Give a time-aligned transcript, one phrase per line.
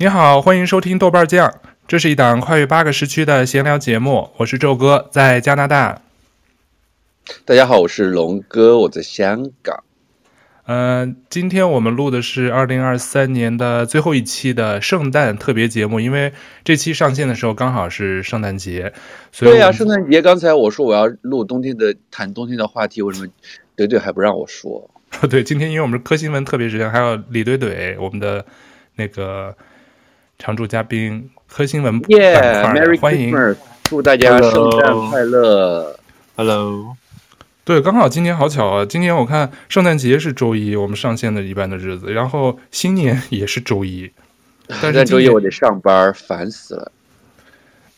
[0.00, 6.00] 你好，欢迎收听豆瓣酱，这是一档跨越八个时区的闲聊节目，我是宙哥，在加拿大。
[7.44, 9.84] 大家好，我是龙哥，我在香港。
[10.64, 16.32] 嗯、呃，今天我们录的是二零二三年的最后一期的圣诞特别节目，因为
[16.64, 18.94] 这期上线的时候刚好是圣诞节，
[19.30, 20.22] 所以对呀、啊，圣诞节。
[20.22, 23.28] 刚才我说我要录冬天的，谈冬天的话题，为什么
[23.76, 24.90] 怼怼还不让我说？
[25.28, 28.46] 对，今天因为我们是科新闻特别时间，还有李怼怼，我们的
[28.96, 29.54] 那个。
[30.40, 33.30] 常驻嘉宾科新闻板块，欢迎，
[33.84, 35.94] 祝大家圣诞快乐。
[36.34, 36.96] Hello，
[37.62, 38.86] 对，刚好今天好巧啊！
[38.86, 44.10] 今天我看圣诞节是周一，我们上线的一般的日子，然后新年也是周一，
[44.80, 46.90] 但是周一我得上班，烦死了。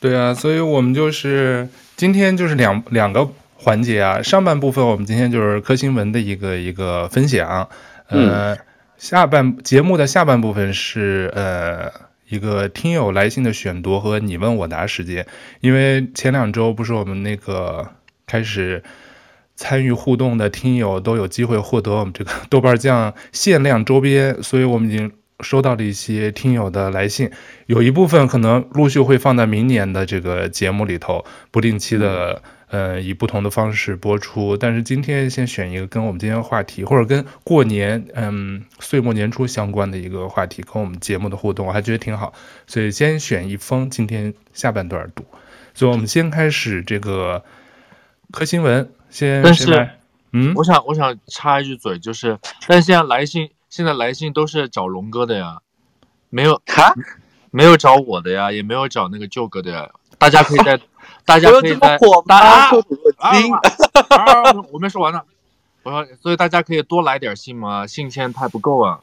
[0.00, 7.68] 对啊，所以我们就是今天就是两两个环节啊，上半部分我们今天就是科新闻的一个一个分享，
[8.08, 8.58] 呃，嗯、
[8.98, 12.10] 下半节目的下半部分是呃。
[12.32, 15.26] 一个听友来信的选读和你问我答时间，
[15.60, 17.86] 因为前两周不是我们那个
[18.26, 18.82] 开始
[19.54, 27.30] 参与互动的听友都有机会获得我们这个豆瓣酱限量周边，所以我们已经收到了一些听友的来信，
[27.66, 32.42] 有一部分可能陆续会放在明年的这个节目里头，不定期的。
[32.72, 42.32] 呃，以不同的方式播出，但是今天先选一个跟我们今天话题，或者跟过年，嗯，岁末年初相关的一个话题，跟我们节目的互动，我还觉得挺好，
[42.66, 45.22] 所以先选一封，今天下半段读。
[45.74, 47.44] 所以我们先开始这个
[48.30, 49.42] 科新闻，先。
[49.42, 49.90] 但是，
[50.32, 55.58] 嗯，我想我想插一句嘴，就是，但是现在来信，现在来信都是找龙哥的呀，
[56.30, 56.94] 没有他，
[57.50, 60.80] 没有找我的呀，也没有找那个舅哥的呀，大家可以在。
[61.24, 62.38] 大家可以在大
[63.18, 65.20] 啊，我没说完呢。
[65.84, 69.00] 我说，所以大家可以多来点信嘛，信签太不够啊，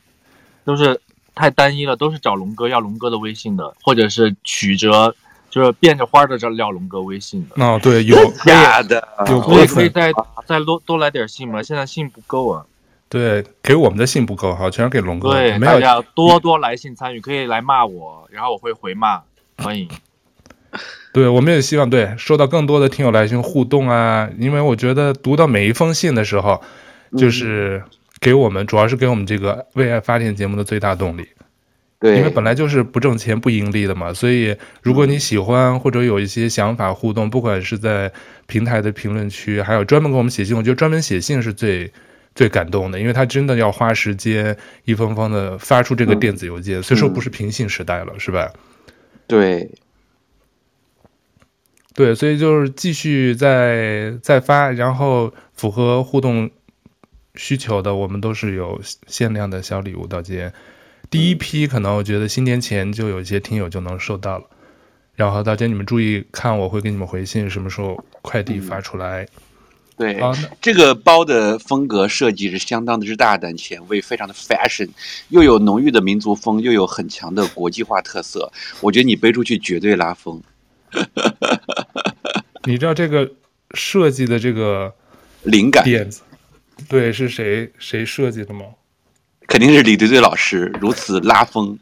[0.64, 1.02] 都是
[1.36, 5.14] 太单一了，都是找龙哥要龙哥的微信的，或者是曲折，
[5.50, 7.62] 就是变着花的这要龙哥微信的。
[7.62, 10.14] 哦，对，有假的，有可以可以再
[10.46, 12.66] 再多多来点信嘛，现在信不够啊。
[13.10, 15.34] 对，给我们的信不够哈，全是给龙哥。
[15.34, 19.22] 对，大家多多来信参与，可以来骂我，然后我会回骂，
[19.58, 19.90] 欢迎。
[21.12, 26.62] 对，我们也希望对收到更多的听友来信互动啊，因为我觉得读到每一封信的时候，
[27.18, 27.82] 就是
[28.22, 31.28] 给我们、嗯、主要是给我们这个为爱发电节目的最大动力。
[32.00, 38.12] 对，因为本来就是不挣钱不盈利的嘛，所以如果你喜欢或者有一些想法互动，不管是在
[38.46, 41.92] 平台的评论区，还有专门给我们写信，我觉得专门写信是最
[42.36, 44.56] 最感动的，因为他真的要花时间
[44.86, 48.50] 一封封的发出这个电子邮件，虽、嗯、说不是平信时代了，是吧？
[49.28, 49.70] 对。
[52.00, 56.50] 对，所以就是继续再再发，然后符合互动
[57.36, 60.54] 需求的，我们都是有限量的小礼物到今天。
[61.10, 64.46] 第一批可能我觉得新年前就有一些听友就能收到了，
[65.14, 69.28] 然后到家你们注意看，我会给你们回信，什么时候快递发出来。
[69.98, 70.22] 嗯、对，
[70.62, 74.88] 这个包的风格设计是相当的之大胆前卫，非常的 fashion，
[75.28, 78.50] 又有浓郁的民族风，又有很强的国际化特色，
[78.80, 80.42] 我觉得你背出去绝对拉风。
[82.66, 83.32] 你知道这个
[83.74, 84.94] 设计的这个
[85.44, 86.22] 灵感点子，
[86.88, 88.66] 对，是谁谁设计的吗？
[89.48, 91.80] 肯定是李怼怼老师，如此拉风，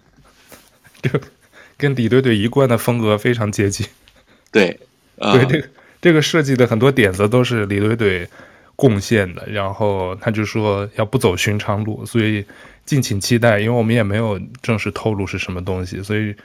[1.01, 1.09] 就
[1.77, 3.85] 跟李怼怼一贯的风格非常接近。
[4.51, 4.79] 对，
[5.17, 5.69] 对，这个
[6.01, 8.27] 这个设计的很多点子都是李怼怼
[8.75, 12.45] 贡献的，然后他就说要不走寻常路，所以
[12.85, 16.35] 敬请期待，因为我们也没有正式透露是什么东西，所以。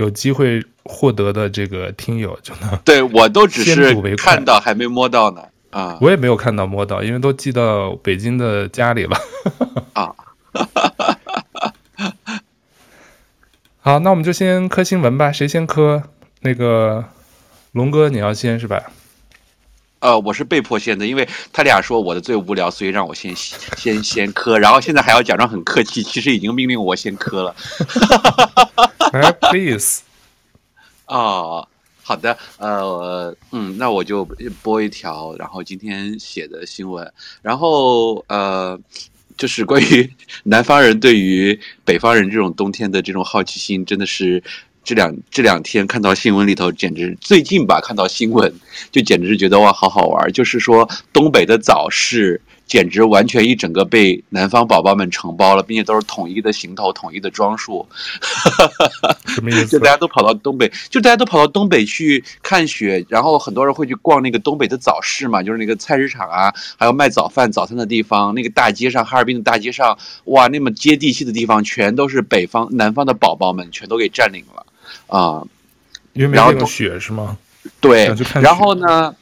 [0.00, 9.16] 有机会获得的这个听友就能对我都只是看到还没摸到呢啊，我也没有看到摸到，因为都寄到北京的家里了
[9.92, 10.10] 啊。
[13.78, 16.02] 好，那我们就先磕新闻吧，谁先磕？
[16.40, 17.04] 那个
[17.72, 18.82] 龙哥，你要先是吧？
[20.00, 27.54] 呃，我是被迫先的，因为他俩说我的最无聊，所以让我先先先磕，然后现在还要假装很客气，其实已经命令我先磕了。
[29.12, 30.02] 来， please。
[31.06, 31.66] 哦，
[32.02, 34.24] 好的，呃，嗯，那我就
[34.62, 37.12] 播一条，然后今天写的新闻，
[37.42, 38.78] 然后呃，
[39.36, 40.10] 就是关于
[40.44, 44.42] 南方人对于北方人这种冬天的这种好奇心，真的是。
[44.82, 48.52] 这两这两天看到新闻里头，简直最近吧，看到新闻
[48.90, 50.32] 就简直是觉得哇，好好玩。
[50.32, 57.84] 就是说，东北的早市简直完全一整个被南方宝宝们承包了，并且都是统一的行头、统一的装束。
[59.26, 59.66] 什么意 思？
[59.66, 68.32] 就大家都跑到东北，就大家都跑到东北去看雪，然后很多人会去逛那个东北的早市嘛，就是那个菜市场啊，还有卖早饭、早餐的地方。
[68.36, 74.64] 那个大街上，哈尔滨的大街上，哇，那么接地气的地方，全都是北方、南方的宝宝们，全都给占领了
[75.08, 75.42] 啊！
[76.12, 77.36] 因为没有雪是吗？
[77.80, 79.12] 对，然后呢？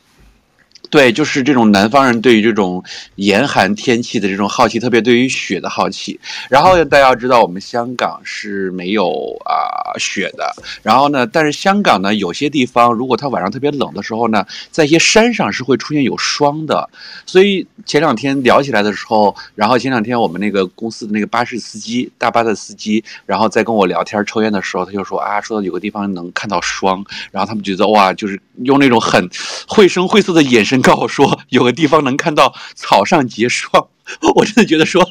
[0.90, 2.82] 对，就是这种南方人对于这种
[3.17, 6.19] 严寒天气的这种好奇，特别对于雪的好奇。
[6.49, 10.50] 然后大家要知道，我们香港是没有啊、雪的。
[10.82, 16.88] 然后呢，但是香港呢，有些地方如果它晚上特别冷的时候呢，在一些山上是会出现有霜的。
[17.26, 27.05] 所以前两天聊起来的时候，然后前两天我们那个公司的那个巴士司机，大巴的司机，然后在跟我聊天抽烟的时候，他就说啊，说有个地方能看到霜。
[27.31, 29.29] 然后他们觉得哇，就是用那种很
[29.67, 30.77] 绘声绘色的眼神。
[30.80, 33.88] 告我说，有个地方能看到草上结霜。
[34.34, 35.06] 我真的觉得说，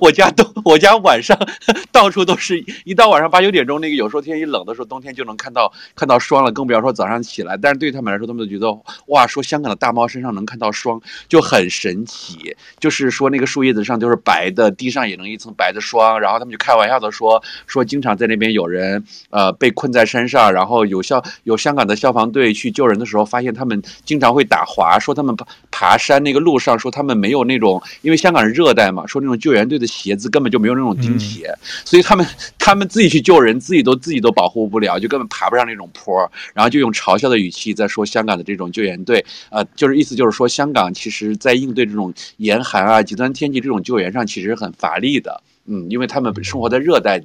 [0.00, 1.36] 我家都我家晚上
[1.90, 7.56] 到处都是一到晚上八九点钟，那个有时候天一冷的时候，冬天就能看到看到霜了，更不要说早上起来。
[7.56, 8.72] 但是对他们来说，他们都觉得
[9.06, 12.56] 哇，说香港的大猫身上能看到霜就很神奇。
[12.78, 16.20] 就是说那个树叶子上都是白的，地上也能一层白的霜。
[16.20, 28.19] 然后他们就开玩笑的说，说经常在那边有人呃被困在山上，然后有消有香港的消防队去救人的时候，发现他们经常会打滑，说他们爬爬山那个路上，说他们没有那种因为。
[28.20, 32.26] 香港是热带嘛，说那种救援队的鞋子根本就没有那种钉鞋，嗯、所以他们
[32.58, 47.22] 他们自己去救人，自己都自己都保护不了，就根本爬不上那种坡，然后就用嘲笑的语气在说香港的这种救援队，呃，就是意思就是说香港其实在应对这种严寒啊、极端天气这种救援上其实很乏力的，嗯，因为他们生活在热带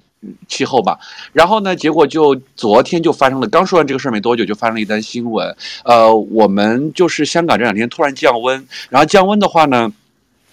[0.47, 0.97] 气候吧。
[1.33, 9.91] 然后呢，结果就昨天就发生了，刚说完这个事儿没多久，就发生了一单新闻，呃，我们就是香港这两天突然降温，然后降温的话呢。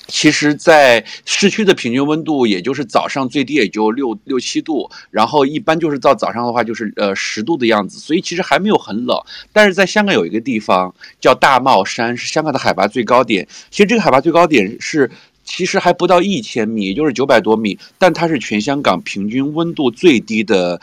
[0.08, 9.16] 其实，在市区的平均温度，也就是早上最低也就六六七度，然后一般就是到早上的话，就是呃十度的样子，所以其实还没有很冷。
[9.52, 13.46] 但是在香港有一个地方叫大帽山，是香港的海拔最高点。
[13.70, 15.10] 其实这个海拔最高点是，
[15.44, 20.80] 其实还不到一千米，也就是九百多米，但它是全香港平均温度最低的。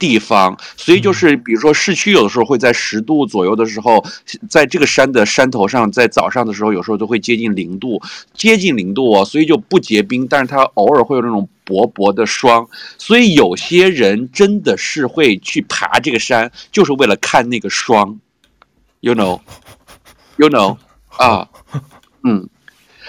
[0.00, 4.02] 地方，所以就是比如说市区有的时候会在十度左右的时候，
[4.48, 8.00] 在这个山的山头上，在早上的时候有时候都会接近零度，
[8.32, 12.66] 接近零度哦，所以就不结冰，但是它偶尔会有那种薄薄的霜，
[12.96, 18.18] 所以有些人真的是会去爬这个山，就是为了看那个霜
[19.00, 20.78] ，you know，you know，
[21.18, 21.46] 啊，
[22.24, 22.48] 嗯，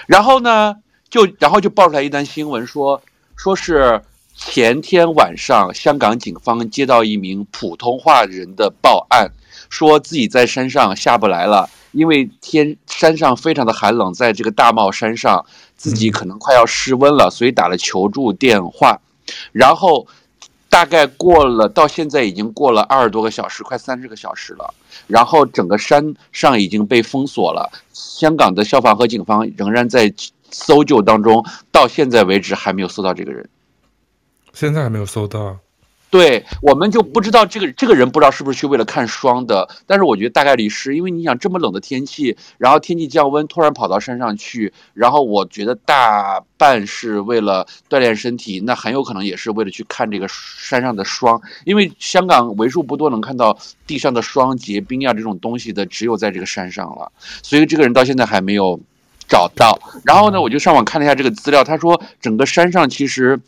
[0.07, 0.75] 然后呢，
[1.09, 3.01] 就然后就爆出来一单新闻说，
[3.37, 4.01] 说是。
[4.43, 9.31] 前天晚上，香港警方接到一名普通话人的报案，
[9.69, 15.45] 说自己在山上下不来了，因为天山上非常的寒冷，在这个大帽山上，
[15.77, 18.99] 自己可能快要失温了，所以打了求助电话。
[19.53, 20.05] 然后
[20.67, 24.73] 大概过了，到现在已经过了二十多个小时，快三十个小时了。
[25.07, 30.13] 然后整个山上已经被封锁了，香港的消防和警方仍然在
[30.49, 33.47] 搜救当中，到现在为止还没有搜到这个人。
[34.53, 35.57] 现在还没有搜到，
[36.09, 53.57] 对，我们就不知道这个这个人不知道是不是去为了看霜的，但是我觉得大概率是因为你想这么冷的天气，然后天气降温，突然跑到山上去，然后我觉得大半是为了锻炼身体，那很有可能也是为了去看这个山上的霜，因为香港为数不多能看到
[53.87, 57.09] 地上的霜结冰啊这种东西的，只有在这个山上了，
[57.41, 58.77] 所以这个人到现在还没有
[59.29, 59.79] 找到。
[60.03, 63.39] 然后呢，我就上网看了一下这个资料，他说整个山上其实。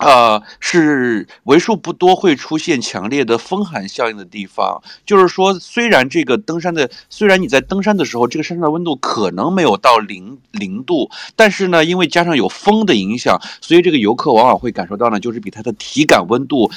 [0.00, 4.82] 呃，是为数不多会出现强烈的风寒效应的地方。
[5.04, 16.70] 就是说，虽然这个登山的，虽然你在登山的时候，这个山上的温度可能没有到零零度，但是呢，因为加上有风的影响，所以这个游客往往会感受到呢，就是比他的体感温度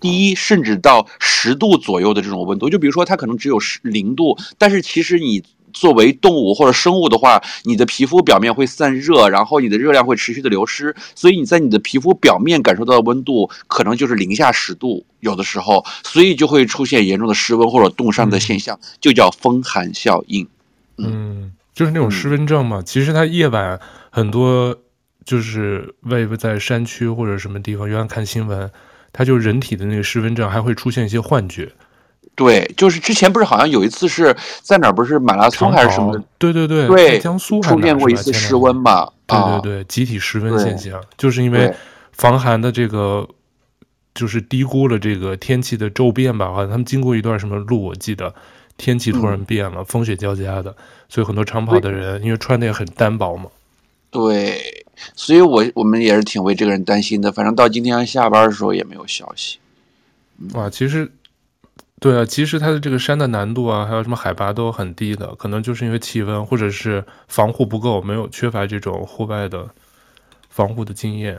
[0.00, 2.70] 低，甚至到十度左右的这种温度。
[2.70, 5.42] 就比如说，它可能只有十零度，但是其实你。
[5.72, 20.46] 作为动物或者生物的话，你的皮肤表面会散热，然后你的热量会持续的流失，所以你在你的皮肤表面感受到的温度可能就是零下十度，有的时候，所以就会出现严重的失温或者冻伤的现象，就叫风寒效应。
[20.98, 22.80] 嗯，就是那种失温症嘛。
[22.80, 24.76] 嗯、其实它夜晚很多
[25.24, 28.70] 就是为在山区或者什么地方，原来看新闻，
[29.12, 31.72] 它就人体的那个失温症还会出现一些幻觉。
[32.40, 36.18] 对，就是之前不是好像有一次是在哪儿，不是马拉松还是什么？
[36.38, 39.12] 对对对，对，江苏出现过一次失温吧？
[39.26, 41.70] 对对对，集体失温现象，就是因为
[42.12, 43.28] 防寒的这个，
[44.14, 46.46] 就是低估了这个天气的骤变吧？
[46.46, 48.34] 好像他们经过一段什么路，我记得
[48.78, 50.74] 天气突然变了，风雪交加的，
[51.10, 53.50] 所以很多长跑的人因为穿的也很单薄嘛。
[54.10, 54.82] 对，
[55.14, 57.30] 所以我我们也是挺为这个人担心的。
[57.30, 59.58] 反正到今天下班的时候也没有消息。
[60.54, 61.12] 哇，其实，
[62.00, 69.68] 对啊，其实它的这个山的难度啊，还有什么海拔都很低的，可能就是因为气温或者是防护不够，没有缺乏这种户外的
[70.48, 71.38] 防护的经验。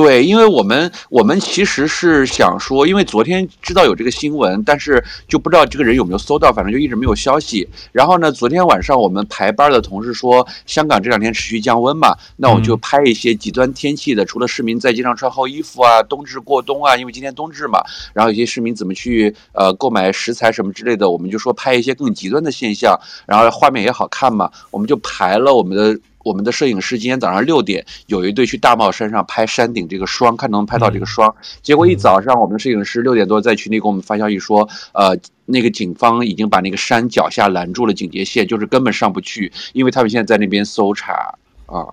[0.00, 7.68] 对，因为我们我们其实是想说，因为昨天知道有这个新闻，但是就不知道这个人有没有搜到，反正就一直没有消息。
[7.92, 26.00] 然后呢，昨天晚上我们排班的同事说，香港这两天持续降温嘛，那我就拍一些极端天气的，除了市民在街上穿厚衣服啊，冬至过冬啊，因为今天冬至嘛，然后有些市民怎么去呃购买食材什么之类的，我们就说拍一些更极端的现象，然后画面也好看嘛，我们就排了我们的。
[26.22, 31.34] 我们的摄影师今天早上六点有一队去大帽山上拍山顶这个霜，看能不能拍到这个霜。
[31.62, 41.34] 结果一早上，我们的摄影师六点多在群里给我们发消息说，呃，那个警方已经把那个山脚下拦住了警戒线，就是根本上不去，因为他们现在在那边搜查
[41.66, 41.88] 啊，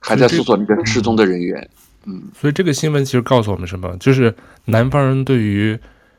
[0.00, 1.68] 还在搜索那个失踪的人员。
[2.06, 3.96] 嗯，所以这个新闻其实告诉我们什么？
[3.98, 4.34] 就是
[4.66, 5.78] 南方人对于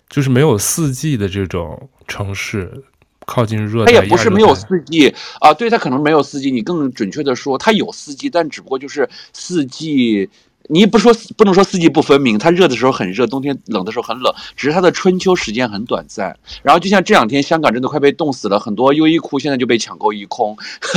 [0.10, 2.84] 就是没有四季的这种城市。
[3.26, 6.52] 靠近热带，它也不是没有四季啊，对，它可能没有四季。
[6.52, 10.30] 你更准确的说，它有四季，但只不过就是四季，
[10.68, 12.38] 你不说不能说四季不分明。
[12.38, 16.38] 它热的时候很热，冬天冷的时候很冷，只是它的春秋时间很短暂。
[16.62, 20.56] 然后就像这两天，香港真的快被冻死了，很多优衣库现在就被抢购一空，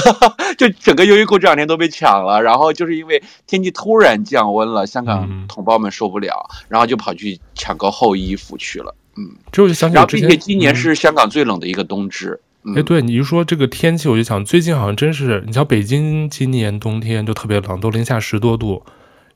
[0.58, 2.42] 就整个优衣库这两天都被抢了。
[2.42, 8.94] 然后就是因为天气突然降温了，香港同胞们受不了，嗯、然后就跑去抢购厚衣服去了。
[9.18, 12.40] 嗯，这我就想起，然后并且今年是香港最冷的一个冬至。
[12.62, 18.84] 哎、嗯，对，你一说这个天气，我就想最近好像真是，你像北京今年冬天就特别冷，都零下十多度，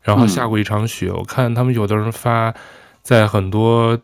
[0.02, 1.08] 然后下过一场雪。
[1.08, 2.54] 嗯、我看他们有的人发，
[3.02, 3.98] 在很多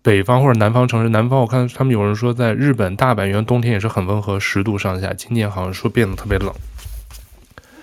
[0.00, 5.12] 北方或者南方城市，南方我看他们有人说在日本大阪，原来冬天也是很温和，十度上下。
[5.12, 6.52] 今年好像说变得特别冷，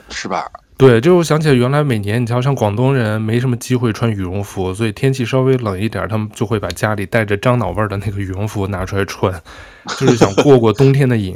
[0.09, 0.45] 是吧？
[0.79, 9.29] 对，就我想起来，原来每年你瞧，像广东人没什么机会穿羽绒服，所以天气稍微冷一点，他们就会把家里带着樟脑味儿的那个羽绒服拿出来穿，
[9.99, 11.35] 就是想过过冬天的瘾。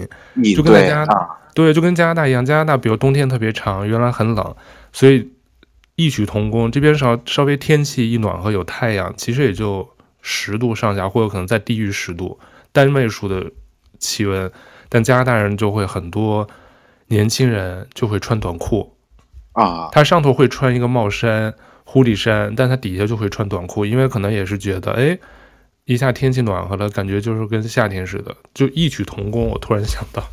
[0.55, 4.55] 就跟在加拿大，对，就跟加拿大一样，加拿大比如冬天特别长，原来很冷，
[4.93, 5.29] 所以
[5.97, 9.85] 异曲同工，这边稍稍微天气一暖和，有太阳，其实也就
[10.21, 12.39] 十度上下，或者可能再低于十度，
[12.71, 13.51] 单位数的
[13.99, 14.49] 气温，
[14.87, 16.47] 但加拿大人就会很多
[17.07, 18.92] 年轻人就会穿短裤。
[19.53, 25.17] 啊，他上头会穿一个帽衫、狐狸衫，但他底下就会穿短裤，因为可能也是觉得，哎，
[25.85, 29.47] 一下天气暖和了，感觉就是跟夏天似的，就异曲同工。
[29.47, 30.23] 我突然想到。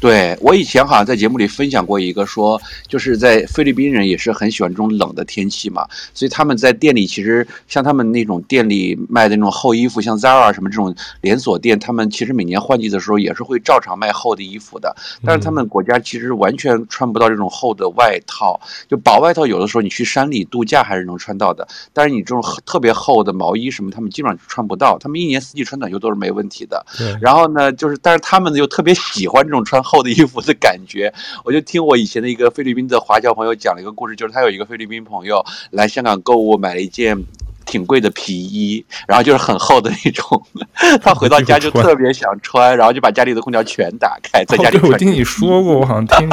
[0.00, 14.94] 对，我以前好像在节目里分享过一个说，就是在菲律宾人也是很喜欢这种冷的天气嘛，所以他们在店里其实像他们那种店里卖的那种厚衣服，像 Zara 什么这种连锁店，他们其实每年换季的时候也是会照常卖厚的衣服的。
[15.24, 24.98] 但是他们国家其实完全穿不到这种厚的外套，就薄外套有的时候你去山里度假还是能穿到的，但是你这种特别厚的毛衣什么，他们基本上穿不到。
[24.98, 26.84] 他们一年四季穿短袖都是没问题的。
[27.22, 30.04] 然后呢，就是但是他们又特别喜欢这种穿厚。
[30.04, 31.10] 的衣服的感觉，
[31.44, 37.16] 我就听我以前的一个菲律宾的华侨朋友讲了一个故事，就是他有一个菲律宾朋友来香港购物，买了一件
[37.64, 40.46] 挺贵的皮衣，然后就是很厚的那种，
[41.00, 44.92] 他回到家就特别想穿，然后就把家里的空调全打开，在家里穿。
[44.92, 46.32] 我听你说过，我好像听你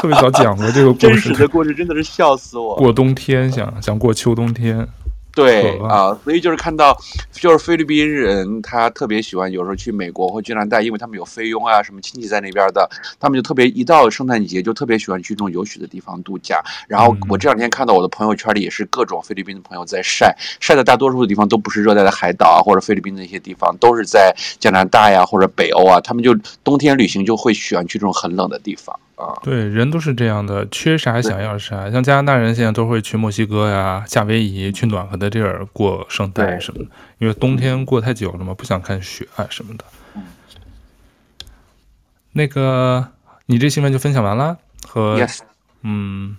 [0.00, 1.08] 特别早讲过这个故事。
[1.08, 2.74] 真实的故事真的是笑死我。
[2.76, 4.88] 过冬天想想过秋冬天。
[5.32, 6.96] 对啊，所以就是看到，
[7.32, 16.60] 就是菲律宾人他特别喜欢，有时候去美国或加拿大，因为他们有菲佣啊，什么亲戚在那边的，他们就特别一到圣诞节就特别喜欢去这种有雪的地方度假。
[16.88, 26.34] 然后我这两天看到我的朋友圈里也是各种菲律宾的朋友在晒，晒的大多数的地方都不是热带的海岛啊，或者菲律宾的那些地方，都是在加拿大呀或者北欧啊，他们就
[26.64, 28.98] 冬天旅行就会喜欢去这种很冷的地方。
[29.42, 31.90] 对，人都是这样的，缺啥想要啥。
[31.90, 39.84] 像加拿大人现在都会去墨西哥呀、夏威夷，去暖和的地儿过圣诞什么的，因为冬天过太久了嘛，不想看雪啊什么的。
[42.32, 43.08] 那个，
[43.46, 44.58] 你这新闻就分享完了？
[44.86, 45.40] 和 Yes.
[45.82, 46.36] 嗯，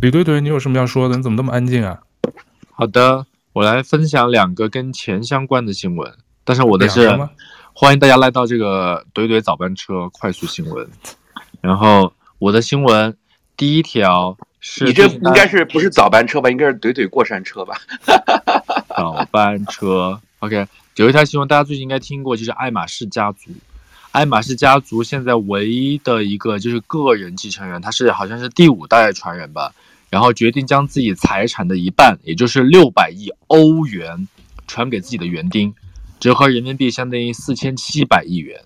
[0.00, 1.16] 李怼怼，你有什么要说的？
[1.16, 2.00] 你怎么那么安静啊？
[2.72, 6.12] 好的，我来分享两个跟钱相关的新闻，
[6.44, 7.08] 但是我的是
[7.72, 10.88] 欢迎大家来到这个怼怼早班车快速新闻。
[11.60, 13.16] 然后我的新闻
[13.56, 16.48] 第一条是，你这应该是不是早班车吧？
[16.50, 17.76] 应该是怼怼过山车吧？
[18.96, 20.66] 早班车，OK。
[20.96, 23.50] 有一条新闻大家最近应该听过，就是爱马仕家族。
[24.12, 29.72] 爱马仕家族现在唯一的一个就是个人继承人，他是好像是第五代传人吧。
[30.10, 34.26] 然后决定将自己财产的一半，也就是六百亿欧元，
[34.66, 35.74] 传给自己的园丁，
[36.18, 38.60] 折合人民币相当于四千七百亿元。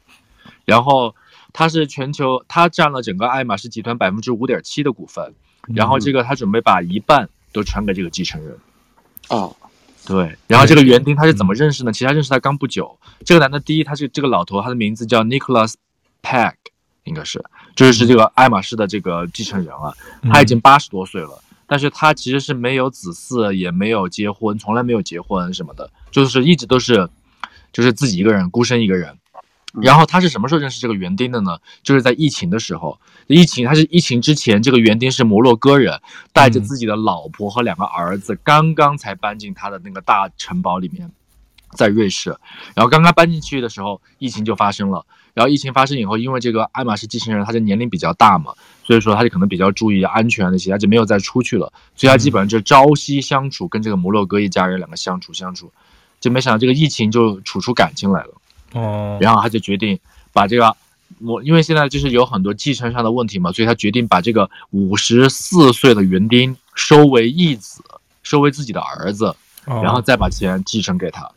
[0.66, 1.14] 然后。
[1.52, 5.34] 他是全球，他占了整个爱马仕集团百分之五点七的股份，
[5.74, 8.56] 然后这个他准备把一半都传给这个继承人。
[9.28, 9.54] 哦，
[10.06, 11.92] 对，然后这个园丁他是怎么认识呢？
[11.92, 12.98] 其实他认识他刚不久。
[13.24, 15.74] 这个男的，第一他是这个老头，他的名字叫 Nicholas
[16.22, 16.54] Pegg，
[17.04, 17.44] 应该是，
[17.76, 27.08] 就是是这个爱马仕的这个继承人啊，他已经八十多岁了，但是他其实是没有子嗣，也没有结婚，从来没有结婚什么的，就是一直都是，
[27.72, 29.16] 就是自己一个人，孤身一个人。
[29.80, 31.58] 然后他是什么时候认识这个园丁的呢？
[31.82, 35.98] 就是在疫情的时候，疫情他是疫情之前，这个园丁是摩洛哥人，
[36.32, 41.10] 带着自己的老婆和两个儿子，刚刚才搬进他的那个大城堡里面，
[41.74, 42.36] 在瑞士。
[42.74, 45.06] 然后刚刚搬进去的时候，疫情就发生了。
[45.32, 48.52] 然后疫情发生以后，因为这个爱马仕继承人他的年龄比较大嘛，
[48.84, 51.72] 所以说他就可能比较注意安全那些，他就没有再出去了。
[51.96, 55.72] 所以他基本上就朝夕相处，跟这个摩洛哥一家人两个相处相处，
[56.20, 58.34] 就没想到这个疫情就处出感情来了。
[58.72, 59.98] 哦，然后他就决定
[60.32, 60.76] 把这个，
[61.20, 67.82] 我因为现在就是有很多继承上的问题嘛，所以他决定把这个五十四岁的园丁收为义子，
[68.22, 71.30] 收为自己的儿子，然后再把钱继承给他，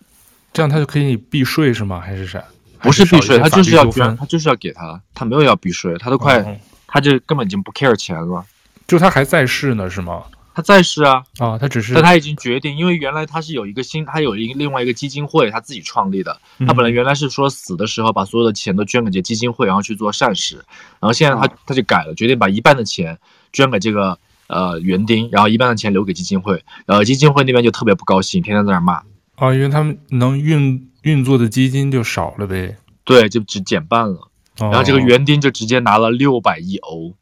[0.54, 2.00] 这样他就可以避税是吗？
[2.00, 2.44] 还是啥？
[2.80, 8.46] 不是避税，他就是要捐，他就是要给他，他没有要避税，他都快，他就根本已经不 care 钱了，
[8.88, 10.24] 就他还在世呢是吗？
[10.56, 16.40] 他在世啊，啊，他只是，但他已经决定，因为原来他是有一个新，他有一个另外一个基金会，他自己创立的。
[16.66, 20.56] 他本来原来是说死的时候把所有的钱都捐给这基金会，然后去做善事。
[21.02, 23.20] 然后现在他他就改了，决定把一半的钱
[23.52, 26.64] 捐给这个呃园丁，然后一半的钱留给基金会。
[26.86, 29.04] 然后基金会那边就特别不高兴，天天在那骂。
[29.36, 32.78] 啊，因为他们能运运作的基金就少了呗。
[33.04, 34.32] 对，就只减半了。
[34.58, 37.14] 然后这个园丁就直接拿了六百亿欧。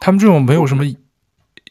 [0.00, 0.84] 他们这种没有什么。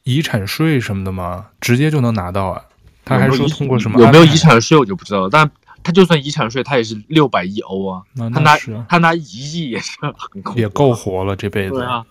[0.07, 1.47] 遗产税什么的吗？
[1.59, 2.63] 直接就能拿到啊？
[3.03, 3.99] 他还说通过什么？
[4.01, 5.29] 有没有遗产税我就不知道了。
[5.29, 5.51] 但
[5.83, 8.03] 他就算遗产税，他也是六百亿欧啊。
[8.15, 9.91] 他拿他拿一亿也是
[10.55, 11.75] 也够活了这辈子。
[11.75, 12.05] 对啊。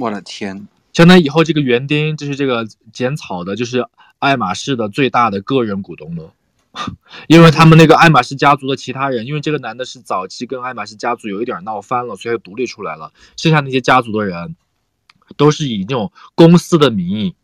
[0.00, 0.66] 我的天！
[0.92, 3.86] 相当于以后这个园丁就是这个剪草的，就是
[4.18, 6.32] 爱马仕的最大的个人股东了。
[7.28, 13.12] 因为他们那个爱马仕家族的其他人，因为这个男的是早期跟爱马仕家族有一点闹翻了，所以独立出来了。
[13.36, 14.56] 剩下那些家族的人。
[15.36, 17.34] 都是以那种公司的名义，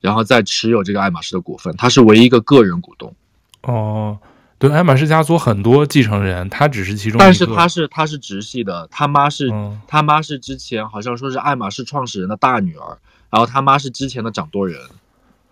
[0.00, 3.14] 然后再持有这个爱马仕的股份，他是唯一一个个人股东。
[3.62, 4.18] 哦，
[4.58, 7.24] 对，爱马仕家族很多继承人，他只是其中一个。
[7.24, 14.80] 但是他是他是直系的，他妈是、嗯、他妈是之前好像说是爱马仕创始人的大女儿，然后他妈是之前的掌舵人，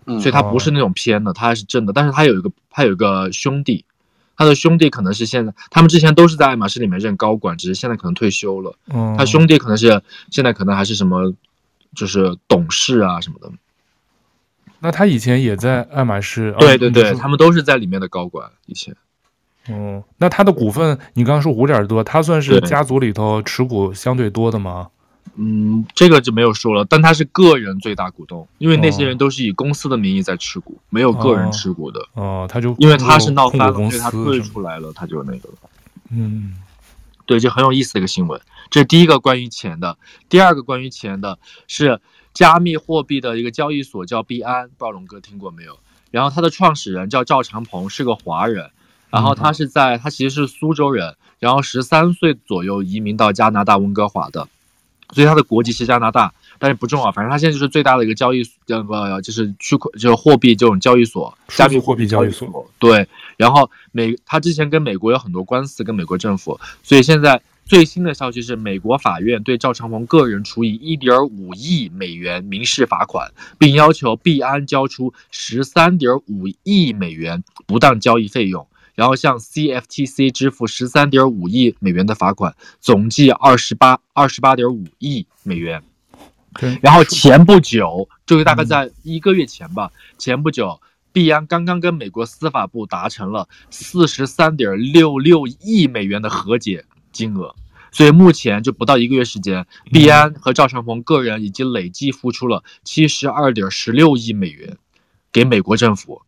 [0.05, 1.91] 嗯、所以他不是那种偏的，他还是正的。
[1.91, 3.83] 但是他有一个他有一个兄弟，
[4.37, 8.75] 他的兄弟可能是现在他们之前都是在爱马仕里面任高管，只是现在可能退休了。
[8.93, 11.33] 嗯，他兄弟可能是现在可能还是什么。
[11.95, 13.51] 就是董事啊什么的，
[14.79, 16.53] 那他以前也在爱马仕。
[16.59, 18.95] 对对对，他们都是在里面的高管以前。
[19.69, 24.89] 嗯，那他的股份，你刚刚说五点多，他算是家族里头持股相对多的吗？
[25.37, 31.99] 嗯，这个就没有说了，但他是个人最大股东，因为那些人都是以公司的名义在持股，没有个人持股的。
[32.13, 35.55] 哦，他就因为他是闹翻了，所以他退出来了，他就那个了。
[36.11, 36.55] 嗯。
[37.27, 38.39] 对，就很有意思的一个新闻。
[38.69, 39.97] 这是第一个关于钱的，
[40.29, 41.99] 第二个关于钱的是
[42.33, 45.79] 加密货币的一个交易所叫币安，不知道龙哥听过没有？
[46.11, 48.71] 然后他的创始人叫赵长鹏，是个华人，
[49.09, 54.47] 然后他是在他其实是苏州人，然后十三岁左右移民到加拿大温哥华的，
[55.11, 56.33] 所以他的国籍是加拿大。
[56.57, 62.65] 但是不重要，反正他现在就是最大的一个交易，那个就是区块，就是货币这种交易所，加密货币交易所。
[62.79, 85.81] 对，然后美他之前跟美国有很多官司，跟美国政府，所以现在最新的消息是，美国法院对赵长鹏个人处以一点五亿美元民事罚款，并要求币安交出十三点五亿美元不当交易费用，然后向 CFTC 支付十三点五亿美元的罚款，总计二十八二十八点五亿美元。
[86.81, 90.79] 然后前不久，就是大概在一个月前吧，前不久，
[91.11, 97.55] 币安刚刚跟美国司法部达成了四十三点六六亿美元的和解金额，
[97.91, 104.77] 所以目前就不到一个月时间，币安和赵长鹏个人已经累计付出了七十二点十六亿美元
[105.31, 106.21] 给美国政府，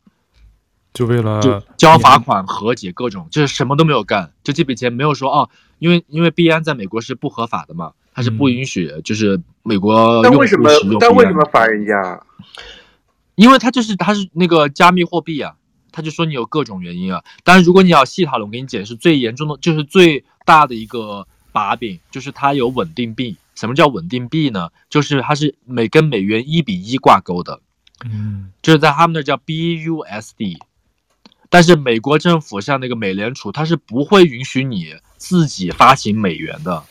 [0.94, 7.92] 就为了就交罚款、和解各种，就是什么都没有干，就这笔钱没有说哦，因为因为币安在美国是不合法的嘛。
[8.14, 10.20] 它是不允许，就是美国。
[10.24, 10.68] 但为什么？
[10.98, 12.20] 但为什么罚人家？
[13.36, 15.54] 因为他就是他是那个加密货币啊，
[15.92, 17.22] 他就说你有各种原因啊。
[17.44, 23.36] 当然，如果你要细讨论，我给你解释最严重的，就是最大的一个把柄，就是它有稳定币。
[23.54, 24.68] 什么叫稳定币呢？
[24.88, 27.60] 就是它是美跟美元一比一挂钩的，
[28.04, 30.58] 嗯，就是在他们那叫 BUSD。
[31.50, 36.84] 但是美国政府像那个美联储，它是不会允许你自己发行美元的，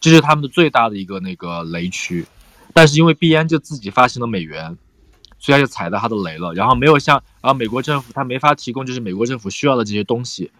[0.00, 2.24] 这是他们的最大的一个那个雷区。
[2.72, 4.78] 但是因为币安就自己发行了美元，
[5.40, 6.54] 所以他就踩到他的雷了。
[6.54, 10.52] 然后没有像，然后美国政府他没法提供就是美国政府需要的这些东西，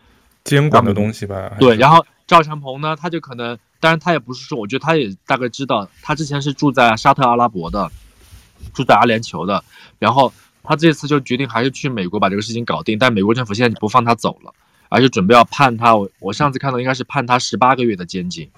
[0.42, 1.52] 监管的东西吧。
[1.60, 7.88] 对，然后赵长鹏呢，他就可能，当然他也不是说，我觉得他也大概知道，他之前是住在沙特阿拉伯的，
[8.74, 9.62] 住在阿联酋的，
[10.00, 10.32] 然后。
[10.62, 14.52] 他这次就决定还是去美国把这个事情搞定，但美国政府现在不放他走了，
[14.90, 15.96] 而且准备要判他。
[15.96, 18.48] 我我上次看到应该是判他十八个月的监禁。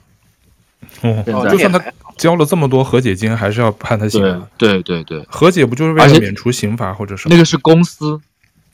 [1.01, 1.83] 哦，就算他
[2.17, 4.21] 交了这么多和解金，还是要判他刑。
[4.57, 7.35] 对对对，和解不就是为了免除刑罚或者什么？
[7.35, 8.21] 那个是公司，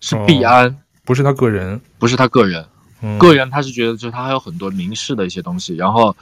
[0.01, 2.65] 是币安，哦，不是他个人，不是他个人。
[3.01, 6.15] 嗯，个人他是觉得就是他还有很多民事的一些东西，然后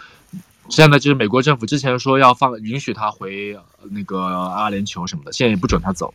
[0.69, 3.57] 现在就是美国政府之前说要放允许他回
[3.91, 6.13] 那个阿联酋什么的，现在也不准他走。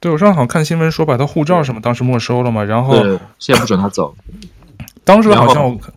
[0.00, 2.94] 对，我上次好像看新闻说把他护照什么当时没收了嘛，然后
[3.38, 4.16] 现在不准他走。
[5.04, 5.92] 当时好像我看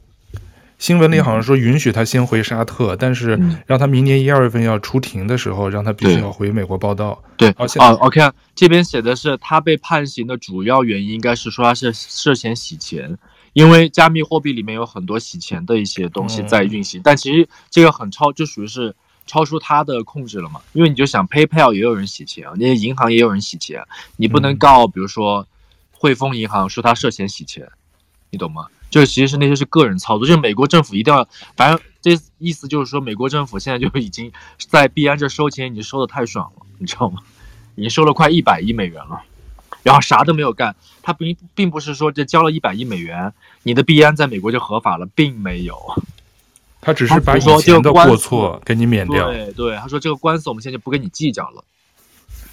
[0.83, 7.23] 新闻里好像说允许他先回沙特，但是让他明年一二月份要出庭的时候，让他必须要回美国报道。
[7.37, 8.19] 对，而且啊，OK，
[8.53, 13.17] 这边写的是他被判刑的主要原因应该是说他是涉嫌洗钱，
[13.53, 18.93] 因为加密货币里面有很多洗钱的一些东西在运行，但其实这个很超，就属于是。
[19.25, 20.59] 超出他的控制了嘛？
[20.73, 23.81] 因为你就想，PayPal 也有人洗钱，那些银行也有人洗钱，
[24.17, 25.47] 你不能告，比如说
[25.93, 27.65] 汇丰银行说他涉嫌洗钱，
[28.31, 28.67] 你懂吗？
[28.93, 37.21] 就是其实是那些是个人操作，就是美国政府一定要，反正这意思就是说，美国政府现在就已经在币安这收钱已经收的太爽了，你知道吗？
[37.73, 39.23] 已经收了快一百亿美元了，
[39.81, 45.75] 然后啥都没有干，他并并不是说这交了一百亿美元，你的币安在美国就合法了，并没有。
[46.79, 49.31] 他只是把以前的过错给你免掉。
[49.31, 51.63] 对对，他说这个官司我们现在就不跟你计较了。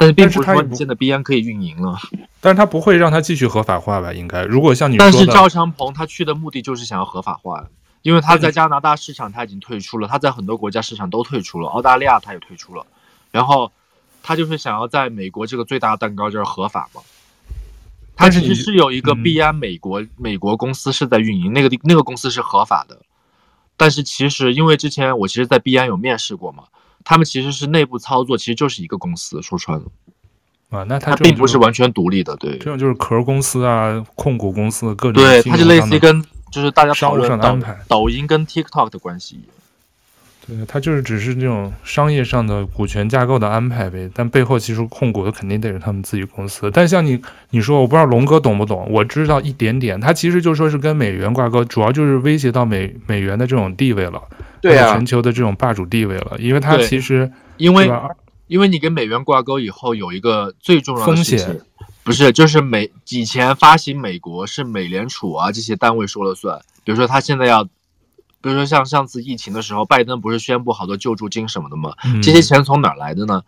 [0.01, 1.99] 但是并不是说你现在 B 安可以运营了。
[2.41, 4.15] 但是他不会让他继续合法化吧？
[4.15, 5.13] 应该，如果像你说的。
[5.13, 7.67] 但是赵长鹏他去的目的就是想要合法化，
[8.01, 12.87] 因为他在加拿大市场他已经退出了，他在很多国家市场都退出了，澳大利亚他也退出了，
[13.31, 13.71] 然后
[14.23, 17.03] 他就是想要在美国这个最大的蛋糕就是合法嘛。
[18.17, 23.01] 他其实是有一个 B 安美国美国公司是在运营，那个那个公司是合法的。
[23.77, 26.65] 但是其实，因为之前我其实，在 B 安有面试过嘛，
[27.05, 29.87] 他们其实是内部操作，其实就是一个公司，说穿了，
[30.71, 39.41] 啊，那他并不是完全独立的，对，这种就是壳公司啊，控股公司各种，对，它就类似于跟就是大家讨论上的安排，抖音跟 TikTok 的关系。
[40.47, 46.69] 对，它就是只是这种商业上的股权架构的安排呗，但背后其实控股的肯定得是他们自己公司。
[46.73, 50.01] 但像你你说，我不知道龙哥懂不懂，我知道一点点。
[50.01, 54.21] 它其实就说是跟美元挂钩，主要就是威胁到美美元的这种地位了，
[54.61, 56.37] 对啊，全球的这种霸主地位了。
[56.39, 57.91] 因为它其实因为
[58.47, 61.61] 因为你跟美元挂钩以后，有一个最重要的风险，
[62.03, 67.69] 不是就是美以前发行美国是美联储啊这些单位说了算，比如说他现在要。
[68.43, 71.93] 比如说像上次疫情的时候，拜登不是宣布好多救助金什么的吗？
[72.07, 73.43] 嗯、这些钱从哪来的呢？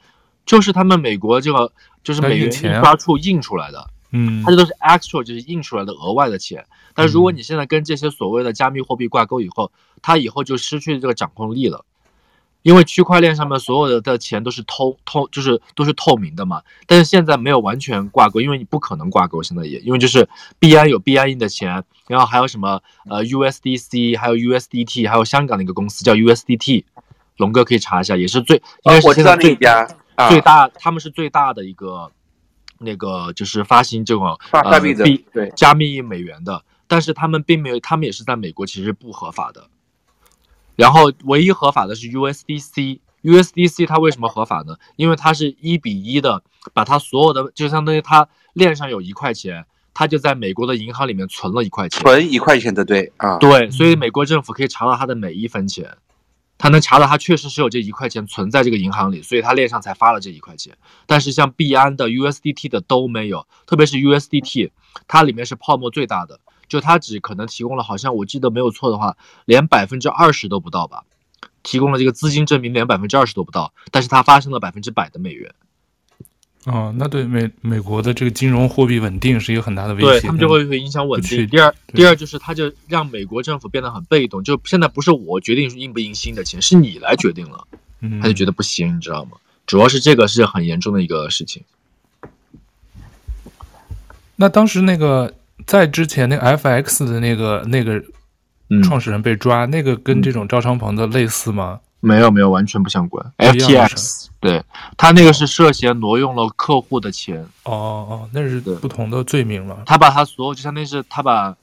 [0.45, 1.73] 就是他们美国这个
[2.05, 6.67] 就是美元印刷处印出来的，嗯，它这都是 actual 就是印出来的额外的钱。
[6.95, 11.85] 但如果你现在跟这些所谓的加密货币挂钩以后，它以后就失去这个掌控力了。
[12.63, 16.63] 因为区块链上面所有的的钱都是透透，就是都是透明的嘛。
[16.87, 19.43] 但是现在没有完全挂钩，因为你不可能挂钩。
[19.43, 20.29] 现在也因为就是
[20.61, 26.85] 币安有币安印的钱，然后还有什么呃 USDC，还有 USDT，还有香港的一个公司叫 USDT，
[27.39, 29.85] 龙哥可以查一下，也是最应该是现在最家
[30.29, 32.13] 最大，他们是最大的一个
[32.79, 39.67] 那个就是发行这种呃币对加密美元的，但是他们并没有，他们也是在美国其实是不合法的。
[40.77, 44.77] 然后唯一合法的是 USDC，USDC 它为什么合法呢？
[44.97, 46.43] 因为它是一比一的，
[46.75, 55.97] 把它所有的就相当于它链上有一块钱，它就在美国的银行里面存了一块钱，存一块钱的，对啊，对，所以美国政府可以查到它的每一分钱，
[56.59, 60.77] 它能查到它确实是有这一块钱存在这个银行里，所以它链上才发了这一块钱。
[61.07, 64.73] 但是像币安的 USDT 的都没有，特别是 USDT，
[65.09, 66.39] 它里面是泡沫最大的。
[66.73, 71.05] 就他只可能提供了，好像我记得没有错的话，连百分之二十都不到吧，
[71.63, 75.55] 提供了这个资金证明，连百分之二十都不到，但是它发生了百分之百的美元。
[76.65, 81.47] 哦，那对美美国的这个金融货币稳定是一个很大的威胁，对他们就会会影响稳定。
[81.47, 87.67] 第二，第二就是他就让美国政府变得很被动，就现在不是我决定印不印新的钱，是你来决定了，
[88.23, 89.33] 他就觉得不行，你知道吗？
[89.67, 91.65] 主要是这个是很严重的一个事情。
[94.37, 95.35] 那当时那个。
[95.67, 98.03] 在之前那个 FX 的那个那个
[98.83, 101.81] 创始人被抓，嗯、那个跟这种赵昌鹏的类似吗？
[102.01, 103.25] 没有没有，完全不相关。
[103.39, 104.61] FTX，对，
[104.97, 107.41] 他那个是涉嫌挪用了客户的钱。
[107.63, 109.83] 哦哦，那是不同的罪名了。
[109.87, 111.57] 他把他所有，就相当于是他把，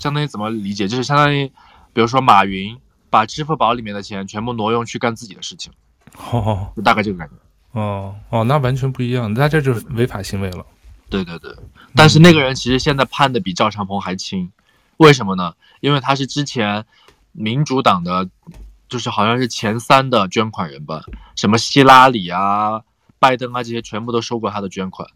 [0.00, 1.46] 相当于怎么理解，就是相当于，
[1.92, 2.76] 比如说马云
[3.10, 5.72] 把支付宝里面的钱全部挪用去干自己的事情。
[6.32, 7.80] 哦，就大概这个感觉。
[7.80, 10.66] 哦哦，那完全不一样，那这就是违法行为了。
[11.08, 11.54] 对对对，
[11.94, 14.50] 但是那个人其实现在判的比赵长鹏还轻，
[14.96, 15.54] 为什么呢？
[15.80, 16.84] 因为他是之前
[17.32, 18.28] 民主党的，
[18.88, 21.02] 就是好像是前三的捐款人吧，
[21.34, 22.82] 什么希拉里啊、
[23.18, 25.08] 拜登啊这些全部都收过他的捐款。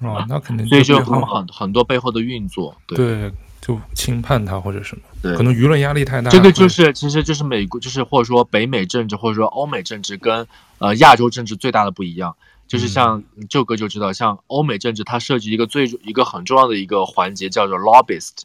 [0.00, 0.66] 哦，那肯定。
[0.68, 2.76] 所以就很很很多背后的运作。
[2.86, 2.96] 对。
[2.96, 3.32] 对
[3.64, 6.30] 就轻判他或者什么，对，可能舆论压力太大。
[6.30, 12.36] 这个就是，其实就是美国，就是或者说北美政治，或者说欧美政治跟呃亚洲政治最大的不一样，
[12.66, 18.42] 就是像舅哥就知道，像欧美政治，它涉及一个最一个很重要的一个环节叫做 lobbyist，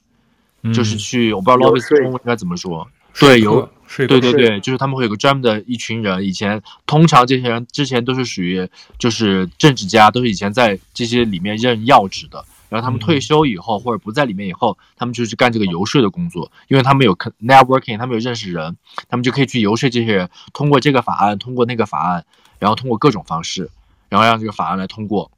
[0.73, 2.87] 就是去我不知道 lobbyist 中文应该怎么说，
[3.19, 12.45] 对，有，对对对，就是他们会有个专门的一群人，以前通常这些人之前都是属于就是政治家，都是以前在这些里面任要职的。
[12.69, 18.77] 然后他们退休以后，或者不在里面以后，他们就去干这个游说的工作，因为他们有 networking，他们有认识人，
[19.07, 22.23] 他们就可以去游说这些人，通过这个法案，通过那个法案，
[22.59, 23.71] 然后通过各种方式，
[24.09, 25.31] 然后让这个法案来通过。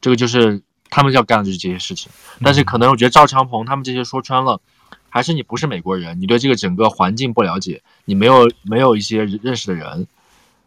[0.00, 2.12] 这个就是他们要干的就是这些事情。
[2.42, 4.60] 但是可能我觉得赵长鹏他们这些说穿了，
[5.08, 10.06] 还是你不是美国人，你对这个整个环境不了解，你没有没有一些认识的人，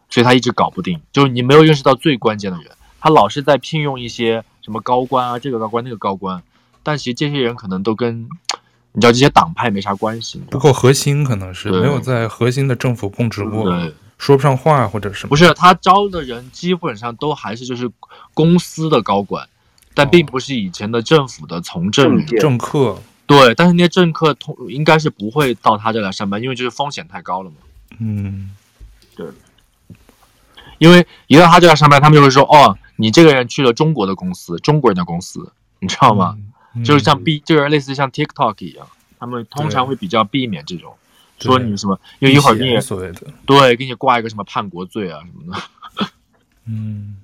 [0.08, 4.42] 所以他一直搞不定，就是你没有认识到最关键的人，他老是在聘用一些。
[4.62, 6.40] 什么高官啊，这个高官那个高官，
[6.82, 8.28] 但其实这些人可能都跟
[8.92, 15.30] 你知道这些党派没啥关系，不够核心，可能是没有在核心的政府供职过，对，说不上话或者什么。
[15.30, 17.90] 不是他招的人基本上都还是就是
[18.34, 19.48] 公司的高管，
[19.94, 23.00] 但并不是以前的政府的从政人政客。
[23.26, 27.56] 对，但是那些政客通应该是不会到他这来上班，因为就是风险太高了嘛。
[27.98, 28.50] 嗯，
[29.16, 29.26] 对，
[30.78, 32.76] 因为一到他这来上班，他们就会说哦。
[32.96, 36.36] 你这个人去了中国的公司，中国人的公司，你知道吗？
[36.84, 38.86] 就是像避，就是类似像 TikTok 一样，
[39.18, 40.92] 他们通常会比较避免这种，
[41.40, 46.08] 说你什么，因为一会儿给你所谓的对，给你挂一个什么叛国罪啊什么的。
[46.66, 47.16] 嗯，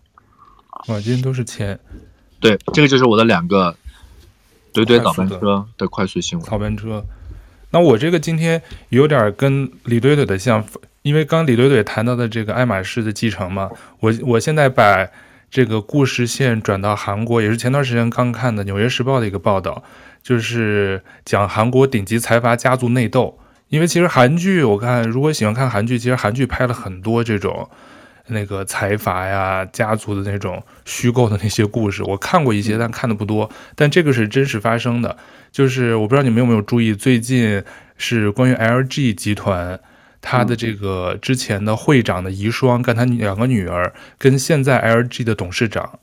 [0.89, 1.79] 哇，今天都是钱。
[2.41, 3.77] 对，这个就是我的两个
[4.73, 6.49] 怼怼早班车的快速新闻。
[6.49, 7.05] 早班车，
[7.71, 10.65] 那我这个今天有点跟李怼怼的像，
[11.03, 15.09] 因为刚李怼怼谈到的这个爱马仕的继承嘛，我我现在把。
[15.49, 19.83] 这个故事线转到韩国，也是前段时间刚看的《纽约时报》的一个报道，
[20.21, 23.39] 就是讲韩国顶级财阀家族内斗。
[23.69, 27.69] 因为其实韩剧，我看如果喜欢看韩剧，其实韩剧拍了很多这种
[28.29, 32.03] 那个财阀呀、家族的那种虚构的那些故事。
[32.05, 33.51] 我看过一些，但看的不多。
[33.75, 35.17] 但这个是真实发生的，
[35.51, 37.63] 就是我不知道你们有没有注意，最近
[37.97, 39.81] 是关于 LG 集团。
[40.23, 46.01] 他的这个之前的会长的遗孀跟他两个女儿，跟现在 LG 的董事长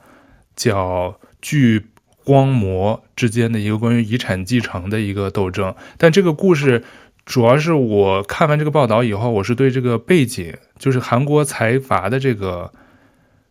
[0.56, 1.88] 叫具
[2.24, 5.76] 光魔之间的一个关于遗产继承的一个斗争。
[5.98, 6.86] 但这个故事
[7.26, 12.72] 主要是我看完这个报道以后，我是对这个背景，就是韩国财阀的这个。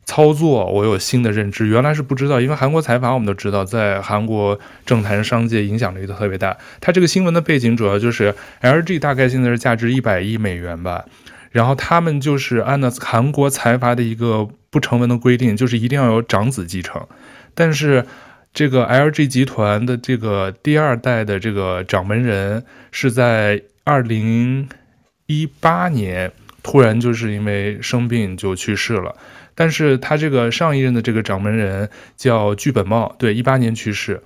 [0.04, 6.56] 操作我有新的认知，原来是不知道，因为韩国财阀我们都知道，在韩国政坛商界影响力都特别大。
[6.80, 11.04] 它这个新闻的背景主要就是 LG 大概现在是价值一百亿美元吧，
[11.52, 17.06] 然后他们就是按照韩国财阀的一个不成文的规定，就是一定要有长子继承。
[17.54, 18.04] 但是
[18.54, 24.68] 这个 LG 集团的这个第二代的这个掌门人是在二零
[25.26, 26.30] 一八年
[26.62, 29.16] 突然就是因为生病就去世了。
[29.54, 34.22] 但是他这个上一任的这个掌门人叫具本茂，对，一八年去世。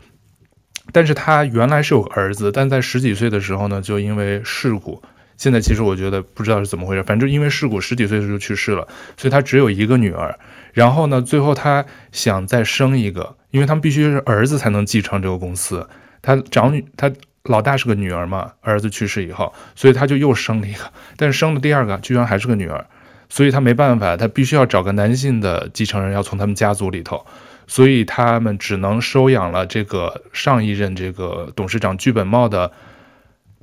[0.92, 5.02] 但是他原来是有个儿子，但在十几岁的时候呢，就因为事故，
[5.36, 8.86] 现在其实我觉得不知道是怎么回事，反正因为事故十几岁的时候就去世了，
[9.16, 10.38] 所以他只有一个女儿。
[10.76, 15.88] 然后呢，最后他想再生一个，因为他们必须是儿子才能继承这个公司。
[16.20, 17.10] 他长女，他
[17.44, 22.86] 老大是个女儿嘛，儿子去世以后，所以他就又生了一个，但是生的第二个居然还是个女儿。
[23.30, 27.24] 所以他没办法，他必须要找个男性的继承人，要从他们家族里头，
[27.66, 32.70] 所以他们只能收养了这个上一任这个董事长具本茂的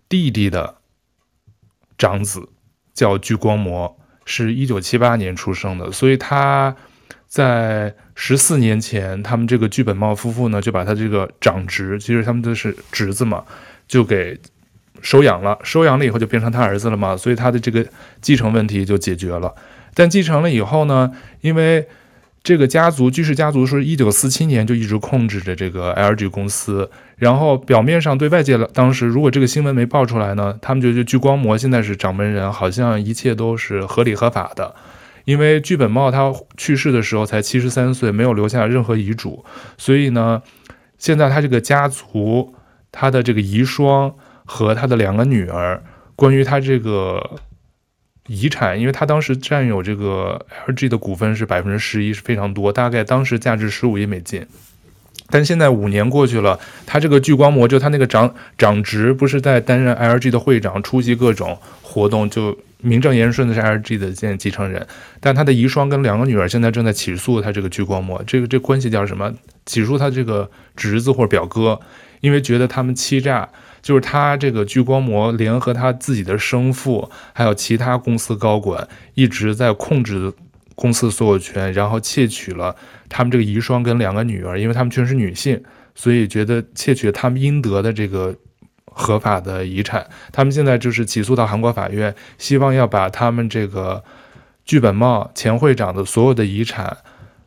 [0.09, 0.77] 弟弟的
[1.95, 2.49] 长子，
[2.95, 3.95] 叫具光魔，
[4.25, 6.75] 是一九七八年出生的，所以他
[7.33, 13.43] 在十四年前，他们这个具本茂夫妇呢，就把他这个长侄，其实他们都是侄子嘛，
[13.87, 14.39] 就给。
[15.01, 17.85] 收养了，收养了以后就变成他儿子了嘛，所以他的这个
[18.21, 19.53] 继承问题就解决了。
[19.93, 21.85] 但继承了以后呢，因为
[22.41, 34.73] 这个家族巨氏家族是一九四七年就一直控制着这个 LG 公司，然后表面上对外界当时如果这个新闻没爆出来呢，他们就觉得具光模现在是掌门人，好像一切都是合理合法的。
[35.25, 39.43] 因为剧本茂他去世的时候才七十三岁，没有留下任何遗嘱，
[39.77, 40.41] 所以呢，
[40.97, 42.55] 现在他这个家族
[42.91, 44.13] 他的这个遗孀
[44.45, 45.83] 和他的两个女儿，
[46.15, 47.39] 关于他这个。
[48.27, 54.47] 遗产，因为他当时占有这个 LG 的股份是百分之十一，是非常多，大概当时价值十五亿美金。
[55.33, 64.85] 但现在五年过去了，他这个聚光模就他那个长长侄不是在担任 LG 的会长，出席各种活动，就名正言顺的是 LG 的现继承人。
[65.19, 69.33] 但他的遗孀跟两个女儿现在正在起诉他这个聚光模，这个这关系叫什么？
[69.65, 71.79] 起诉他这个侄子或者表哥，
[72.21, 73.49] 因为觉得他们欺诈。
[73.81, 80.31] 就是他这个聚光模联合他自己的生父，还有其他公司高管，一直在控制
[80.75, 82.75] 公司所有权，然后窃取了
[83.09, 85.61] 他们这个遗孀跟两个女儿，因为他们全是女性，
[85.95, 88.35] 所以觉得窃取他们应得的这个
[88.85, 90.07] 合法的遗产。
[90.31, 94.03] 他们现在就是起诉到韩国法院，希望要把他们这个
[94.65, 96.97] 剧本茂前会长的所有的遗产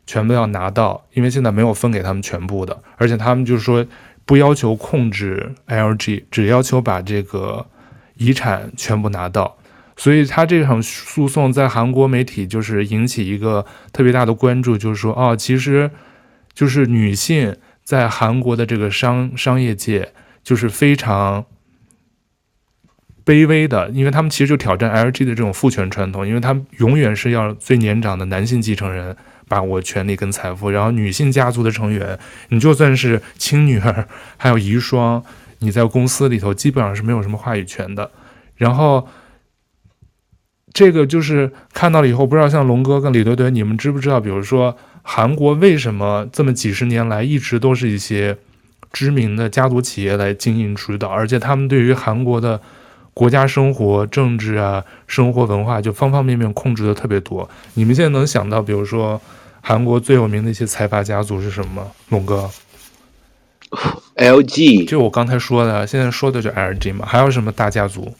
[0.05, 3.85] 全部要拿到，因为现在没有分给他们全部的，而且他们就是说。
[4.27, 7.65] 不要求控制 LG，只要求把这个
[8.17, 9.56] 遗产全部拿到。
[9.97, 15.91] 所以他这场诉讼在韩国媒体就是引起一个特别大的关注，就是说，哦，其实
[16.53, 21.43] 就是女性在韩国的这个商商业界就是非常
[23.25, 29.17] 卑微的，因为他们其实就挑战 LG 的这种父权传统，因为他们永远是要最年长的男性继承人。
[29.49, 34.05] 把握权力跟财富，然后女性家族的成员，你就算是亲女儿，
[34.35, 35.23] 还有遗孀，
[35.59, 38.11] 你在公司里头基本上是没有什么话语权的。
[38.57, 39.07] 然后，
[40.77, 44.19] 这个就是看到了以后，不知道像龙哥跟李怼怼，你们知不知道？
[44.19, 48.37] 比如说韩国为什么这么几十年来一直都是一些
[48.93, 52.61] 知名的家族企业来经营主导，而且他们对于韩国的。
[53.17, 57.49] 国家生活、政治啊，生活文化就方方面面控制的特别多。
[57.73, 59.19] 你们现在能想到，比如说
[59.59, 61.87] 韩国最有名的一些财阀家族是什么吗？
[62.09, 62.47] 龙哥，
[64.17, 67.07] LG，就我刚才说的，现在说的就 LG 嘛。
[67.07, 68.13] 还有什么大家族？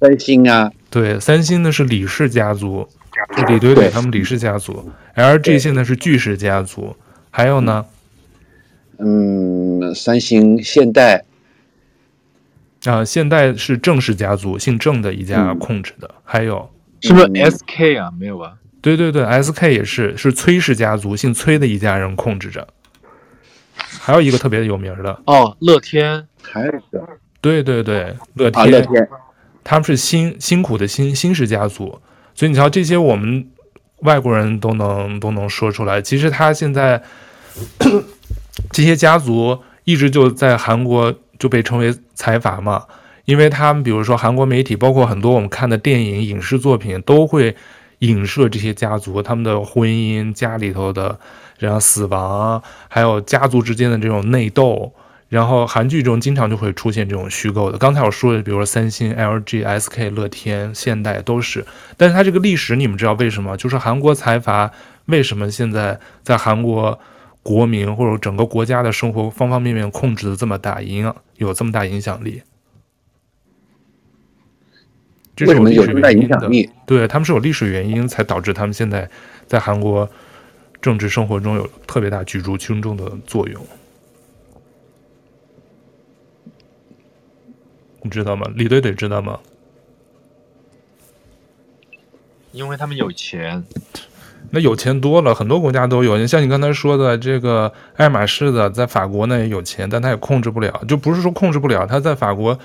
[0.00, 2.88] 三星啊，对，三星呢是李氏家族，
[3.36, 4.90] 就李怼怼他们李氏家族。
[5.16, 6.96] LG 现在是巨氏家族，
[7.30, 7.84] 还有呢？
[8.98, 11.24] 嗯，三星、现代。
[12.84, 16.70] 啊，现代是郑氏家族，姓郑的一家控制的，嗯、还有？
[17.02, 18.10] 是不是 SK 啊？
[18.18, 18.54] 没有吧？
[18.82, 22.66] 对对对，SK 也是，是崔氏家族，姓崔的一家人控制着。
[23.74, 25.20] 还有一个特别有名的。
[25.26, 27.06] 哦，乐天，还有一个，
[27.42, 29.08] 对对对，乐天，啊、乐天
[29.64, 32.00] 他们是辛辛苦的辛辛氏家族，
[32.34, 33.46] 所以你瞧这些我们
[34.02, 36.00] 外国人都能都能说出来。
[36.02, 37.02] 其实他现在
[38.72, 41.14] 这些家族一直就在韩国。
[41.40, 42.84] 就被称为财阀嘛，
[43.24, 47.56] 因为他们比如说韩国媒体，包括很多我们看的电影、影视作品，都会
[48.00, 51.18] 影射这些家族他们的婚姻、家里头的
[51.58, 54.92] 然后死亡，还有家族之间的这种内斗。
[55.30, 57.78] 然后韩剧中经常就会出现这种虚构的。
[57.78, 61.64] 刚才我说的，比如说三星、LG、SK、乐天、现代都是。
[61.96, 63.56] 但是它这个历史，你们知道为什么？
[63.56, 64.70] 就是韩国财阀
[65.06, 67.00] 为什么现在在韩国？
[67.42, 72.42] 国民或者整个国家的生活方方面面控制的这么大，影有这么大影响力，
[75.34, 76.68] 这是有这么大影响力。
[76.84, 79.08] 对，他们是有历史原因才导致他们现在
[79.46, 80.06] 在韩国
[80.82, 83.66] 政治生活中有特别大举足轻重的作用，
[88.02, 88.50] 你知道吗？
[88.54, 89.38] 李怼怼知道吗？
[92.52, 93.64] 因为他们有钱。
[94.52, 96.26] 那有钱多了，很多国家都有。
[96.26, 100.82] 像你刚才说的，这个爱马仕的在法国呢也有钱，但他也控制不了。
[100.88, 102.58] 就不是说控制不了，他在法国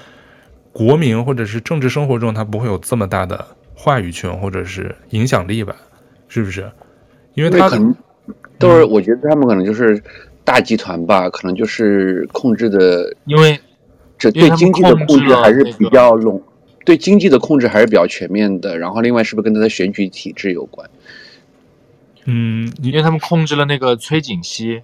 [0.71, 3.45] 国民或者是政治生活中，他不会有这么大的
[3.75, 5.75] 话语权或者是影响力吧？
[6.27, 6.71] 是不是？
[7.35, 7.93] 因为他可能
[8.57, 10.01] 都是，我觉得他们可能就是
[10.43, 13.59] 大集团吧，嗯、可能就是控制的，因为
[14.17, 16.41] 这对经济的控制还是比较笼，
[16.85, 18.77] 对经济的控制还是比较全面的。
[18.77, 20.89] 然后另外是不是跟他的选举体制有关？
[22.25, 24.81] 嗯，因为他们控制了那个崔锦熙，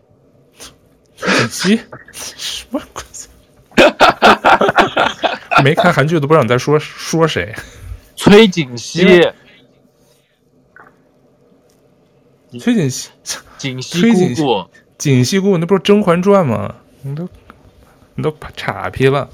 [1.16, 1.80] 崔槿汐
[2.14, 3.04] 什么鬼？
[5.64, 7.56] 没看韩剧都不知道你在说说谁？
[8.16, 9.04] 崔锦熙，
[12.60, 13.08] 崔槿汐，
[13.58, 16.76] 槿汐姑姑，槿汐姑姑，那不是《甄嬛传》吗？
[17.02, 17.28] 你都
[18.16, 19.30] 你都岔劈了。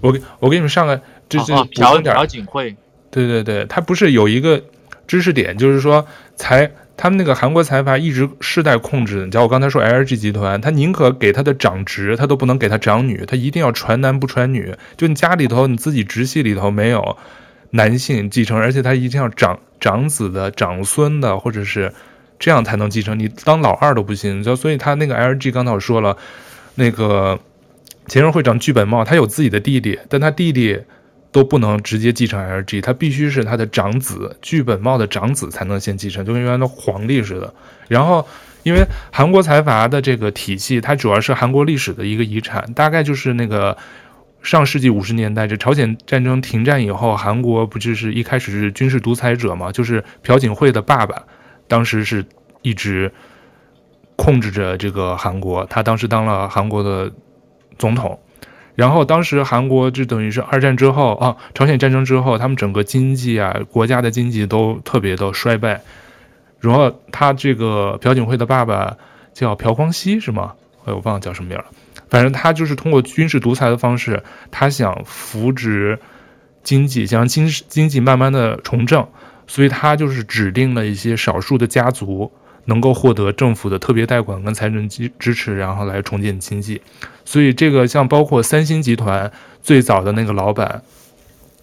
[0.00, 2.76] 我给我给你们上个，这这朴朴槿惠，
[3.10, 4.62] 对对对，他不是有一个
[5.06, 6.70] 知识点，就是说财。
[6.96, 14.72] 他们那个韩国财阀一直世代控制，你像我刚才说 LG 集团，他宁可给他的长侄，他都不能给他长女，他一定要传男不传女。
[14.96, 17.16] 就你家里头你自己直系里头没有
[17.70, 21.92] 男性继承，而且他一定要长长子的、长孙的，或者是
[22.38, 23.18] 这样才能继承。
[23.18, 24.40] 你当老二都不行。
[24.40, 26.16] 就所以他那个 LG 刚才我说了，
[26.76, 27.36] 那个
[28.06, 30.80] 前任会长具本茂，他有自己的弟弟，但他弟弟。
[31.34, 37.52] 都不能直接继承 LG，他必须是他的长子具本茂的长子才能先继承，就跟原来的皇帝似的。
[37.88, 38.24] 然后，
[38.62, 43.76] 因为韩国财阀的这个体系，它主要是韩国历史的一个遗产，大概就是那个
[44.42, 49.72] 上世纪五十年代，这朝鲜战争停战以后，韩国不就是一开始是军事独裁者嘛？
[49.72, 51.20] 就是朴槿惠的爸爸，
[51.66, 52.24] 当时是
[52.62, 53.10] 一直
[54.14, 57.10] 控制着这个韩国，他当时当了韩国的
[57.78, 58.18] 总统。
[58.74, 65.80] 然后当时韩国就等于是二战之后啊，朝鲜战争之后，他们整个经济啊，国家的经济都特别的衰败。
[66.58, 68.96] 然后他这个朴槿惠的爸爸
[69.32, 70.54] 叫朴光熙是吗？
[70.86, 71.64] 哎，我忘了叫什么名了。
[72.10, 75.98] 反正他就是通过军事独裁的方式，他想扶植
[76.62, 79.06] 经济，想经经济慢慢的重振，
[79.46, 82.32] 所以他就是指定了一些少数的家族。
[82.66, 86.80] 能够获得政府的特别贷款跟财政支支持，然后来重建经济。
[87.24, 89.30] 所以这个像包括三星集团
[89.62, 90.82] 最早的那个老板，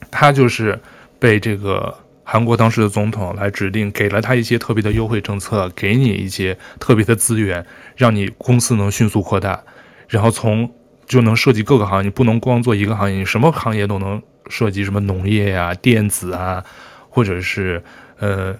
[0.09, 0.79] 他就是
[1.19, 9.63] 被这个韩国当时的总统来指定，给了他一些特别的优惠政策，给你一些特别的资源，让你公司能迅速扩大，
[10.07, 10.71] 然后从
[11.05, 16.63] 就能涉及各个行业，你不能光做一个行业，你什么行业都能涉及，什么农业呀、啊、电子啊，
[17.09, 17.83] 或者是
[18.19, 18.55] 呃。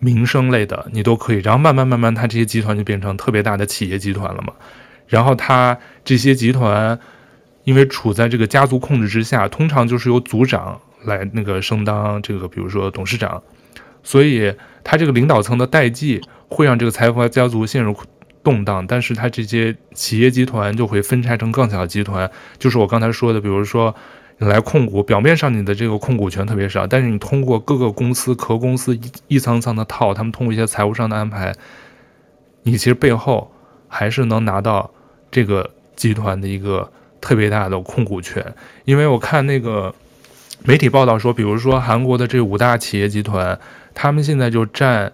[0.00, 4.52] 民生类的你都可以，然后慢慢慢慢，它这些集团就变成特别大的企业集团了嘛。
[5.06, 6.98] 然后它这些集团
[7.64, 13.42] 因为处在这个家族控制之下，通常就是由族长来那个升当这个，比如说董事长，
[14.02, 17.96] 所以它这个领导层的代际会让这个财阀家族陷入
[18.44, 23.94] 动荡，但是它这些企业集团就会分拆成更小的集团，就是我刚才说的，比如说。
[24.38, 31.52] 来控股，表面上你的这个控股权特别少，但是你通过各个公司、壳公司一一层层的套，他们通过一些财务上的安排，
[32.62, 33.50] 你其实背后
[33.88, 34.90] 还是能拿到
[35.30, 38.54] 这个集团的一个特别大的控股权。
[38.84, 39.94] 因为我看那个
[40.64, 43.58] 媒体报道说，比如说韩国的这五大企业集团，
[43.94, 45.12] 他们现在就占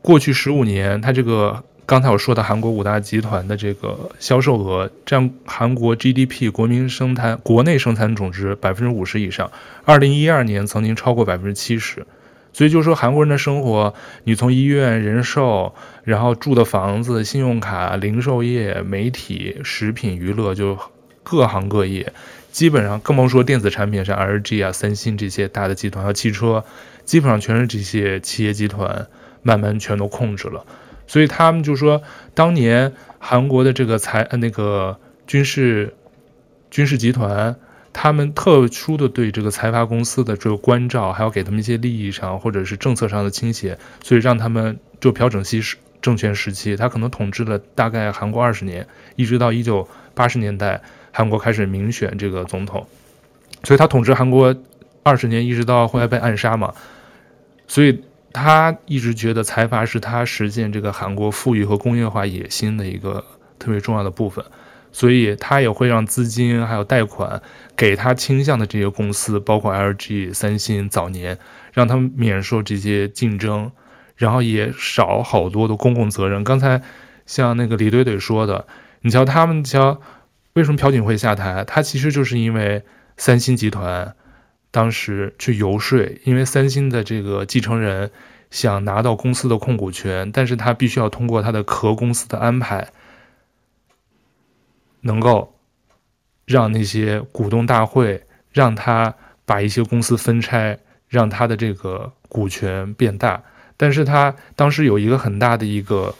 [0.00, 1.62] 过去十五年，它这个。
[1.86, 9.52] 刚才我说的韩国五大集团的这个销售额占韩国 GDP 国民生产国内生产总值百分之五十以上，
[9.84, 12.06] 二零一二年曾经超过百分之七十，
[12.54, 13.92] 所以就是说韩国人的生活，
[14.24, 15.74] 你从医院、人寿，
[16.04, 20.78] 然后住的房子、信用卡、零售业、媒体、食品、娱乐，就
[21.22, 22.14] 各行各业，
[22.50, 26.64] 基本上更甭说电子产品，像 LG 啊、三星这些大的集团，还有汽车，
[27.04, 29.06] 基本上全是这些企业集团
[29.42, 30.64] 慢慢全都控制了。
[31.06, 32.02] 所以他们就说，
[32.34, 35.94] 当年韩国的这个财呃那个军事
[36.70, 37.54] 军事集团，
[37.92, 48.86] 他们特殊的对这个财阀公司的这个关照，还要给他们一些利益上或者是政策上的倾斜，所以让他们就朴正熙时政权时期，他可能统治了大概韩国二十年，
[49.16, 50.82] 一直到一九八十年代，
[51.12, 52.86] 韩国开始民选这个总统，
[53.62, 54.54] 所以他统治韩国
[55.02, 56.74] 二十年，一直到后来被暗杀嘛，
[57.66, 58.02] 所以。
[58.34, 63.24] 他一直觉得财阀是他实现这个韩国富裕和工业化野心的一个
[63.60, 64.44] 特别重要的部分，
[64.90, 67.40] 所以他也会让资金还有贷款
[67.76, 71.38] 给他倾向的这些公司，包括 LG、三星，早年
[71.72, 73.70] 让他们免受这些竞争，
[74.16, 76.42] 然后也少好多的公共责任。
[76.42, 76.82] 刚才
[77.26, 78.66] 像那个李怼怼说的，
[79.02, 80.00] 你瞧他们瞧，
[80.54, 81.62] 为什么朴槿惠下台？
[81.64, 82.82] 他其实就是因为
[83.16, 84.16] 三星集团。
[84.74, 88.10] 当时去游说，因为三星的这个继承人
[88.50, 92.88] 想拿到公司的控股权，但是他必须要通过他的壳公司的安排，
[95.02, 95.54] 能够
[96.44, 99.14] 让那些股东大会让他
[99.44, 103.44] 把一些公司分拆，让他的这个股权变大。
[103.76, 106.16] 但是他当时有一个很大的一个，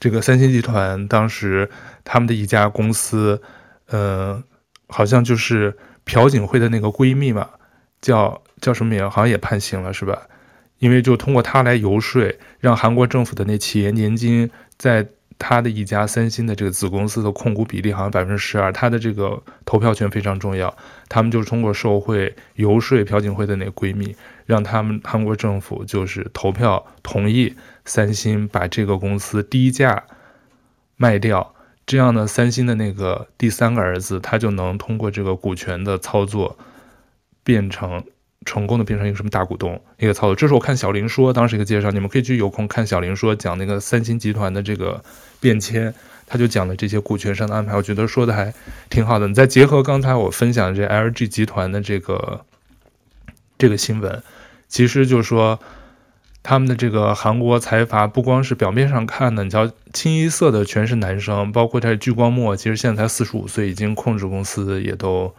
[0.00, 1.70] 这个三星集团当时
[2.02, 3.40] 他们的一家公司，
[3.86, 4.42] 呃，
[4.90, 5.76] 好像就是。
[6.02, 7.50] 朴槿惠的那个闺蜜嘛，
[8.00, 9.08] 叫叫什么名？
[9.08, 10.22] 好像也判刑了，是吧？
[10.78, 15.06] 因为就通过她来游说，让韩国政府的那企业年金在
[15.38, 20.74] 她的一家三星的这个子公司的控股比例好像百分之十二，她的这个投票权非常重要。
[21.08, 24.16] 他们就是通过受贿游说朴槿惠的那个闺蜜，
[24.46, 30.02] 让他们韩国政府就是投票同意三星把这个公司低价
[30.96, 31.54] 卖掉。
[31.86, 36.56] 这样呢，三星的那个第三个儿子，他就能通过这个股权的操作，
[37.42, 38.04] 变成
[38.44, 40.36] 成功的变成一个什么大股东一个操作。
[40.36, 45.02] 这是我看小林说当时一个介绍，你们可以去有空看小林说讲那个三星集团的这个
[45.40, 45.92] 变迁，
[46.26, 48.54] 他就讲了这些股权上的安排，我觉得说的还
[48.88, 49.26] 挺好的。
[49.26, 52.44] 你再结合刚才我分享的这 LG 集团的这个
[53.58, 54.22] 这个新闻，
[54.68, 55.58] 其实就是说。
[56.42, 65.34] 他们的这个韩国财阀不光是表面上看的，你瞧清一色的全是男生，包括这具光墨，其实现在才四十五岁，已经控制公司也都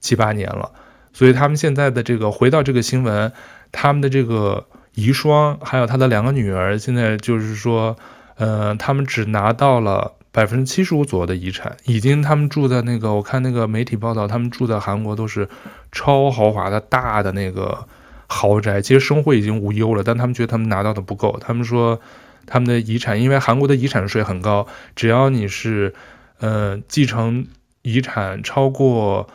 [0.00, 0.72] 七八年了。
[1.12, 3.32] 所以他们现在的这个回到这个新闻，
[3.70, 7.96] 他们的这个遗孀还有他的两个女儿，现在就是说，
[8.34, 15.48] 呃，他们只拿到了百分之七十五左右的遗产，已经他们住在那个，我看那个媒体报道，他们住在韩国都是
[15.92, 17.86] 超豪华的大的那个。
[18.34, 21.38] 豪宅其实生活已经无忧了，但他们觉得他们拿到的不够。
[21.40, 22.00] 他们说，
[22.46, 24.66] 他们的遗产，因为韩国的遗产税很高，
[24.96, 25.94] 只要你是，
[26.40, 27.46] 呃，继承
[27.82, 29.28] 遗产超过，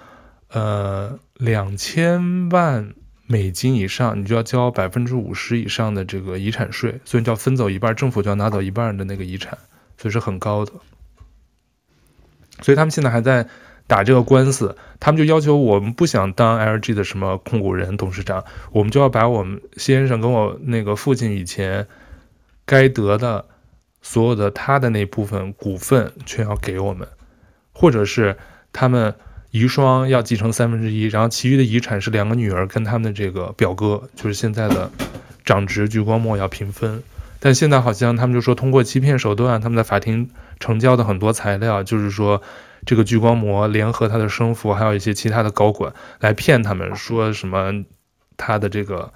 [0.50, 2.94] 呃，两千万
[3.26, 9.58] 美金以上，你就要交百分之五十以上的这个遗产税，所以你就要分走一半，政府就要拿走一半的那个遗产，
[9.98, 10.74] 所以是很高的。
[12.62, 13.48] 所以他们现在还在。
[13.90, 21.88] 打这个官司，他们就要求我们不想当 LG 的什么控股人、董事长，我们就要把我们先生跟我那个父亲以前
[22.68, 23.46] 该得的
[24.04, 27.08] 所有的他的那部分股份全要给我们，
[27.74, 28.38] 或者是
[28.72, 29.16] 他们
[29.50, 34.92] 遗孀要继承三分之一，然后其余的遗产是两个女儿跟他们的这个表哥，就是现在的
[35.44, 37.02] 长侄具光墨要平分。
[37.40, 40.30] 但现在好像他们就说通过欺骗手段，他们在法庭
[40.60, 42.40] 成交的很多材料，就是说。
[42.90, 47.86] 这个聚光膜联合他的生父，还有一些其他的高管来骗他们，说什么
[48.36, 49.14] 他的这个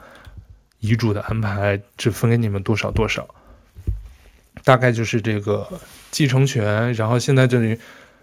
[0.80, 3.28] 遗嘱的安排只分给你们多少多少，
[4.63, 5.67] 大概就是这个
[6.11, 6.93] 继承权。
[6.93, 7.80] 然后现在这里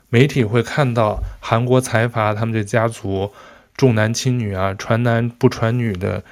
[0.08, 3.32] 媒体会看到韩国财阀他们这家族
[3.76, 6.22] 重男轻女啊，传男不传女的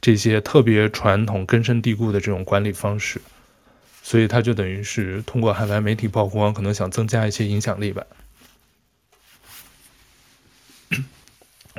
[0.00, 3.20] 这些特别传统、根深蒂固的这种管理方式，
[4.04, 8.04] 所以他就等于是通过海外媒体曝光，可能想增加一些影响力吧。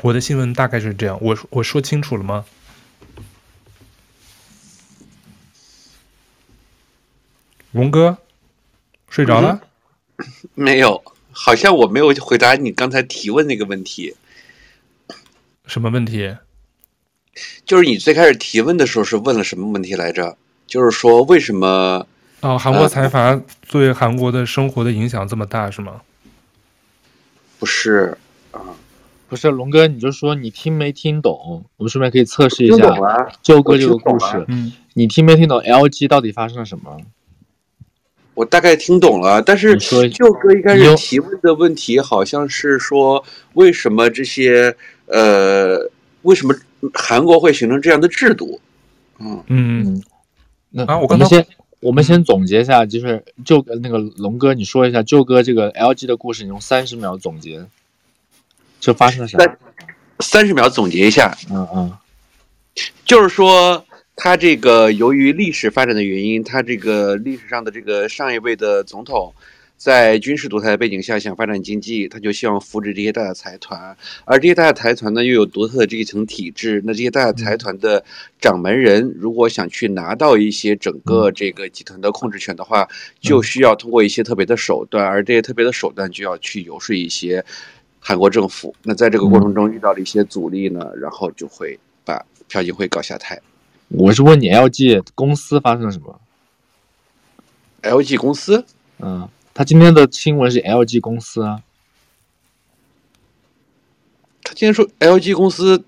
[0.03, 2.45] 我的新闻大概是这样，我我说清楚了吗？
[7.71, 8.17] 龙哥
[9.09, 9.61] 睡着了？
[10.17, 10.25] 嗯？
[10.55, 14.15] 没有，好像我没有回答你刚才提问那个问题。
[15.65, 16.35] 什么问题？
[17.65, 20.35] 就是你最开始提问的时候是问了什么问题来着？
[20.65, 22.07] 就是说为什么？
[22.41, 23.39] 哦，韩国财阀
[23.69, 26.01] 对韩国的生活的影响这么大，是吗？
[27.59, 28.17] 不是。
[29.30, 31.63] 不是龙哥，你就说你听没听懂？
[31.77, 34.43] 我们顺便可以测试一下舅哥这个故事。
[34.47, 36.97] 嗯，你听没听懂？LG 到底发生了什么？
[38.34, 43.23] 我大概听懂了，但是舅哥一开始提问的问题好像是说，
[43.53, 44.75] 为什么这些
[45.05, 45.89] 呃，
[46.21, 46.55] 为什么
[46.93, 48.59] 韩国会形成这样的制度？
[49.19, 50.03] 嗯嗯，
[50.69, 51.45] 那啊，我们先
[51.82, 57.65] 我们先总结一下，就是舅那个龙哥，你说一下舅哥这个 LG 的故事，你用三十秒总结。
[58.80, 59.38] 这发生了啥？
[59.38, 59.57] 三
[60.19, 61.97] 三十秒总结一下，嗯嗯，
[63.05, 69.34] 就是说，他这个由于历史发展的原因，他这个历史上的这个上一位的总统，
[69.77, 78.03] 在军事独裁的背景下想发展经济，他就希望扶植这些大的财团，而这些大的财团呢又有独特的这一层体制，那这些大的财团的
[78.41, 82.88] 掌门人如果想去拿到一些整个这个集团的控制权的话，
[83.21, 87.45] 就需要通过一些特别的手段，而这些特别的手段就要去游说一些。
[87.99, 93.41] 韩国政府，那在这个过程中遇到了一些阻力呢，嗯、然后就会把朴槿惠搞下台。
[93.89, 96.19] 我是问你，LG 公司发生了什么
[97.81, 98.65] ？LG 公司？
[98.99, 101.61] 嗯，他今天的新闻是 LG 公司啊。
[104.43, 105.83] 他今天说 LG 公司，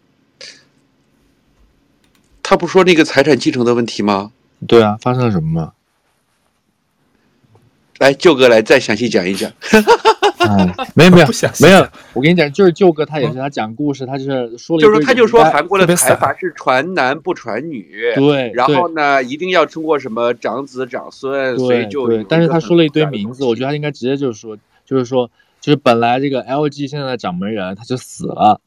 [2.43, 4.32] 他不说那个财产继承的问题吗？
[4.68, 5.74] 对啊，发生了什么吗？
[7.97, 9.51] 来，舅哥来再详细讲一讲。
[10.50, 11.28] 嗯，没有没有
[11.60, 25.30] 没有，我跟你讲，就是舅哥他也是他讲故事，他就是说了，就是他就说韩国的财阀是传男不传女，对，然后呢，一定要通过什么长子长孙，所以就对，但是他说了一堆名字，我觉得他应该直接就是说，就是说，
[25.60, 28.60] 就是本来这个 LG 现在的掌门人他就死了，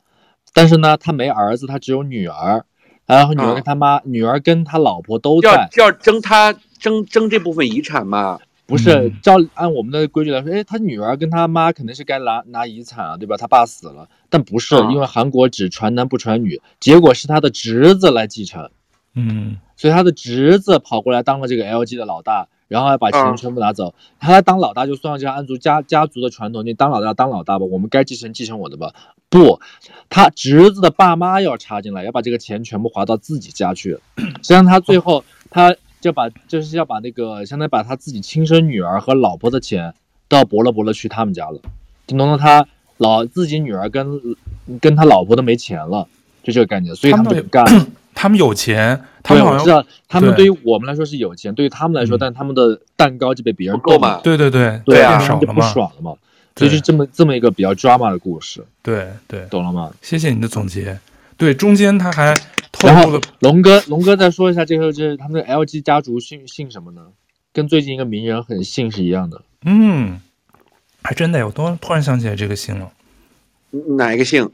[0.52, 2.64] 但是呢，他没儿子，他只有女儿，
[3.06, 8.38] 然后女儿跟他妈，女儿跟他老婆都在，要要争他争争这部分遗产嘛。
[8.66, 13.36] 不是照按我们的规矩来说，哎，他女儿跟他妈肯定是该拿拿遗产啊，对吧？
[13.36, 18.70] 他爸死了，但不是，因为韩国只传男不传女，结果是他的侄子来继承，
[19.14, 23.94] 嗯，所以他的侄子跑过来当了这个 LG 的老大，然后还把钱全部拿走。
[24.18, 28.94] 他来当老大就算了，这样按住家家族的传统，你当老大当老大吧，我们该继承继承我的吧。
[29.28, 29.60] 不，
[30.08, 33.98] 他侄子的爸妈要插进来，要把这个钱全部划到自己家去。
[34.16, 35.74] 实际上他最后他
[36.04, 39.94] 就把就是要把那个相当于把他自己亲生女儿和老婆的钱
[40.28, 41.58] 都要拨了拨了去他们家了，
[42.06, 42.66] 就弄得他
[42.98, 44.20] 老自己女儿跟
[44.82, 46.06] 跟他老婆都没钱了，
[46.42, 47.64] 就这个概念，所以他们就不干。
[48.14, 54.20] 他们有钱，他们好像知道，他们对于我们来说是有钱，对于他们来说，但他们的蛋糕就被别人购买？
[54.22, 56.12] 对对对，对啊，少了就不爽了嘛。
[56.54, 58.62] 所以就这么这么一个比较 drama 的故事。
[58.82, 59.90] 对对，懂了吗？
[60.02, 60.98] 谢谢你的总结。
[61.36, 62.34] 对，中间他还
[62.70, 63.20] 透露了。
[63.40, 67.08] 龙哥，龙哥再说一下，这个就是他们的 LG 家族姓姓什么呢？
[67.52, 69.42] 跟最近一个名人很姓是一样的。
[69.64, 70.20] 嗯，
[71.02, 72.92] 还真的，我突突然想起来这个姓了。
[73.96, 74.50] 哪一个姓？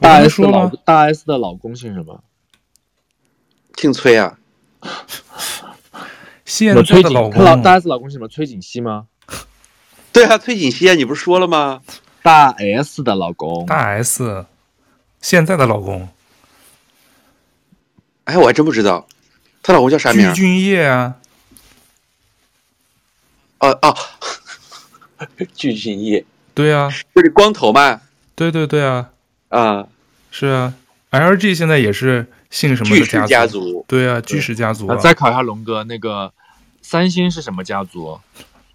[0.00, 2.22] 大 S 的老大 S 的老公姓什么？
[3.78, 4.38] 姓崔啊，
[6.44, 8.28] 现在的老公，大 S 老公是什么？
[8.28, 9.06] 崔锦熙吗？
[10.12, 11.80] 对啊，崔锦熙啊，你不是说了吗？
[12.22, 14.44] 大 S 的老公，大 S
[15.22, 16.06] 现在的老公，
[18.24, 19.06] 哎，我还真不知道，
[19.62, 20.32] 她老公叫啥名？
[20.34, 21.16] 具俊业啊。
[23.58, 23.96] 哦哦，
[25.54, 28.00] 具俊业，对啊，就是光头嘛。
[28.34, 29.10] 对对对啊，
[29.50, 29.86] 啊，
[30.30, 30.74] 是啊
[31.10, 32.26] ，LG 现在也是。
[32.52, 33.28] 姓什么的家族？
[33.28, 34.94] 家族对啊，巨石家族、啊。
[34.96, 36.30] 再考一下龙哥，那个
[36.82, 38.20] 三星是什么家族？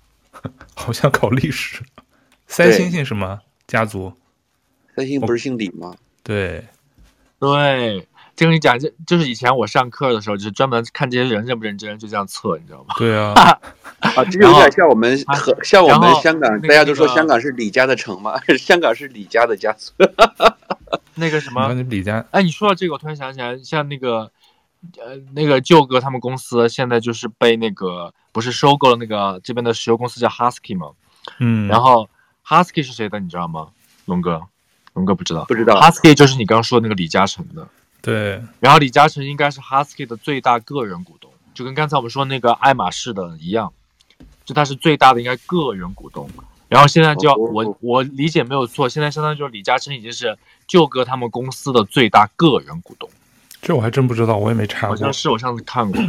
[0.74, 1.84] 好像考历史。
[2.48, 4.14] 三星姓什么家族？
[4.96, 5.94] 三星不是姓李吗？
[6.24, 6.66] 对，
[7.40, 8.08] 对，
[8.38, 12.94] 就跟你讲，就就是以前我上课的时候，就是专门看这些人认不认真，就这样测，你知道吗？
[13.00, 13.34] 对啊，
[14.00, 19.92] 啊，这有点像我们和像我们香港，大家都说香港是李家的城嘛， 香港是李家的家族。
[21.20, 24.32] 那个什么，李家，哎，你说到这个，我突然想起来，像那个，
[25.00, 30.92] 呃，那个舅哥他们公司现在就是被那个不是收购了那个这边的石油公司叫 Husky 吗？
[31.40, 32.08] 嗯，然后
[32.46, 33.70] Husky 是谁的，你知道吗？
[34.06, 34.44] 龙哥，
[34.94, 35.82] 龙哥不知道，不知道。
[35.82, 37.68] Husky 就是你刚刚说的那个李嘉诚的，
[38.02, 38.42] 对。
[38.60, 43.72] 然后李嘉诚应该是 Husky 的最大个人股东，就跟刚才我们说那个爱马仕的一样，
[44.46, 46.30] 就他是最大的应该个人股东。
[46.70, 50.38] 然后现在就要我我理解没有错，现在相当于就是李嘉诚已经是
[50.68, 53.10] 舅哥他们公司的最大个人股东。
[53.62, 54.90] 这我还真不知道，我也没查过。
[54.90, 56.02] 好像是我上次看过。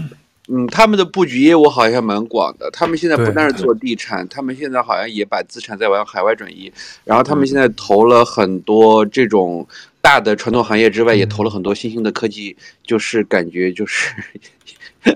[0.48, 2.70] 嗯，他们的布局业务好像蛮广的。
[2.70, 6.72] 他们现在不但是做地产，他们现在好像也把资产在往海外转移。
[7.04, 9.66] 然后他们现在投了很多这种
[10.00, 14.14] 大的传统行业之外，也投了很多新兴的科技，就是感觉就是。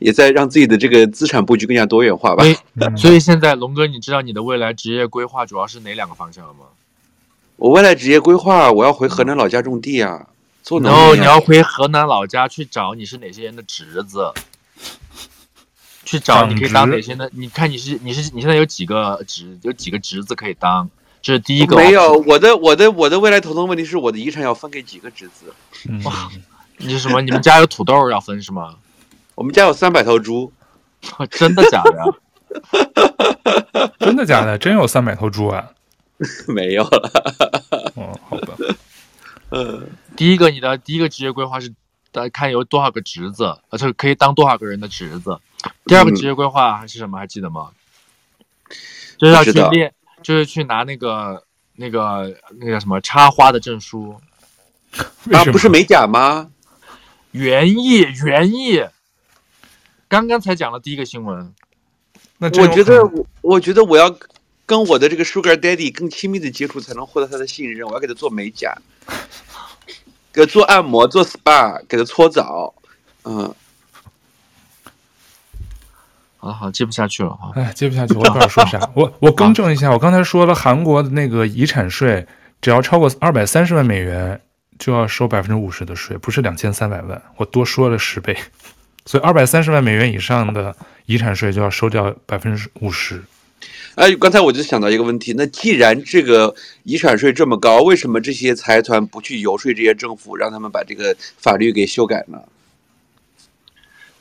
[0.00, 2.44] 也在让自己的这个资产布局更加多元化吧。
[2.96, 6.60] 所以现在龙哥，你知道你的未来职业规划主要是哪两个方向了吗？
[7.56, 10.26] 我未来职业规划，我要回河南老家种地啊，
[10.64, 10.90] 做农。
[10.90, 14.32] 然后你要回河南老家去找你是哪些人的侄子，
[16.04, 17.30] 去找你可以当哪些的？
[17.32, 20.90] 你看你是你是你现在有几个侄有几个侄子可以当？
[21.22, 21.76] 这是第一个。
[21.76, 25.54] 没有，我的我的我的未来头痛问题是我的遗产要分给几个侄子？
[26.04, 26.28] 哇，
[26.78, 27.20] 你是什么？
[27.22, 28.74] 你们家有土豆要分是吗？
[29.36, 30.52] 我们家有三百头猪，
[31.30, 32.20] 真的假的？
[33.98, 34.58] 真的假的？
[34.58, 35.70] 真有三百头猪啊？
[36.46, 37.92] 没有了。
[37.96, 38.33] 哦。
[39.54, 41.72] 嗯，第一个，你的第一个职业规划是，
[42.12, 45.38] 呃，看有多少个侄子，而且可以当多少个人的侄子。
[45.86, 47.16] 第二个职业规划还是什么？
[47.18, 47.70] 还记得吗？
[49.16, 51.44] 就是要去练，就是去拿那个
[51.76, 54.20] 那个那个叫什么插花的证书。
[55.32, 56.50] 啊，不是美甲吗？
[57.30, 58.84] 园艺，园艺。
[60.08, 61.52] 刚刚才讲了第一个新闻，
[62.38, 64.16] 那我觉得我我觉得我要
[64.66, 67.86] 跟我的这个 Sugar Daddy 更亲密的接触，才能获得他的信任。
[67.88, 68.76] 我要给他做美甲，
[70.34, 72.74] 给他做按摩，做 SPA，给他搓澡。
[73.22, 73.54] 嗯，
[76.38, 78.90] 好好接不下去了哈，哎，接不下去，我不知道说啥。
[78.94, 82.26] 我我更正一下，我刚才说了韩国的那个遗产税，
[82.60, 84.40] 只要超过二百三十万美元
[84.76, 88.36] 就要收百分之五十的税，不是两千三百万，我多说了十倍。
[89.06, 90.74] 所以二百三十万美元以上的
[91.06, 93.22] 遗产税就要收掉百分之五十。
[93.96, 102.38] 哎，刚才我就想到一个问题，那既然这个遗产税这么高，为什么这些财团不去游说这些政府，让他们把这个法律给修改呢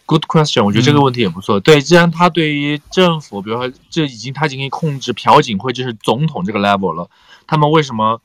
[0.05, 1.59] ？Good question，我觉得这个问题也不错。
[1.59, 7.09] 嗯、对，既然他对于政府，比如说这已经他已经可以控制朴槿惠就是总统这个 level 了，
[7.47, 8.21] 他们为什么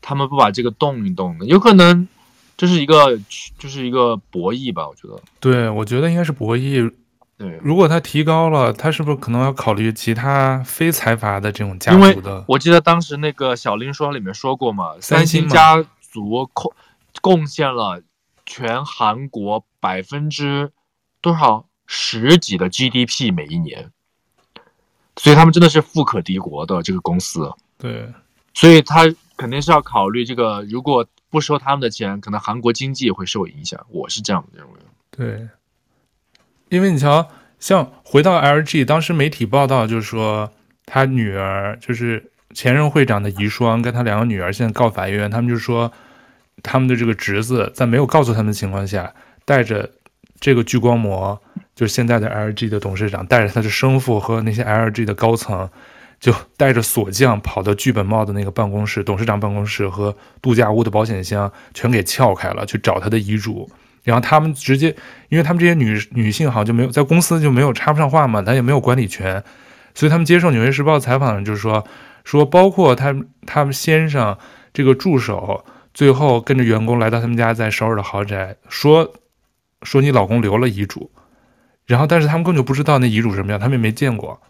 [0.00, 1.44] 他们不把这个动一动呢？
[1.46, 2.08] 有可能。
[2.56, 3.16] 这是一个，
[3.56, 5.22] 就是一个博弈吧，我觉得。
[5.38, 6.92] 对，我觉得应该是博弈。
[7.38, 12.44] 对，如果他提高了，他是不是可能要考虑其他非财阀的这种家族的？
[12.48, 16.72] 我记得当时那个小林说里面说过嘛，三星家族贡
[17.22, 18.02] 贡献了
[18.44, 20.72] 全韩国百分之
[21.20, 21.64] 多少？
[21.90, 23.90] 十几的 GDP 每一年，
[25.16, 27.50] 所以他们真的是富可敌国的这个公司。
[27.78, 28.12] 对，
[28.52, 29.04] 所以他
[29.38, 33.86] 肯定是要考虑这个，如果不收他们的钱，可能韩国经济也会受影响。
[33.88, 34.72] 我是这样认为。
[35.10, 35.48] 对，
[36.68, 40.50] 因为你瞧，像回到 LG，当时媒体报道就是说，
[40.86, 45.92] 他女儿就是前任会长的遗孀，跟他两个女儿现在告法院，他们就说。
[46.60, 49.14] 他们的这个侄子在没有告诉他们的情况下，
[49.44, 49.88] 带着
[50.40, 51.40] 这个聚光膜，
[51.76, 55.70] 就是现在的 LG 的董事长，带着他的生父和那些 LG 的高层，
[56.18, 63.70] 就带着锁匠跑到剧本茂的那个办公室、董事长办公室和度假屋的保险箱全给撬开了，去找他的遗嘱。
[64.02, 64.94] 然后他们直接，
[65.28, 69.42] 因为他们这些女女性好像就没有在公司就没有插不上话嘛，她也没有管理权，
[69.94, 71.84] 所以他们接受《纽约时报》采访，就是说
[72.24, 73.14] 说包括他
[73.46, 74.36] 他们先生
[74.72, 75.64] 这个助手。
[75.94, 79.14] 最后跟着员工来到他们家在首尔的豪宅，说
[79.82, 81.10] 说你老公留了遗嘱，
[81.86, 84.40] 然后但是他们根本就不知道那遗嘱什么样，他们也没见过。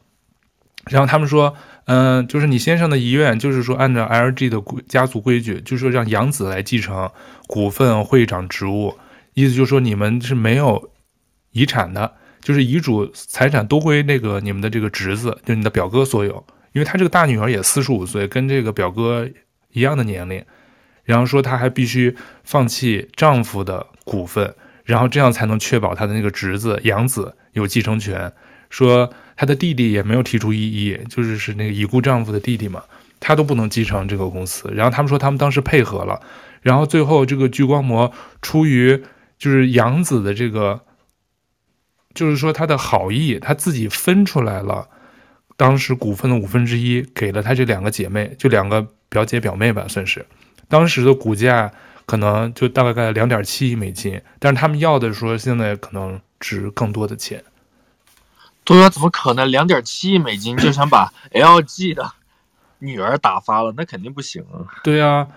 [0.90, 1.54] 然后他们说，
[1.86, 7.10] 嗯、就是你先生的遗愿，就是说按照 LG 的家族规矩，就是说让养子来继承
[7.46, 8.98] 股份会长职务，
[9.38, 10.90] 意思就是说你们是没有
[11.52, 19.28] 遗产的，就是遗嘱财产都归那个你们的这个侄子，就是你的表哥所有，因为他这个大女儿也四十五岁，跟这个表哥
[19.72, 20.44] 一样的年龄。
[21.04, 22.14] 然后说，她还必须
[22.44, 28.30] 放弃丈夫的股份，然后这样才能确保她的那个侄子养子有继承权。
[28.68, 32.82] 说她的弟弟也没有提出异议，就是是那个已故丈夫的弟弟嘛，
[33.20, 34.70] 他都不能继承这个公司。
[34.74, 36.20] 然后他们说他们当时配合了，
[36.60, 38.12] 然后最后这个聚光膜
[38.42, 39.02] 出于
[39.38, 40.80] 就是杨子的这个，
[42.12, 44.88] 就是说他的好意，他自己分出来了，
[45.56, 50.26] 当时股份的五分之一给了他这两个姐妹，就两个表姐表妹吧，算是。
[50.68, 51.72] 当时的股价
[52.04, 57.42] 可能就大概两点七亿美金，但是他们要的说现在可能值更多的钱。
[58.64, 62.12] 对啊，怎么可能两点七亿美金就想把 LG 的
[62.80, 63.72] 女儿打发了？
[63.76, 64.66] 那肯定不行啊。
[64.82, 65.28] 对啊，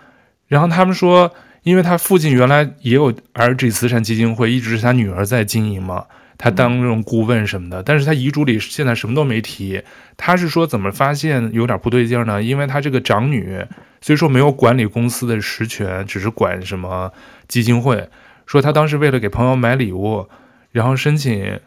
[0.47, 1.34] 然后他们说，
[1.64, 6.05] 因为他父亲原来也有 LG 慈善基金会，一直是他女儿在经营嘛。
[6.38, 9.84] 他当这种顾问什么的，但是他遗嘱里现在什么都没提。
[10.18, 12.41] 他是说怎么发现有点不对劲呢？
[12.41, 13.64] 因为他这个长女
[14.01, 17.12] 虽说没有管理公司的实权，只是管什么
[17.47, 18.09] 基金会。
[18.47, 20.28] 说他当时为了给朋友买礼物，
[20.72, 21.59] 然后申请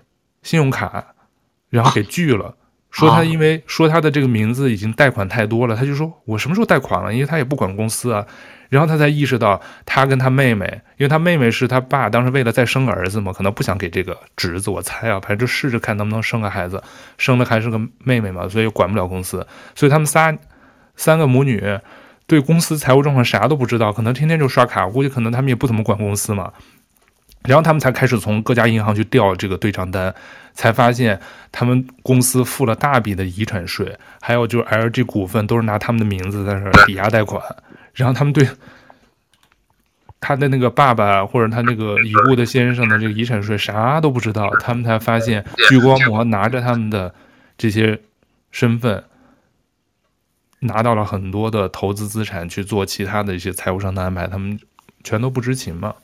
[0.43, 1.15] 信用卡，
[1.71, 2.57] 然后给拒了。
[2.95, 7.13] 说他因为说他的这个名字已经贷款太多了，他就说我什么时候贷款了？
[7.13, 8.25] 因为他也不管公司啊。
[8.71, 10.67] 然后他才意识到，他跟他妹妹，
[10.97, 16.83] 因为他妹妹是他爸当时为了再生个儿子嘛，可能不想给这个侄子，我猜啊，反正就试着看能不能生个孩子，
[17.19, 20.37] 生的还是个妹妹嘛，所以管不了公司，所以他们仨
[20.97, 21.63] 三个母女
[22.27, 26.53] 对公司财务状况啥都不知道，可能天天就刷卡，我估计可能他们也不怎么管公司嘛。
[27.49, 30.15] 然后他们才开始从各家银行去调这个对账单，
[30.55, 31.21] 才发现
[31.53, 37.43] 他们公司付了大笔的遗产税，还有就是 LG 股份都是拿他们的名字在这抵押贷款。
[37.93, 38.49] 然后他们对
[40.21, 47.15] 他的那个爸爸或者他那个已故的先生的这个遗产税啥都不知道，他们才发现聚光膜拿着他们的
[47.59, 48.01] 这些
[48.51, 49.05] 身份，
[50.61, 54.59] 拿到了很多的投资资产去做其他的一些财务上的安排，他们
[55.03, 55.95] 全都不知情嘛。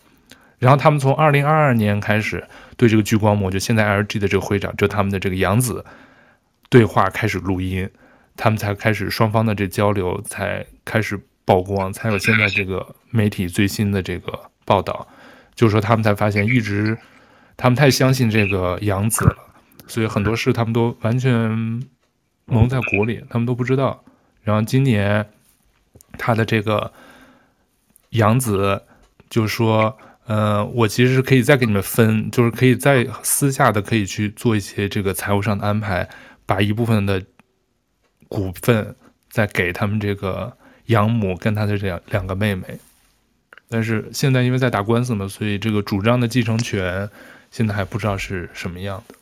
[0.60, 2.46] 然后他们从二零二二年开始
[2.76, 5.84] 对这个聚光膜，就现在 LG 的这个会长，就他们的这个养子
[6.68, 7.90] 对话开始录音，
[8.36, 11.20] 他们才开始双方的这交流才开始。
[11.46, 15.08] 曝光才有现在这个媒体最新的这个报道，
[15.56, 16.96] 就是说他们才发现，一直
[17.56, 19.36] 他们太相信这个养子了，
[19.88, 21.50] 所以很多事他们都完全
[22.44, 24.04] 蒙在鼓里，他们都不知道。
[24.44, 25.28] 然后今年
[26.18, 26.92] 他的这个
[28.10, 28.84] 养子
[29.28, 29.98] 就说
[30.30, 36.08] ：“呃，我其实是可以再给你们分，就是可以再私下的可以去做一些这个财务上的安排，
[36.46, 37.20] 把一部分的
[38.28, 38.94] 股份
[39.28, 40.56] 再给他们这个。”
[40.90, 42.66] 养母跟他的这两两个妹妹，
[43.68, 47.08] 但是现在因为在打官司嘛，所以这个主张的继承权
[47.52, 49.14] 现在还不知道是什么样的。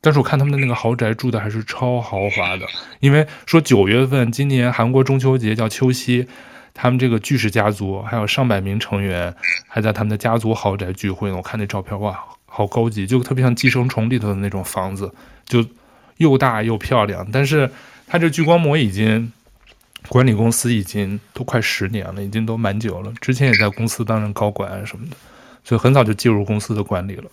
[0.00, 2.66] 但是我看他们的那个豪宅住的还是超豪华的，
[3.00, 6.26] 因为说九月份今年韩国中秋节叫秋夕，
[6.74, 9.34] 他们这个巨氏家族还有上百名成员
[9.68, 11.36] 还在他们的家族豪宅聚会呢。
[11.36, 15.12] 我看那照片哇，好高级，就特别像寄生虫里头的那种房子，
[15.44, 15.64] 就
[16.16, 17.26] 又大又漂亮。
[17.32, 17.70] 但是
[18.06, 19.32] 它这聚光膜已经。
[20.08, 23.12] 管理公司已经都快十年了，已经都蛮久了。
[23.20, 25.16] 之前也在公司担任高管啊什么的，
[25.62, 27.30] 所以很早就介入公司的管理了。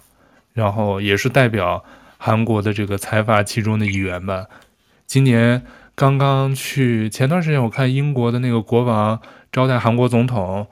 [0.54, 1.84] 然后也是代表
[2.20, 4.46] 韩国的这个财阀其中的一员吧。
[5.08, 5.64] 今年
[6.00, 9.20] 刚刚去，前段时间我看英国的那个国王
[9.52, 10.66] 招待韩国总统，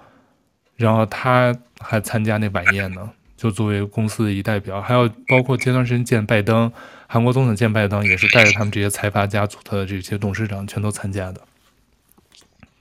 [0.78, 3.12] 然后他还参加那晚宴呢。
[3.36, 6.72] 就作为公司的一代表，还有包括前段时间见拜登，
[7.08, 11.42] 韩国总统见拜登也是带着他们这些财阀家族的这些董事长全都参加的，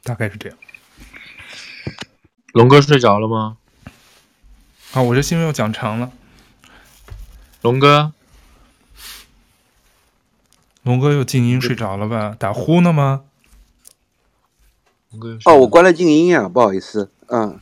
[0.05, 0.57] 大概是这样。
[2.53, 3.57] 龙哥睡着了吗？
[4.92, 6.12] 啊，我这新闻又讲长了。
[7.62, 8.12] 龙哥，
[10.87, 12.37] 龙哥又静音睡着了吧？
[12.39, 13.22] 打呼呢吗？
[15.45, 17.59] 哦，我关了静音啊，不好意思，嗯，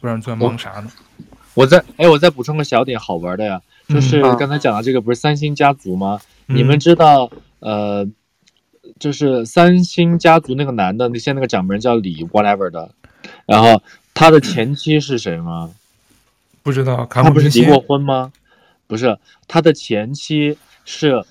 [0.00, 0.90] 不然在忙啥呢？
[1.52, 6.18] 我再哎，我再补充个小点好玩的呀，就是刚才讲的这个不是三星家族吗？
[6.46, 8.08] 嗯、你们知道呃，
[8.98, 12.90] 就是三星家族那个男的，那现在那个掌门人叫李 whatever 的，
[13.44, 13.82] 然后
[14.14, 15.74] 他的前妻是谁吗？
[16.62, 18.32] 不知道，他不是离过婚吗？
[18.86, 20.56] 不是，他的前妻
[20.86, 21.22] 是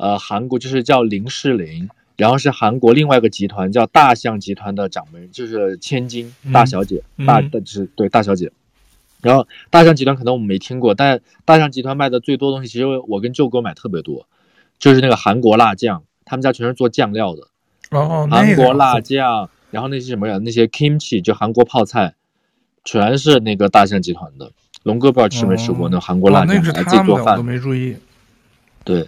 [0.00, 8.50] 呃韩国，就是叫林世玲，然后是韩国另外一个集团叫大象集团的掌门，就是千金大小姐，嗯、大的就是对大小姐。
[9.20, 14.26] 然后大象集团可能我们没听过，但大象集团卖的最多东西，其实我跟舅哥买特别多，
[14.78, 17.48] 就是那个韩国辣酱，他们家全是做酱料的。
[17.90, 22.14] 哦，韩国辣酱，然后那些什么呀，那些 kimchi 就韩国泡菜，
[22.84, 24.52] 全是那个大象集团的。
[24.82, 27.96] 龙哥不知道吃没吃过、哦、那韩国辣酱，那是他们的，我都没注意。
[28.82, 29.06] 对，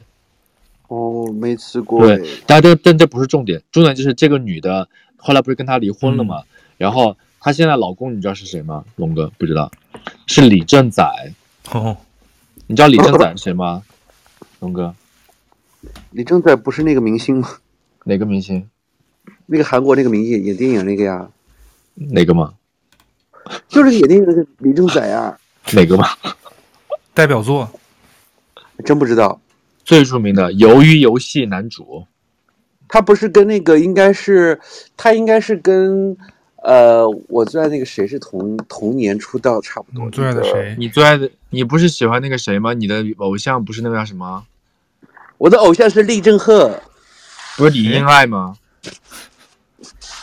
[0.92, 2.06] 哦，没吃过。
[2.06, 4.86] 对，但这但这不是重点，重点就是这个女的
[5.16, 6.42] 后来不是跟他离婚了吗？
[6.42, 8.84] 嗯、然后她现在老公你知道是谁吗？
[8.96, 9.70] 龙哥不知道。
[10.26, 11.32] 是李正宰
[11.72, 11.96] 哦，
[12.68, 13.82] 你知道李正宰是谁吗？
[14.60, 14.94] 龙哥，
[16.10, 17.48] 李正宰不是那个明星吗？
[18.04, 18.68] 哪个明星？
[19.46, 21.28] 那个韩国那个明星演电影那个呀？
[21.94, 22.52] 哪个吗？
[23.66, 25.38] 就是演电影的李正宰啊。
[25.72, 26.06] 哪个嘛？
[27.14, 27.70] 代表作？
[28.84, 29.40] 真不知道。
[29.92, 32.06] 最著名的《鱿鱼游戏》男主，
[32.88, 34.58] 他不是跟那个应该是
[34.96, 36.16] 他应该是跟。
[36.64, 40.04] 呃，我最爱那个谁是同同年出道差不多。
[40.04, 40.76] 你最爱的谁？
[40.78, 42.72] 你最爱的你不是喜欢那个谁吗？
[42.72, 44.44] 你的偶像不是那个叫什么？
[45.38, 46.80] 我的偶像是李正赫，
[47.56, 48.54] 不是李英爱吗？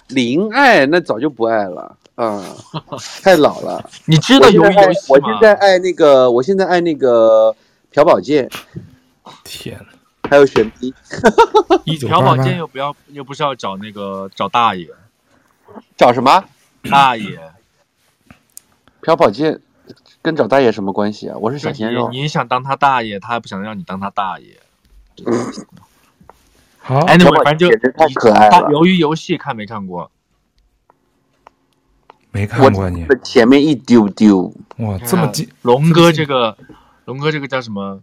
[0.07, 2.41] 李英爱那早就不爱了，啊、
[2.73, 3.89] 嗯， 太老了。
[4.05, 4.83] 你知道鱿鱼游戏吗？
[5.09, 7.53] 我现在爱那个，我现在爱那个
[7.93, 8.49] 朴宝剑。
[9.43, 9.85] 天，
[10.29, 10.93] 还有玄彬。
[12.07, 14.87] 朴宝剑又不要，又不是要找那个找大爷。
[15.95, 16.43] 找什么
[16.89, 17.39] 大爷？
[19.01, 19.61] 朴宝剑
[20.21, 21.37] 跟找大爷什么关系啊？
[21.37, 22.09] 我是小鲜肉。
[22.09, 24.59] 你想当他大爷，他还不想让你当他大爷。
[26.79, 28.67] 好，哎，那反正就太可爱了。
[28.69, 30.09] 鱿鱼游戏看没看过？
[32.31, 33.05] 没看过你。
[33.23, 34.53] 前面一丢丢。
[34.77, 35.49] 哇，这么近！
[35.61, 36.57] 龙哥这个，
[37.05, 38.01] 龙哥这个叫什么？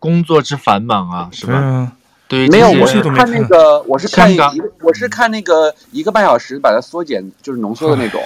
[0.00, 1.92] 工作之繁忙啊，是吧？
[2.26, 8.20] 对，没有，我是看那个，我是看一个，我是看那个一个半小时把它缩减，就是浓缩的那种。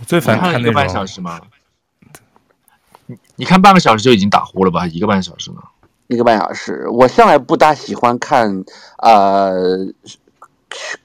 [0.00, 1.40] 我最烦看一个半小时吗？
[3.06, 4.86] 你你看半个小时就已经打呼了吧？
[4.86, 5.58] 一个半小时呢？
[6.08, 8.64] 一个半小时，我向来不大喜欢看
[8.98, 9.86] 呃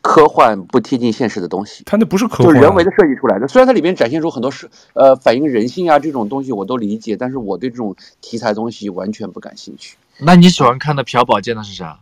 [0.01, 1.84] 科幻不贴近现实的东西。
[1.86, 3.47] 它那不是科幻，就人为的设计出来的。
[3.47, 9.97] 虽然它里面展现出很多是呃反映人性啊这种东西我都理解，但是我对这种题材东西完全不感兴趣。
[10.20, 11.99] 那你喜欢看的朴宝剑的是啥？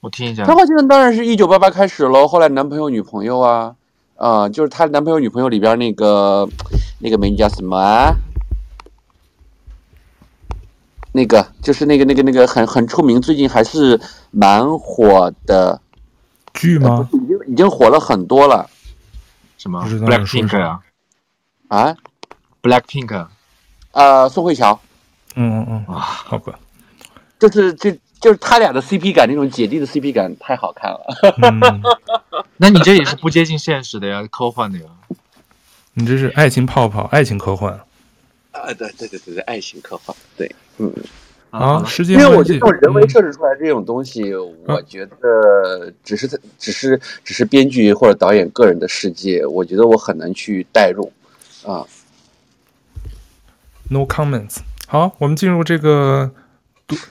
[0.00, 3.74] 我听一下，朴宝剑当然是一九八八开始喽，后来男朋友女朋友啊，
[4.16, 6.48] 啊、呃，就是他男朋友女朋友里边那个
[7.00, 8.14] 那个美女叫什么啊？
[11.12, 15.80] 那个就是那个那个那个很很出名，最近还是蛮火的
[16.54, 17.08] 剧吗？
[17.12, 18.68] 已经已经火了很多了。
[19.58, 20.80] 什么？Blackpink 啊？
[21.68, 21.96] 啊
[22.62, 23.26] ？Blackpink？
[23.92, 24.80] 呃，宋慧乔。
[25.34, 26.58] 嗯嗯嗯啊，好吧。
[27.38, 27.98] 就是这。
[28.20, 31.00] 就是他俩的 CP 感，那种姐弟的 CP 感太好看了。
[31.40, 31.82] 嗯、
[32.58, 34.84] 那你这也是不接近现实的呀，科幻的呀。
[35.94, 37.72] 你这是爱情泡泡，爱情科幻。
[38.52, 40.92] 啊，对对对对对，爱情科幻，对，嗯。
[41.50, 51.12] 啊，时间因为我觉得这种人为设置出来这种东西，嗯、我觉得只是只是只是编剧或者导演个人的世界，我觉得我很难去代入。
[51.66, 51.84] 啊。
[53.88, 54.58] No comments。
[54.86, 56.30] 好，我们进入这个。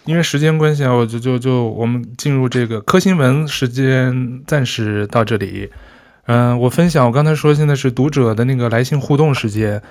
[0.04, 5.72] 因为时间关系啊，我就就就我们进入这个科新闻时间，暂时到这里。
[6.26, 9.82] 嗯、呃，我分享我刚才说现在是读者的那个来信互动时间，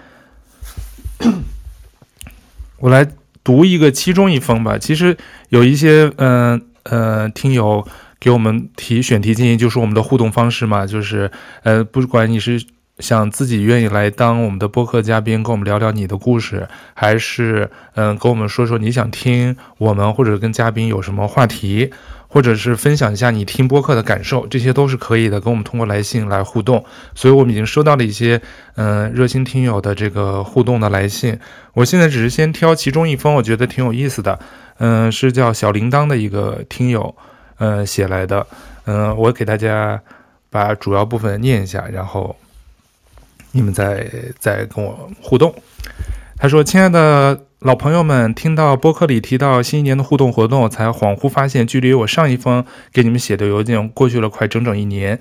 [2.81, 3.09] 我来
[3.43, 4.79] 读一个其中一封吧。
[4.79, 5.17] 其实
[5.49, 7.87] 有一些嗯呃，听友
[8.19, 11.31] 给我们提选题建议，就是我们的互动方式嘛，就是
[11.63, 12.65] 呃不管你是。
[13.01, 21.93] 想自己愿意来当我们的播客嘉宾，跟我们聊聊你的故事，还是嗯，跟我们说说你想听我们或者跟嘉宾有什么话题，
[22.29, 26.85] 或者是分享一下你听播客的感受，这些都是可以的，跟我们通过来信来互动。
[27.15, 28.41] 所以我们已经收到了一些
[28.77, 31.39] 嗯、热心听友的这个互动的来信，
[31.73, 34.39] 我现在只是先挑其中一封，我觉得挺有意思的，
[34.79, 37.15] 嗯、是叫小铃铛的一个听友，
[37.57, 38.47] 呃写来的，
[38.85, 40.01] 嗯、我给大家
[40.51, 42.37] 把主要部分念一下，然后
[43.53, 44.07] 你们再
[44.39, 45.55] 再跟我互动。
[46.39, 55.19] 他说：“亲爱的。”老朋友们听到播客里提到新一年的互动活动，才恍惚发现，距离我上一封给你们写的邮件过去了快整整一年。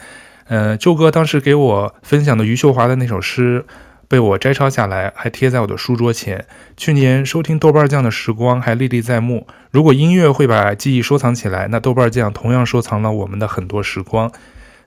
[0.48, 3.66] 呃，旧哥当时给我分享的余秀华的那首诗，
[4.08, 6.46] 被我摘抄下来，还贴在我的书桌前。
[6.78, 9.48] 去年收听豆瓣酱的时光还历历在目。
[9.72, 14.32] 如果音乐会把记忆收藏起来，那豆瓣酱同样收藏了我们的很多时光。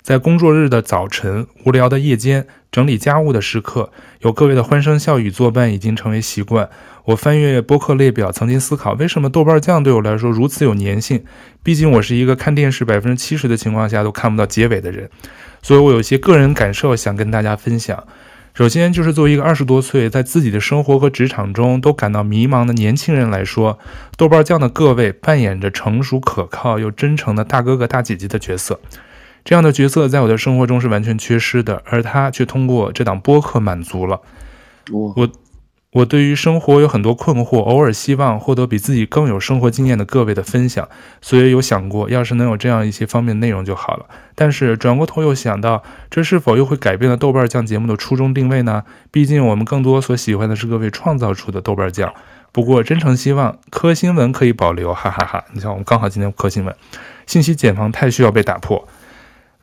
[0.02, 6.68] 在工作日的早晨、无聊的夜间、整理家务的时刻，有各位的欢声笑语作伴，已经成为习惯。
[7.04, 11.24] 我翻阅播客列表，曾经思考为什么豆瓣酱对我来说如此有粘性。
[11.62, 15.10] 毕竟我是一个看电视百分之七十的情况下都看不到结尾的人，
[15.62, 18.04] 所以我有些个人感受想跟大家分享。
[18.52, 23.78] 首先就是作为一个二十多岁，在自己的生活和职场中都感到迷茫的年轻人来说，
[24.16, 28.80] 豆瓣酱的各位扮演着成熟可靠又真诚的大哥哥大姐姐的角色。
[29.44, 34.20] 这样的角色在我的生活中是完全缺失的，而他却通过这档播客满足了
[34.92, 35.12] 我。
[35.16, 35.28] 我
[35.92, 40.88] 我对于生活有很多困惑，偶尔希望获得比自己更有生活经验的各位的分享，
[41.20, 44.06] 所以有想过，要是能有这样一些方面的内容就好了。
[44.36, 48.84] 但是转过头又想到，这是否又会改变了豆瓣酱节目的初衷定位呢？
[49.10, 52.14] 毕竟我们更多所喜欢的是各位创造出的豆瓣酱。
[52.52, 55.44] 不过真诚希望科新闻可以保留，哈哈哈哈！
[55.52, 56.72] 你像我们刚好今天科新闻，
[57.26, 58.86] 信息茧房太需要被打破。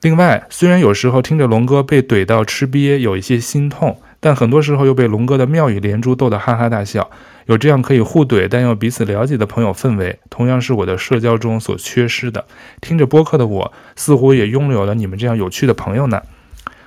[0.01, 7.09] 另外，虽然有时候听着龙哥被怼到吃瘪有一些心痛，但很多时候又被龙哥的妙语连珠逗得哈哈大笑。
[7.47, 12.45] 有这样可以互怼但又彼此了解的朋友氛围，同样是我的社交中所缺失的。
[12.79, 16.21] 听着播客的我，似乎也拥有了你们这样有趣的朋友呢。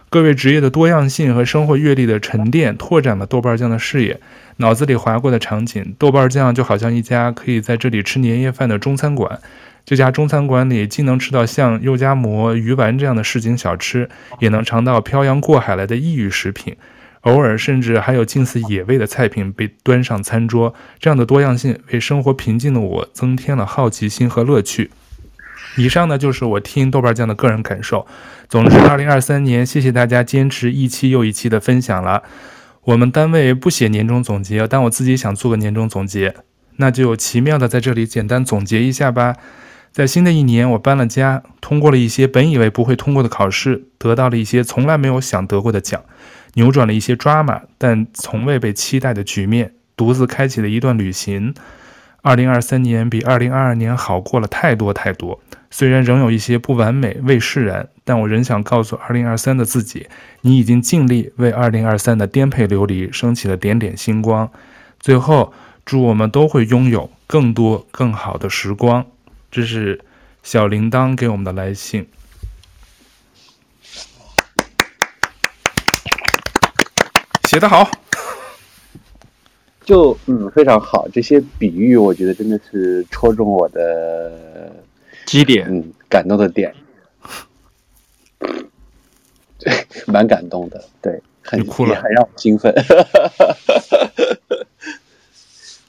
[0.08, 4.20] 各位职业的多样性和生活阅历的沉淀，拓展了豆瓣酱的视野。
[4.58, 9.40] 脑子里划过的场景，豆瓣酱就好像一家可以在这里吃年夜饭的中餐馆。
[9.84, 14.08] 这家中餐馆里既能吃到像肉夹馍、鱼丸这样的市井小吃，
[14.38, 16.76] 也能尝到漂洋过海来的异域食品，
[17.22, 20.74] 偶尔甚至还有近似野味的菜品被端上餐桌。
[20.98, 24.90] 这样的多样性为生活平静的我增添了好奇心和乐趣。
[25.76, 28.06] 以上呢就是我听豆瓣酱的个人感受。
[28.48, 32.22] 总之，二零二三年谢谢大家坚持一期又一期的分享了。
[32.82, 36.34] 我们单位不写年终总结，但我自己想做个年终总结，
[36.76, 39.36] 那就奇妙的在这里简单总结一下吧。
[39.92, 46.00] 在新的一年，我搬了家，通过了一些本以为不会通过的考试，得到了一些从来没有想得过的奖，
[46.54, 51.54] 扭转了一些抓马但从未被期待的局面，独自开启了一段旅行。
[52.22, 60.06] 二零二三年比二零二二年好过了太多太多，虽然仍有一些不完美未释然，但我仍想告诉二零二三的自己，
[60.42, 64.48] 你已经尽力为二零二三的颠沛流离升起了点点星光。
[65.00, 65.52] 最后，
[65.84, 69.06] 祝我们都会拥有更多更好的时光。
[69.50, 70.00] 这是
[70.44, 72.06] 小铃铛给我们的来信，
[77.48, 77.90] 写得好，
[79.84, 84.72] 就嗯非常好，这些比喻我觉得真的是戳中我的
[85.26, 86.72] 基点，嗯，感动的点，
[89.58, 92.72] 对， 蛮感动的，对，很哭了，很让我兴奋，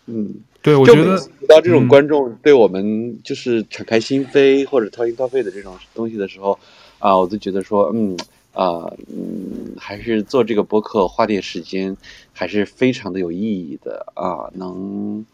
[0.08, 0.34] 嗯。
[0.64, 6.60] 对，我觉得遇到这种观众对我们就是敞开心扉或者掏心掏肺的这种东西的时候，
[7.00, 8.16] 啊，我就觉得说，嗯，
[8.54, 11.98] 啊，嗯，还是做这个播客花点时间，
[12.32, 15.26] 还是非常的有意义的啊，能，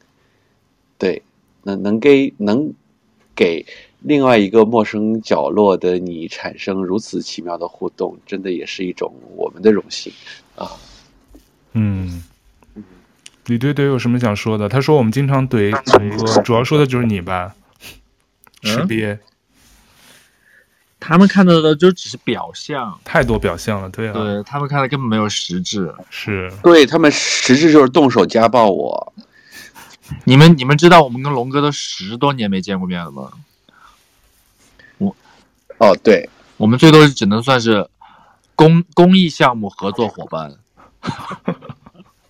[0.98, 1.22] 对，
[1.64, 2.72] 能能给能
[3.36, 3.66] 给
[4.00, 10.14] 另外一个陌生角落的你产生如此奇妙的互动，真的也是一种我们的荣幸
[10.56, 10.72] 啊，
[11.74, 12.24] 嗯。
[13.48, 14.70] 李怼怼有什么想说的？
[14.70, 17.56] 他说我们经常怼龙哥，主要说的就是你吧？
[18.62, 19.20] 吃瘪、嗯，
[21.00, 29.14] 他们看到的就只是表象，太多表象了，对啊，对他们看的根本没有实质，是对他们实质就是动手家暴我。
[30.26, 33.32] 你们你们知道我们跟龙哥都十多年没见过面了吗？
[34.98, 35.16] 我
[35.78, 37.90] 哦，对，我们最多只能算是
[38.56, 40.56] 公公益项目合作伙伴。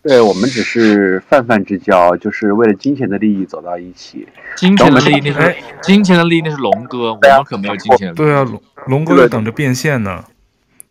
[0.07, 4.25] 对我们只是泛泛之交，就是为了金钱的利益走到一起。
[4.55, 8.15] 金钱的利益那是金钱的利益那是龙哥，我们可没有金钱的利益。
[8.15, 10.23] 对啊，龙龙哥在等着变现呢，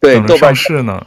[0.01, 1.07] 对，等着上市呢。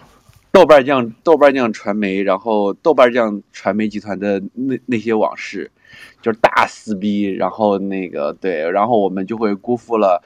[0.51, 5.69] 豆瓣酱豆瓣酱传媒，然后豆瓣酱传媒集团的那那些往事，
[6.23, 10.23] 就是大撕逼，然后那个对，然后我们就会辜负了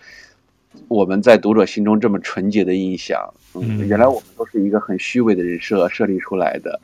[0.88, 3.20] 我们在读者心中这么纯洁的印象。
[3.56, 6.80] 嗯，嗯原来我们都是一个很虚伪的人设设立出来的。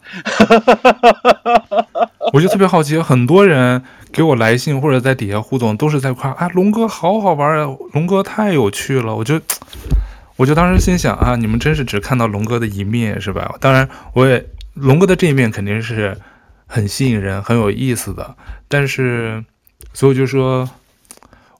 [2.33, 3.81] 我就特别好奇，很多人
[4.11, 9.15] 给我来信或者在底下互动，都是在夸啊，龙哥好好玩啊，龙哥太有趣了。
[9.15, 9.39] 我就。
[10.35, 13.57] 我就当时心想啊，你们真是只看到龙哥的一面是吧？
[13.59, 14.41] 当然，我也
[14.73, 16.15] 龙哥的这一面肯定是
[16.65, 18.37] 很吸引人、很有意思的。
[18.69, 19.43] 但是，
[19.91, 20.69] 所以我就说，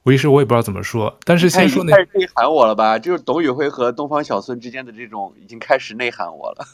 [0.02, 1.18] 我一时我也不知道怎么说。
[1.24, 2.98] 但是先说那，开始内涵我了吧？
[2.98, 6.66] 就是董宇辉和东方小孙之间的这种，已经开始内涵我了。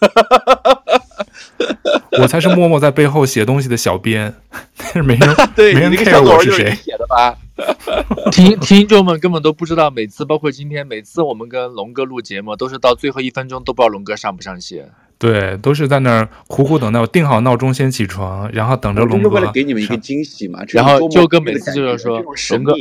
[2.23, 4.35] 我才是默默在背后写东西的小编，
[4.79, 7.37] 但是没人 对没人 care 我是谁写的吧？
[8.33, 14.91] 听听众们根本都不知道，每次包括今天，每次我们跟龙哥录节目，都是到最后一分钟都不知道龙哥上不上线。
[15.19, 19.29] 对，都是在那儿苦苦等待，我定好闹钟先起床，然后等着龙哥。
[19.31, 20.61] 为了给你们一个惊喜嘛。
[20.69, 22.75] 然后舅哥每次就是说，龙哥，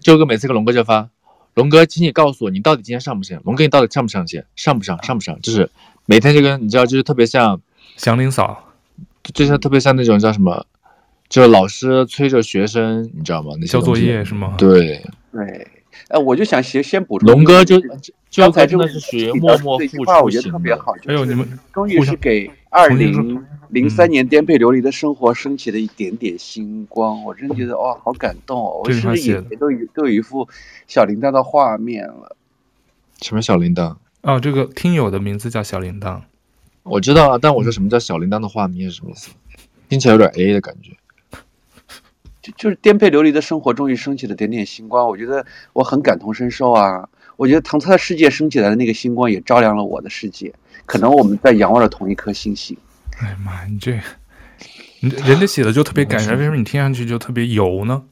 [0.00, 1.08] 舅哥每次跟龙哥就发，
[1.54, 3.40] 龙哥，请你告诉我，你到底今天上不上？
[3.44, 4.46] 龙哥，你到底上不上线？
[4.54, 5.02] 上不上？
[5.02, 5.40] 上不上？
[5.42, 5.68] 就是
[6.06, 7.60] 每天就跟你知道，就是特别像
[7.96, 8.72] 祥林嫂，
[9.34, 10.66] 就像特别像那种叫什么？
[11.28, 13.54] 就是老师催着学生，你知道吗？
[13.58, 14.54] 那交作业是吗？
[14.58, 15.66] 对对，
[16.08, 17.30] 哎，我就想先先补充。
[17.30, 17.80] 龙哥就
[18.34, 20.22] 刚才真的是属于默默付出型的。
[20.22, 20.94] 我觉得特别好。
[21.06, 27.22] 还有你们终于是给二零零三年颠沛流离的生活升起了一点点星光。
[27.24, 28.82] 我真的觉得哇，好感动哦！
[28.84, 30.48] 我是不是眼前都有都有一幅
[30.86, 32.36] 小铃铛的画面了？
[33.20, 33.96] 什么小铃铛？
[34.22, 36.20] 哦，这个听友的名字叫小铃铛。
[36.82, 39.30] 我知道啊，但我说什么叫小铃铛的画面是什么意思？
[39.88, 40.92] 听起来有点 A 的感觉。
[42.42, 47.08] 就就是颠沛流离的生活终于升起了点点星光，我觉得我很感同身受啊！
[47.36, 50.52] 我觉得唐特的世界升起来的那个星光也照亮了我的世界，
[50.84, 52.76] 可能我们在仰望着同一颗星星。
[53.20, 53.98] 哎呀妈，你这，
[55.00, 58.02] 你人家写的就特别感人， 为什么你听上去就特别油呢？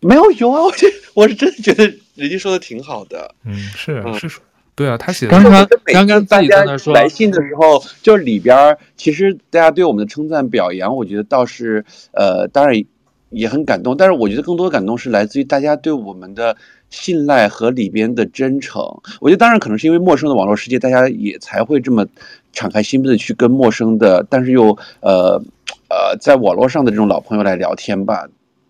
[0.00, 1.84] 没有油啊，我这我是真的觉得
[2.14, 3.34] 人家说的挺好的。
[3.44, 4.44] 嗯，是是说，
[4.74, 5.32] 对啊，他写的。
[5.32, 11.82] 刚刚刚刚大家来信的时候，就是里边其实大家对我们的称赞表扬，我觉得倒是
[12.12, 12.84] 呃，当然。
[13.30, 16.56] 也很感动，但是我觉得更多的感动是来自于大家对我们的
[16.90, 18.82] 信赖和里边的真诚。
[19.20, 22.06] 我觉得当然可能是因为陌生的网络世界，大家也才会这么
[22.52, 25.42] 敞开心扉的去跟陌生的，但是又呃
[25.88, 28.26] 呃在网络上的这种老朋友来聊天吧。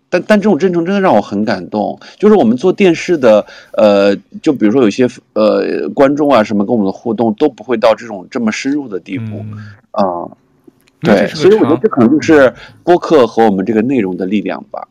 [0.08, 1.98] 但但这种真诚真的让我很感动。
[2.16, 9.44] 就是我们做电视的，呃，就比如说有些呃观众啊什么跟我们的互动都不会到这种这么深入的地步
[9.90, 10.02] 啊。
[10.02, 10.36] 嗯呃
[11.00, 14.88] 对，所以我觉得这可能就是播客和我们这个内容的力量吧，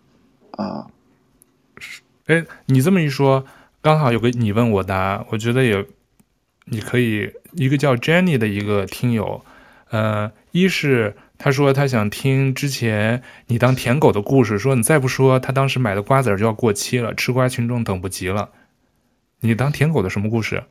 [0.51, 0.87] 啊，
[2.27, 3.43] 哎，你这么一说，
[3.81, 5.85] 刚好有个你问我答，我觉得也，
[6.65, 9.43] 你可以一个叫 Jenny 的一个听友，
[9.89, 18.51] 呃，一是他说他想听之前你当舔狗的故事，说你再不说，他当时买的瓜子就要过期了，吃瓜群众等不及了，
[19.39, 20.63] 你当舔狗的什么故事？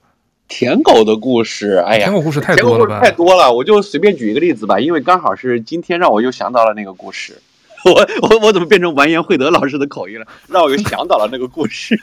[0.48, 3.00] 舔狗的故事，哎呀，舔狗故事太多了吧？
[3.00, 7.40] 太多了，我就随便举一个例子吧，因为刚好是今天让我又想到了那个故事。
[7.84, 7.92] 我
[8.22, 10.26] 我我怎么变成完颜慧德老师的口音了？
[10.48, 11.94] 让我又想到了那个故事。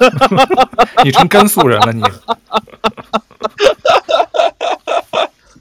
[1.04, 2.04] 你成甘肃人了你？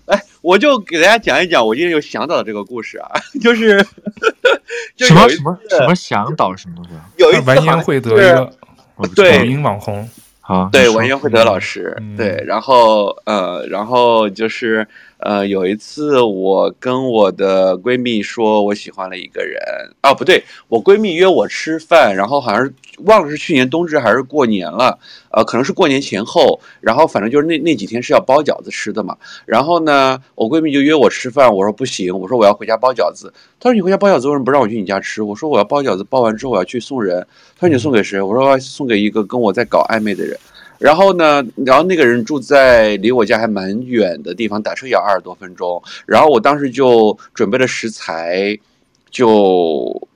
[0.05, 3.09] 哎，我就给大家讲一讲，我今天又想到了这个故事啊，
[3.41, 3.83] 就是
[4.95, 6.91] 就什么什么什么想到什么东西？
[7.17, 8.53] 有一次完颜慧德一个
[9.17, 10.07] 抖音网红。
[10.51, 14.85] 啊，对，文渊会德老师，嗯、对，然后呃，然后就是
[15.23, 19.61] 呃，有一次我跟我的闺蜜说我喜欢了一个人，
[20.03, 22.73] 哦，不对，我闺蜜约我吃饭，然后好像是
[23.05, 24.99] 忘了是去年冬至还是过年了，
[25.31, 35.23] 呃，可能是过年前后，然后反正就是那那几天是要包饺子吃的嘛，然后呢，我闺蜜就约我吃饭，我说不行，我说我要回家包饺子，她说你回家包饺子为什么不让我去你家吃？
[35.23, 37.27] 我说我要包饺子，包完之后我要去送人。
[37.59, 38.23] 她说你送给谁？
[38.23, 40.39] 我说送给一个跟我在搞暧昧的人。
[40.81, 45.81] 然后呢，然后那个人住在离我家还蛮远的地方，打车也要二十多分钟。
[46.07, 48.59] 然后我当时就准备了食材，
[49.11, 50.09] 就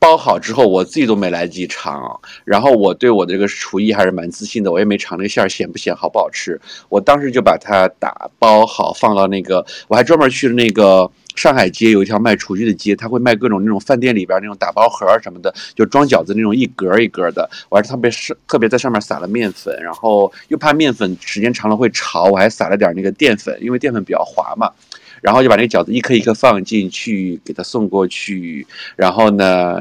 [0.00, 2.20] 包好之后，我自己都没来得及尝。
[2.44, 6.60] 然后我对我的这个厨艺还是蛮自信的，我也没尝那个馅咸不咸，好不好吃。
[6.88, 11.10] 我当时就把它打包好，放到那个，我还专门去了那个。
[11.38, 17.48] 上海街有一条卖厨具的街，他会卖各种那种饭店里边那种打包盒什么的，就装饺子那种一格一格的。
[17.68, 24.68] 我还特别是特别在上面撒了面粉，然后又怕面粉时间长了会潮，我还撒了点那个淀粉，因为淀粉比较滑嘛。
[25.20, 28.66] 然后就把那个饺子一颗一颗放进去，给他送过去。
[28.96, 29.80] 然后呢，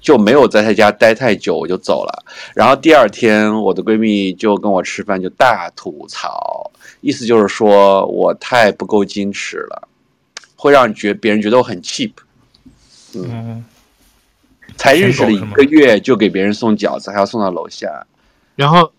[0.00, 2.24] 就没有在他家待太久，我就走了。
[2.54, 6.70] 然后第二天，我的闺蜜就跟我吃饭，就大吐槽。
[7.00, 9.88] 意思就是说我太不够矜持了，
[10.60, 12.12] 会让觉别人觉得我很 cheap。
[13.14, 13.64] 嗯，嗯
[14.76, 18.06] 才认识了一个月就给别人送饺子，还要送到楼下。
[18.56, 18.92] 然后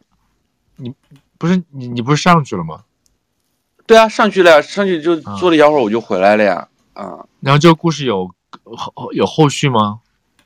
[0.77, 0.91] 你
[1.37, 2.83] 不是你你不是上去了吗？
[3.85, 6.67] 对啊，上去了呀，上去就坐了一会儿，我就回来了呀。
[6.93, 8.27] 啊、嗯，然后这个故事有
[8.65, 9.99] 后有后续吗？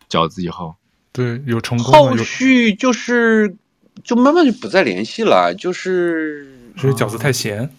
[0.10, 0.76] 饺子以后
[1.12, 3.56] 对有成功后续就是
[4.04, 7.70] 就慢慢就不再联系了，就是所以饺子太咸。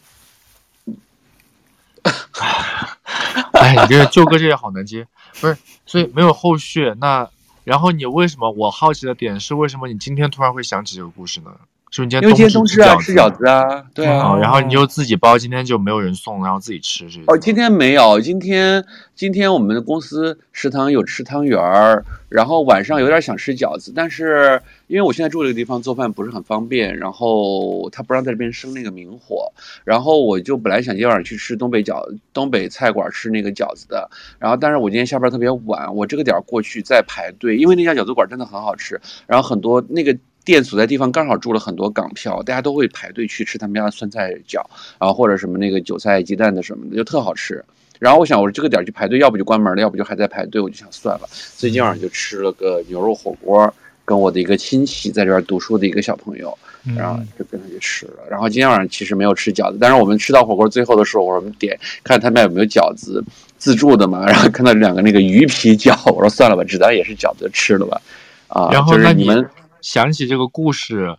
[3.67, 5.07] 哎，你这个舅哥这也好难接，
[5.41, 6.95] 不是，所以没有后续。
[7.01, 7.29] 那
[7.65, 8.49] 然后你为什么？
[8.53, 11.51] 我好奇的点是，为什么你今天突然会想起这个故事呢？
[11.97, 17.21] 是不是今天冬至啊，吃饺子啊，对啊、哦，然后你就自己包，今天就没有人送，然后自己吃是？
[17.27, 29.51] 哦，今天没有，今天今天我们的公司食堂有吃汤圆儿，然后晚上有点想吃饺子，但是因为我现在住这个地方做饭不是很方便，然后他不让在这边生那个明火，
[29.83, 32.03] 然后我就本来想今天晚上去吃东北饺
[32.35, 40.15] 东北菜馆吃那个饺子的，然后但是我今天下班特别晚，我这个点儿过去再排队，因为那家饺子馆真的很好吃，然后很多那个。
[40.47, 44.63] 店所在地方刚好住了很多港漂，大家都会排队去吃他们家的酸菜饺，
[44.99, 47.63] 然后或者什么那个韭菜鸡蛋的什么的，就特好吃。
[47.99, 51.27] 然后我想，我说这个点去排队，要不就关门了，要不就还在排队，我就想算了。
[51.33, 53.75] 所以今晚上就吃了个牛肉火锅，
[54.05, 56.57] 跟我的一个亲戚在这边读书的一个小朋友，
[56.97, 58.23] 然后就跟他去吃了。
[58.31, 63.21] 然后今天晚上其实没有吃饺子，但是我们吃到火锅最后的时候，我说我们点看他们有没有饺子
[63.59, 68.01] 自助的嘛，然后看到两个那个鱼皮饺，我说算了吧，只当也是饺子吃了吧。
[68.47, 69.45] 啊，然后就是你们。
[69.81, 71.17] 想起这个故事，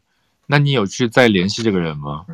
[0.48, 2.26] 那你有去再联系这个人吗？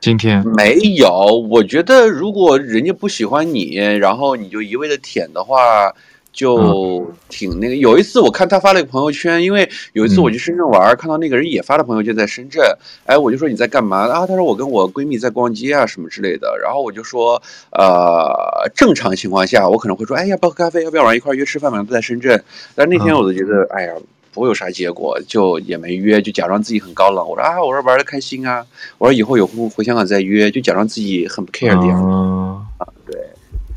[0.00, 1.08] 今天没有。
[1.48, 5.90] 我觉得如果人家不喜欢你，然后你就一味的舔的话，
[6.30, 7.76] 就挺那个。
[7.76, 12.62] 有一次我看他发了一个朋友圈，因为有一次我去深圳玩，看到那个人也发了朋友圈在深圳。
[13.06, 14.06] 哎，我就说你在干嘛？
[14.08, 16.58] 啊，他说我跟我闺蜜在逛街啊什么之类的。
[16.62, 17.40] 然后我就说，
[17.70, 20.84] 呃，正常情况下我可能会说，哎，要不要喝咖啡？
[20.84, 21.70] 要不要晚上一块约吃饭？
[21.70, 22.44] 反正都在深圳。
[22.74, 23.94] 但那天我就觉得，哎呀。
[24.34, 27.24] 不会有啥结果，就也没约，就假装自己很高冷。
[27.26, 28.66] 我说啊，我说玩的开心啊。
[28.98, 32.08] 我说以后有空回香港再约，就假装自己很不 care 的样子。
[32.08, 33.16] 嗯、啊，对。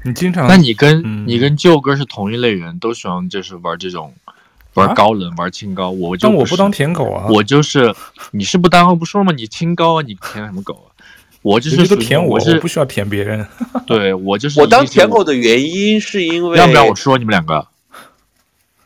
[0.03, 4.11] 你经常，那你跟、嗯、你跟舅哥是同一类人，都喜欢就是玩这种，
[4.73, 5.91] 玩高冷，啊、玩清高。
[5.91, 7.27] 我就但我不当舔狗啊。
[7.29, 7.93] 我就是，
[8.31, 9.31] 你是不当，不说吗？
[9.37, 10.89] 你清高啊，你舔什么狗啊？
[11.43, 13.45] 我就是都舔我，我是我不需要舔别人。
[13.85, 14.59] 对我就是。
[14.59, 16.57] 我当舔狗的原因是因为。
[16.57, 17.67] 要不要我说你们两个？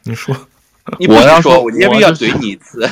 [0.03, 0.35] 你说。
[0.99, 2.87] 你不要说，我今天必须要怼你一次。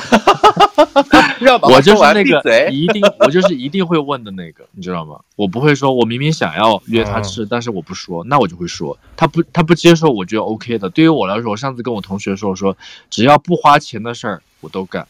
[1.62, 2.40] 我就是那个
[2.70, 5.20] 一定，我就是一定会问的那个，你知道吗？
[5.36, 10.88] 我不会说，我明明想要约他吃，但是我不说，那我就会说，他不，他不接受，我觉得 OK 的。
[10.90, 12.76] 对于我来说，我上次跟我同学说，我说
[13.08, 15.06] 只要不花钱的事儿，我都干。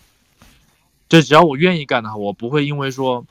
[1.08, 3.24] 就只要我愿意干的话，我不会因为说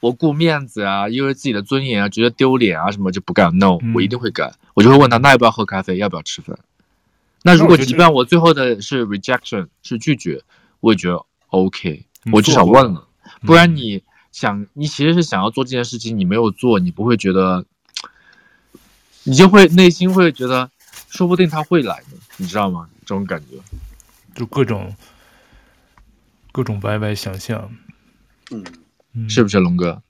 [0.00, 3.58] 我顾面子啊，因为自己的尊严啊，觉得丢脸啊什么就不干。
[3.58, 4.54] No，我一定会干。
[4.74, 5.96] 我就会问他，那要不要喝咖啡？
[5.96, 6.58] 要不要吃饭？
[7.46, 10.42] 那如果即便我最后的是 rejection 是拒绝，
[10.80, 13.06] 我也觉得 OK，我至少问了，
[13.42, 14.02] 不然你
[14.32, 17.64] 想你其实是想要做这件事情，你没有做，你不会觉得，
[19.22, 20.68] 你就会内心会觉得，
[21.08, 22.88] 说不定他会来的，你知道吗？
[23.02, 23.56] 这种感觉，
[24.34, 24.92] 就各种
[26.50, 27.70] 各种歪歪想象，
[28.50, 30.02] 嗯，是不是龙哥？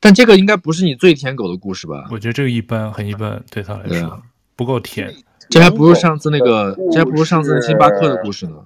[0.00, 2.08] 但这个应该不是你最舔狗的故事吧？
[2.10, 4.22] 我觉得这个一般，很一般，对他来说、啊、
[4.56, 5.14] 不够甜。
[5.52, 8.56] 这还不如上次那个，这还不如上次星巴克的故事呢。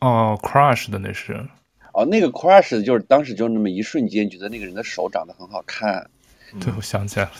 [0.00, 1.44] 哦，crush 的那是。
[1.92, 6.08] 哦，那个 crush 的就是当时就那么一瞬间觉得那个人的手长得很好看。
[6.54, 7.32] 嗯、对，我想起来了，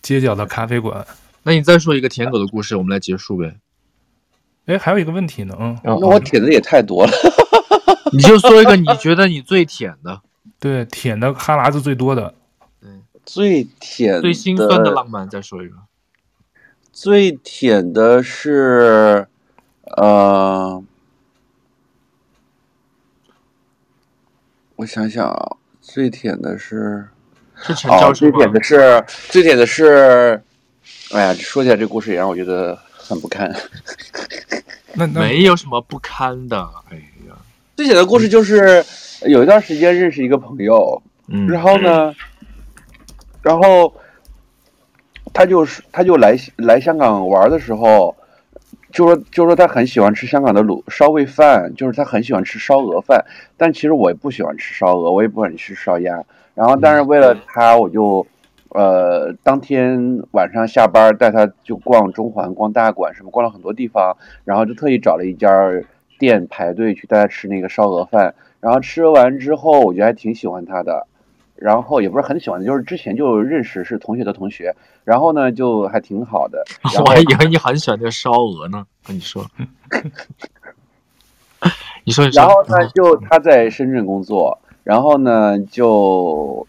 [0.00, 1.04] 街角的咖啡馆。
[1.42, 3.56] 那你再说一个舔狗的故事，我们来结束呗。
[4.66, 7.12] 哎，还有一个问题呢，嗯，那我舔的也太多了。
[8.12, 10.22] 你就说一个你觉得你最舔的，
[10.60, 12.32] 对，舔的哈喇子最多的，
[12.80, 15.74] 嗯，最舔最心酸的浪漫，再说一个。
[16.94, 19.26] 最舔的是，
[19.96, 20.80] 呃，
[24.76, 27.08] 我想想啊，最舔的是，
[27.56, 30.40] 是陈教授哦，最舔的是，最舔的是，
[31.10, 33.52] 哎呀，说起来这故事也让我觉得很不堪。
[34.94, 36.56] 那那没有什么不堪的，
[36.90, 36.96] 哎
[37.26, 37.34] 呀，
[37.76, 38.84] 最舔的故事就是
[39.22, 42.14] 有一段时间认识一个朋友，嗯，然后呢，
[43.42, 43.92] 然后。
[45.34, 48.14] 他就是，他就来来香港玩的时候，
[48.92, 53.22] 就说就说他很喜欢吃香港的卤烧味饭，就是他很喜欢吃烧鹅饭。
[53.56, 56.22] 但其实我也不喜欢吃烧鹅，我也不喜欢吃烧鸭。
[56.54, 58.24] 然后，但是为了他，我就
[58.68, 64.16] 呃当天晚上下班带他就逛中环、逛大馆什么，逛了很多地方。
[64.44, 65.48] 然后就特意找了一家
[66.16, 68.36] 店排队去带他吃那个烧鹅饭。
[68.60, 71.08] 然后吃完之后，我觉得还挺喜欢他的。
[71.56, 74.74] 然后也不是很喜欢，就是之前就认识是同学的同学，
[75.04, 76.64] 然后呢就还挺好的。
[77.00, 79.44] 我还以为你很喜欢那个烧鹅呢，跟 你说。
[82.04, 86.66] 你说，然后呢，就他在深圳工作，然后呢，就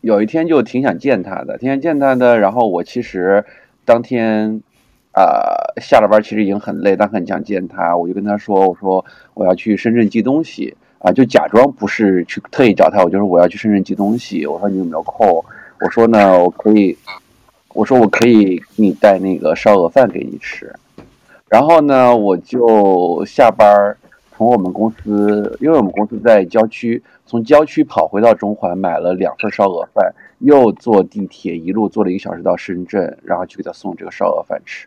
[0.00, 2.38] 有一天就挺想见他的，挺想见他的。
[2.38, 3.44] 然后我其实
[3.84, 4.62] 当天
[5.10, 5.24] 啊、
[5.74, 9.04] 呃、下了班，其实已经很累，但很想见他，我就跟他说：“我说
[9.34, 14.46] 我要去深圳寄东西啊，就假装不是去特意找他，我就说我要去深圳寄东西。
[14.46, 15.44] 我说你有没有空？
[15.80, 16.96] 我说呢，我可以，
[17.74, 20.74] 我说我可以给你带那个烧鹅饭给你吃。
[21.48, 23.96] 然后呢，我就下班。”
[24.38, 34.86] 从我们公司，因为我们公司在郊区，从郊区跑回到中环，买了两份烧鹅饭，又坐地铁一路坐了一个小时到深圳，然后去给他送这个烧鹅饭吃。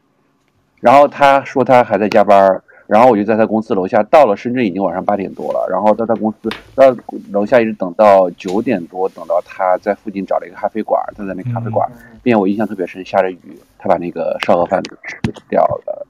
[0.80, 6.86] 然后他说他还在加班，然后我就在他公司楼下，到了深圳已经晚上八点多了，然后到他公司到
[7.30, 11.88] 楼下一直等到九点多，等到他在附近找了一个咖啡馆，他在那咖啡馆，
[12.24, 16.08] 并且我印象特别深，下着雨，他把那个烧鹅饭给吃掉了。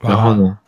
[0.00, 0.58] 然后呢？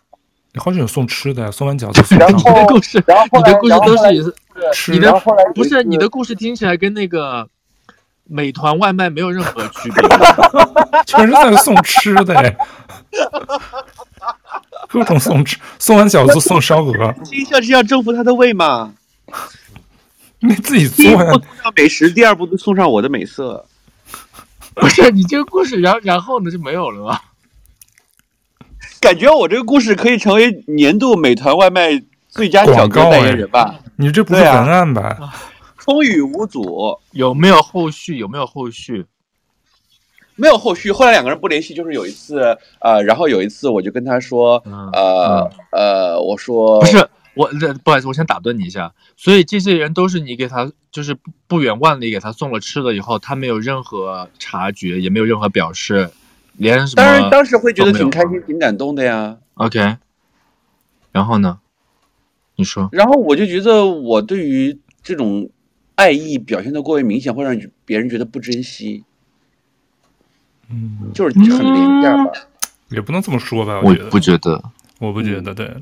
[0.54, 2.16] 你好像有送吃的，送完饺子送。
[2.16, 4.34] 然后你的故事，然后你的故事都是
[4.72, 4.92] 吃。
[4.92, 5.12] 你的
[5.54, 7.46] 不是你的故事听起来跟那个
[8.24, 10.08] 美团外卖没有任何区别，
[11.06, 12.56] 全是在送吃的，
[14.88, 17.14] 各种送吃，送完饺子送烧鹅。
[17.24, 18.92] 第一项是要征服他的胃嘛？
[20.40, 21.32] 你自己做呀。
[21.32, 23.66] 送上美食，第二步就送上我的美色。
[24.74, 27.20] 不是你这个故事，然后然后呢就没有了吗？
[29.00, 33.74] 感觉我这个故事可以成为年度美团外卖最佳小哥代言人吧？
[33.96, 35.16] 你这不是文案吧？
[35.84, 38.16] 风雨无阻，有没有后续？
[38.16, 39.04] 有没有后续？
[40.34, 40.90] 没有后续。
[40.90, 46.96] 后来两个人不联系，就是有一次，呃，然后有一次我就跟他说，嗯、呃、嗯、呃，我说不是
[47.34, 47.50] 我，
[47.84, 48.94] 不好意思，我先打断你一下。
[49.14, 56.10] 所以这些人都是你给他，就是不不远万里给他送了吃的以后，他没有任何察觉，也没有任何表示。
[56.56, 57.02] 连什么？
[57.02, 59.36] 当然，当时会觉得挺开心、挺感动的呀。
[59.54, 59.96] OK，
[61.12, 61.58] 然后呢？
[62.56, 62.88] 你说。
[62.92, 65.50] 然后我就觉得，我对于这种
[65.94, 69.04] 爱意表现的过于明显，会让别人觉得不珍惜。
[70.68, 72.32] 嗯，就是很廉价吧？
[72.90, 73.80] 也不能这么说吧？
[73.80, 74.62] 我不觉得，
[74.98, 75.74] 我不觉得，对。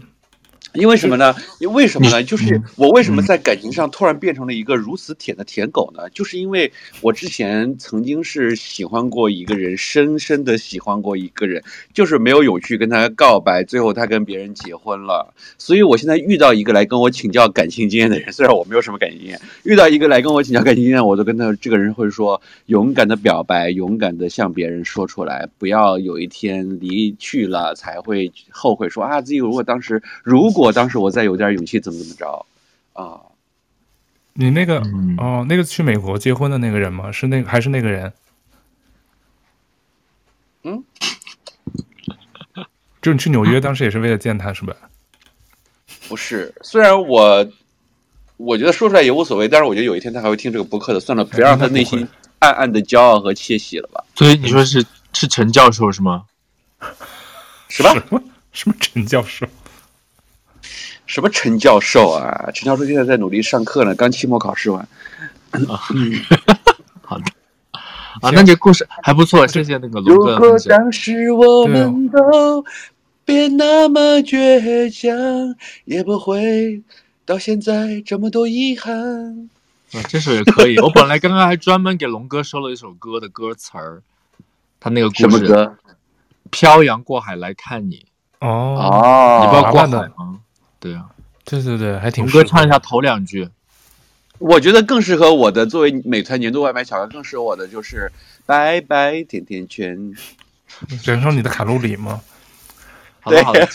[0.75, 1.35] 因为什么呢？
[1.61, 2.23] 因为什么呢？
[2.23, 6.09] 就是我为什么在感情上突然变成了一个如此舔的舔狗呢？
[6.11, 6.73] 就是因为
[7.03, 11.63] 我之前曾经是喜欢过一个人，深深的喜欢过一个人，
[11.93, 15.35] 就是没有勇气跟他告白，最后他跟别人结婚了。
[15.59, 30.62] 所以我现在遇到一个来跟我请教感情经验的人， 虽然我没有什么感情经验，遇到一个来跟我请教感情经验，我都跟他这个人会说：勇敢的表白，勇敢的向别人说出来，不要有一天离去了才会后悔说，说啊自己如果当时如果。
[30.63, 32.47] 我当时我再有点勇气，怎么怎么着
[32.93, 33.21] 啊？
[34.35, 37.11] 你那个、嗯、哦，那个去美国结婚的那个人吗？
[37.11, 38.13] 是那个还是那个人？
[40.63, 40.85] 嗯，
[43.03, 44.77] 就你去纽约当时也是为了见他是吧？
[46.09, 47.47] 不是，虽然我
[48.37, 52.07] 我觉得说出来也无所谓，但是我觉得有一天他还会听这个博客的，算了，别让他内心
[52.39, 54.05] 暗暗的骄傲和窃喜了吧。
[54.15, 56.25] 所以你说是是陈教授是吗？
[57.69, 57.93] 是吧？
[57.95, 58.23] 什么
[58.53, 59.47] 什么陈教授？
[61.13, 62.49] 什么陈教授啊？
[62.55, 64.81] 陈教授现在在努力上课呢，刚期末考试完。
[65.69, 65.77] 啊，
[67.03, 67.25] 好的。
[68.23, 70.33] 啊，那这故事还不错，谢谢那个龙哥。
[70.37, 72.65] 如果当时我们都
[73.27, 76.83] 别那么倔强，也不会
[77.27, 79.51] 到现在这么多遗憾。
[79.93, 80.79] 啊，这首也可以。
[80.79, 84.01] 我本来刚刚还专门给龙哥收了一首歌的歌词儿，
[84.81, 85.21] 他那个故事。
[85.21, 85.77] 什么歌？
[86.51, 88.07] 漂洋过海来看你。
[88.41, 90.39] 哦哦，你不要过海吗？
[90.83, 91.07] 对啊，
[91.45, 92.25] 对对对，还挺。
[92.25, 93.49] 龙哥唱一下头两句。
[94.39, 98.11] 我觉得更适合我的，作为美团年度外卖小哥，更适合我的就是
[98.45, 100.13] 拜拜甜甜圈，
[101.05, 102.21] 燃烧你的卡路里吗？
[103.21, 103.69] 好的好的，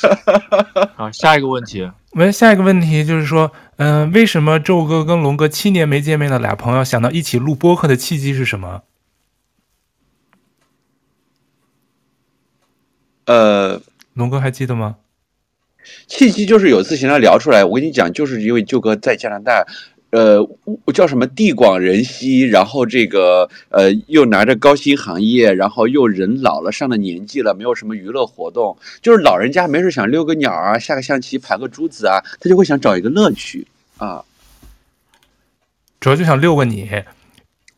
[0.98, 1.90] 好，下一个问题。
[2.12, 8.84] 喂，下一个问题就是说，嗯、呃，为什么宙哥跟龙哥七年没见面的俩朋友想到一起录播客的契机是什么？
[13.24, 13.82] 呃，
[14.16, 14.98] 龙哥还记得吗？
[16.08, 19.66] 契机就是有一次闲聊聊出来，我跟你讲，就是因为舅哥在加拿大，
[20.10, 20.40] 呃，
[20.94, 34.24] 叫什么地广人稀，然后这个呃又拿着高薪行业，然后又人老了，上了年纪了，没有什么娱乐活动，就是老人家没事想遛个鸟啊，下个象棋，盘个珠子啊，他就会想找一个乐趣啊。
[36.00, 36.90] 主要就想遛个你，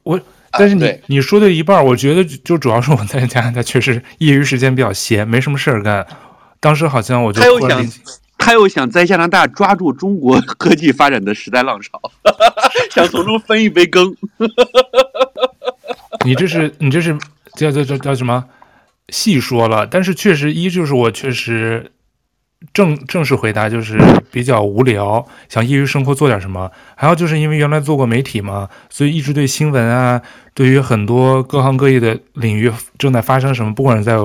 [0.03, 0.19] 我，
[0.51, 6.05] 但是你、啊、你说的一半，我觉得就主要是我在加拿大确实业余时间比较闲，没什么事儿干。
[6.59, 7.85] 当时好像我就他又想，
[8.37, 11.99] 他又想在加拿大抓住中国 科技发展的时代浪潮，
[12.91, 14.15] 想从中分一杯羹。
[16.25, 17.17] 你这是你这是
[17.55, 18.45] 叫叫叫叫什么？
[19.09, 21.91] 细说了，但是确实一就是我确实
[22.73, 23.97] 正正式回答就是
[24.31, 26.69] 比较无聊，想业余生活做点什么。
[26.95, 30.21] 还有就是因为原来做过媒体嘛，所以一直对新闻啊，
[30.53, 34.17] 对于很多各行各业的领域正在发生什么，不管是在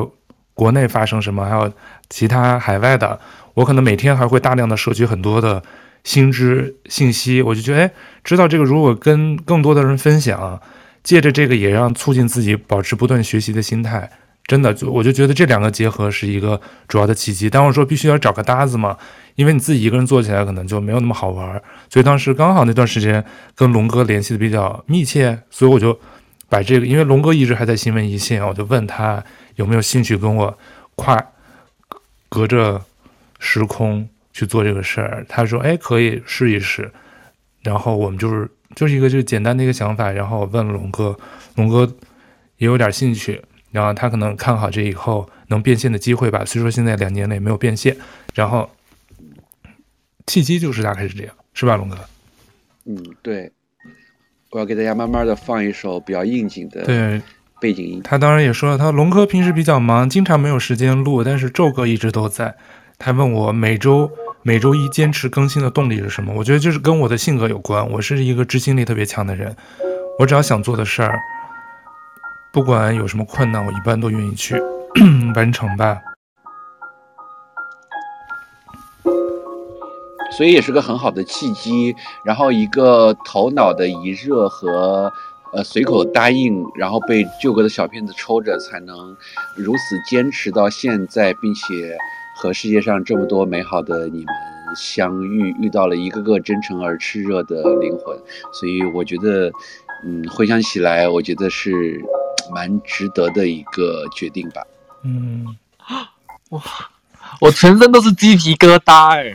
[0.52, 1.72] 国内发生什么，还有
[2.08, 3.18] 其他海外的，
[3.54, 5.62] 我可能每天还会大量的摄取很多的
[6.02, 7.40] 新知信息。
[7.42, 7.90] 我就觉得，哎，
[8.22, 10.60] 知道这个，如果跟更多的人分享，
[11.02, 14.10] 借着这个也让促进自己保持不断学习的心态。
[14.46, 17.48] 真的，就我就觉得这两个结合是一个主要的契机。
[17.48, 18.94] 但我说必须要找个搭子嘛，
[19.36, 21.60] 因为你自己一个人做起来可能就没有那么好玩。
[21.88, 23.24] 所以当时刚好那段时间
[23.54, 25.98] 跟龙哥联系的比较密切，所以我就
[26.50, 29.24] 把这个，因为龙哥一直还在新闻一线，我就问他
[29.56, 30.58] 有没有兴趣跟我
[30.94, 31.18] 跨
[32.34, 32.84] 隔着
[33.38, 35.24] 时空去做这个事儿。
[35.28, 36.90] 他说：“哎，可以试一试。”
[37.62, 40.10] 然后我们就是就是一个就是简单的一个想法。
[40.10, 41.16] 然后我问了龙哥，
[41.54, 41.86] 龙哥
[42.56, 43.40] 也有点兴趣。
[43.70, 47.96] 然后他可能看好这以后能变现的机会吧，虽说现在两年内没有变现。
[48.34, 48.68] 然后
[50.26, 51.96] 契机就是大概是这样，是吧，龙哥？
[52.86, 53.52] 嗯，对。
[54.50, 57.20] 我要给大家慢慢的放一首比较应景的对
[57.64, 58.02] 背景音。
[58.04, 62.54] 他当然也说了，他龙哥平时比较忙，经常没有时间录，但是宙哥一直都在。
[62.98, 64.10] 他问我每周
[64.42, 66.34] 每周一坚持更新的动力是什么？
[66.36, 67.90] 我觉得就是跟我的性格有关。
[67.90, 69.56] 我是一个执行力特别强的人，
[70.18, 71.18] 我只要想做的事儿。
[72.52, 74.60] 不管有什么困难，我一般都愿意去
[75.34, 75.98] 完成吧。
[80.36, 85.12] 所以也是个很好的契机，然后一个头脑的一热和
[85.54, 89.16] 呃随口答应，然后被旧哥的小骗子抽着，才能
[89.56, 91.96] 如此坚持到现在，并且
[92.36, 94.34] 和世界上这么多美好的你们
[94.76, 98.16] 相遇，遇到了一个个真诚而炽热的灵魂。
[98.52, 99.50] 所以我觉得，
[100.04, 102.00] 嗯，回想起来，我觉得是。
[102.52, 104.62] 蛮值得的一个决定吧。
[105.02, 105.46] 嗯，
[106.50, 106.60] 哇，
[107.40, 109.34] 我全身都是鸡皮疙瘩哎！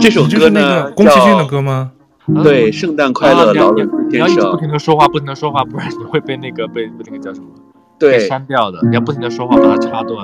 [0.00, 1.92] 这首歌呢，宫崎骏的歌吗？
[2.42, 4.10] 对，圣诞快乐，劳伦斯先生。
[4.10, 7.46] 你要一直不停的说话，不停的说话，不然你会被那个被那个叫什么？
[7.98, 8.78] 对，被删掉的。
[8.88, 10.20] 你要不停的说话，把它插断。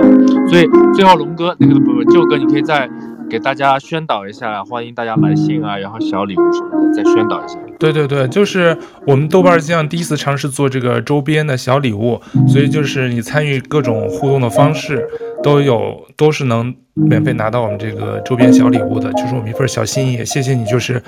[0.49, 2.89] 所以最后龙哥那个不不，舅哥，你可以再
[3.29, 7.59] 给大家宣导一下，欢迎大家来信啊，然后小礼物什么的，再宣导一下。
[7.79, 8.77] 对对对，就是
[9.07, 15.07] 我们豆瓣酱第一次尝试做这个周边的小礼物，所以就是你参与各种互动的方式
[15.43, 16.75] 都有，都是能
[17.07, 20.25] 免费拿到我们这个周边小礼物的，就是我们一份小心意。
[20.25, 21.03] 谢谢你，就是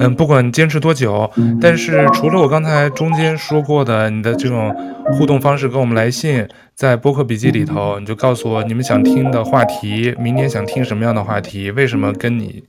[0.00, 1.30] 嗯，不管坚持多久，
[1.60, 4.74] 但是除了我刚才中间说过的你的这种
[5.12, 12.62] 互动方式，跟我们来信，在播客笔记里头，你就告诉我你们想听的话题，明年想听什么样的话题，为什么跟你。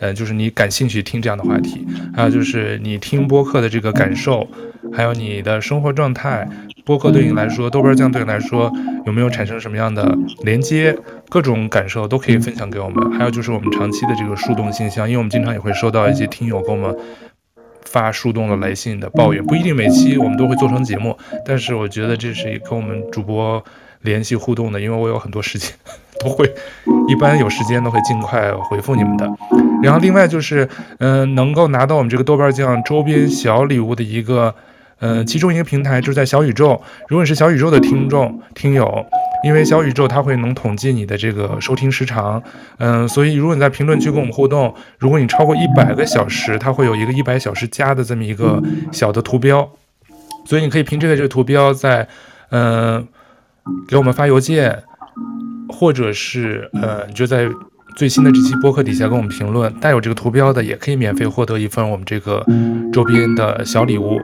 [0.00, 4.44] 嗯，就是你感兴趣听这样的话题，还有就是你听播客的这个感受，
[4.92, 6.48] 还有你的生活状态，
[6.84, 8.72] 播客对你来说，豆瓣酱对你来说
[9.06, 10.96] 有没有产生什么样的连接？
[11.28, 13.12] 各种感受都可以分享给我们。
[13.12, 16.94] 还有就是我们长期的这个树洞信箱，因为我们经常也会收到一些听友给我们
[17.84, 23.62] 发树洞的来信的抱怨，不一定每期我们都会做成节目，但是我觉得这是跟我们主播
[24.02, 25.70] 联系互动的，因为我有很多时间。
[26.20, 26.48] 都会，
[27.08, 29.28] 一般有时间都会尽快回复你们的。
[29.82, 30.68] 然后另外就是，
[30.98, 34.54] 嗯、能够拿到我们这个豆瓣酱周边小礼物的一个，
[35.02, 36.80] 呃，其中一个平台就是在小宇宙。
[37.08, 39.04] 如果你是小宇宙的听众听友，
[39.44, 42.40] 因为小宇宙它会能统计你的这个收听时长，
[42.78, 48.62] 嗯、所以如果你在评论区跟我们互动，如果你超过一百个小时，它会有一个一百小时加的这么一个
[48.92, 49.68] 小的图标，
[50.44, 52.06] 所以你可以凭这个这个图标在，
[52.50, 53.06] 嗯、
[53.88, 54.84] 给我们发邮件。
[55.68, 57.48] 或者是呃，你就在
[57.96, 62.44] 最新的这期播客底下跟我们评论，带有这个图标的也可以免费获得一份我们这个
[62.92, 64.20] 周边的小礼物。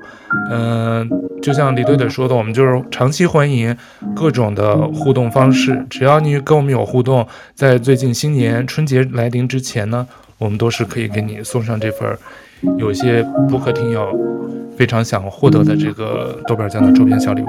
[0.51, 1.09] 嗯、
[1.43, 3.77] 就像李队队说的，我们就是长期欢迎
[4.15, 10.07] 各种的互动方式，只要你跟我们有互动，在最近新年春节来临之前呢，
[10.39, 12.17] 我们都是可以给你送上这份
[12.79, 14.09] 有一些播客听友
[14.77, 17.47] 非常想获得的这个豆瓣酱的周边小礼物。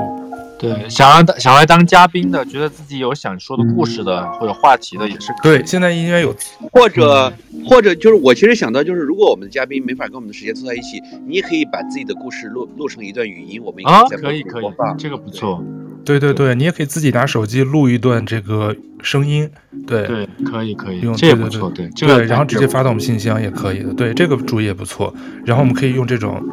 [0.60, 5.58] 对，想要当想来当嘉宾的，觉得自己有想说的故事的或者话题的，也是可以。
[5.58, 5.66] 对。
[5.66, 6.36] 现在应该有，
[6.74, 7.32] 或者
[7.66, 14.66] 或者就是我其实想到就是，如果我们的嘉宾没法跟我们的时间凑在一起，你也可以把自己的故事录录成一段语音，我们啊可以可以，
[14.98, 15.64] 这个不错。
[16.04, 19.50] 对对对，你也可以自己拿手机录一段这个声音，
[19.88, 25.14] 对对，可以可以，用这也不错，对对，对，然后直接发到我们信箱也可以的，对，这个主意也不错。
[25.46, 26.44] 然后我们可以用这种。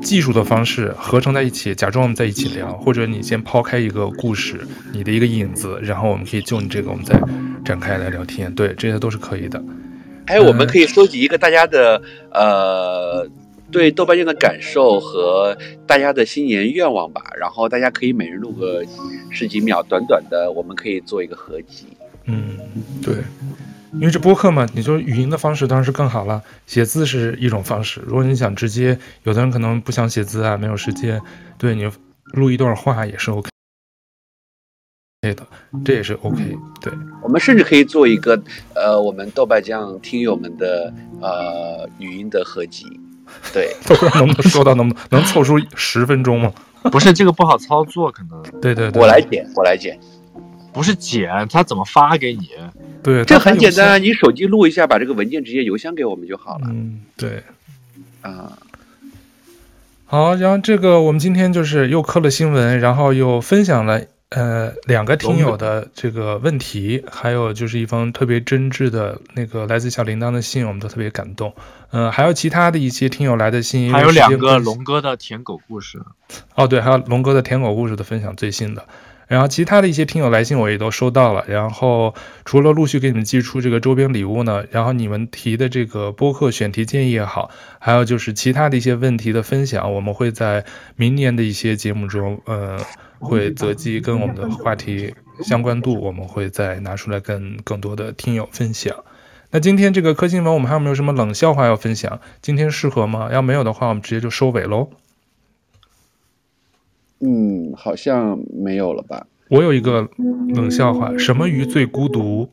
[0.00, 4.60] 技术的方式合成在一起，假装我们在一起聊，或者你先抛开一个故事，
[4.92, 7.20] 你的一个影子，然后我们可以就你这个，我们再
[7.64, 8.52] 展开来聊天。
[8.54, 9.62] 对，这些都是可以的。
[10.26, 12.00] 哎，我们可以收集一个大家的、
[12.30, 13.30] 嗯、呃
[13.70, 15.56] 对豆瓣酱的感受和
[15.86, 18.82] 大家的新年愿望吧，然后大家可以每人录个
[19.30, 21.86] 十几秒，短短的，我们可以做一个合集。
[22.24, 22.56] 嗯，
[23.02, 23.14] 对。
[23.92, 28.02] 因为这播客嘛，你就语音的方式当然是更好了，写字是一种方式。
[28.06, 31.20] 如果你想直接，有的人可能不想写字啊，没有时间，
[31.56, 31.90] 对，你
[32.34, 33.48] 录一段话也是 OK
[35.22, 35.36] 的，
[35.84, 36.56] 这也是 OK。
[36.80, 36.92] 对，
[37.22, 38.40] 我们甚至可以做一个
[38.74, 42.84] 呃，我们豆瓣酱听友们的呃语音的合集。
[43.52, 46.52] 对， 不知道能不能说到能不能能凑出十分钟吗？
[46.92, 48.42] 不是这个不好操作，可能。
[48.60, 49.98] 对对对，我来剪，我来剪。
[50.78, 52.50] 不是剪，他怎么发给你？
[53.02, 56.68] 对，这很简单，你手机录一下，把这个文件直接邮箱给我们就好了。
[56.70, 57.42] 嗯，对，
[58.20, 58.56] 啊，
[60.06, 71.52] 好，然后这个我们今天就是又磕了新闻，然后又分享了呃两个听友的这个问题，还有就是一封特别真挚的那个来自小铃铛的信，我们都特别感动。
[71.90, 76.00] 嗯、呃，还有其他的一些听友来的信，还有两个龙哥的舔狗故事。
[76.54, 78.86] 哦，对，还有龙哥的舔狗故事的分享，最新的。
[79.28, 82.14] 然后其他的一些听友来信我也都收到了，然后
[82.44, 90.64] 除了陆续给你们寄出这个周边礼物呢，然后你们提的这个播客选题建议也好，还有就是其他的一些问题的分享，我们会在
[90.96, 92.80] 明年的一些节目中，呃，
[93.18, 98.96] 会择机跟我们的话题相关度，我们会再拿出来跟更多的听友分享。
[99.50, 102.20] 那今天这个科新闻，我们还有没有什么冷笑话要分享？
[102.40, 103.28] 今天适合吗？
[103.30, 104.88] 要没有的话，我们直接就收尾喽。
[107.20, 109.26] 嗯，好像没有了吧？
[109.50, 110.06] 我有一个
[110.54, 112.50] 冷笑话，什么鱼最孤独？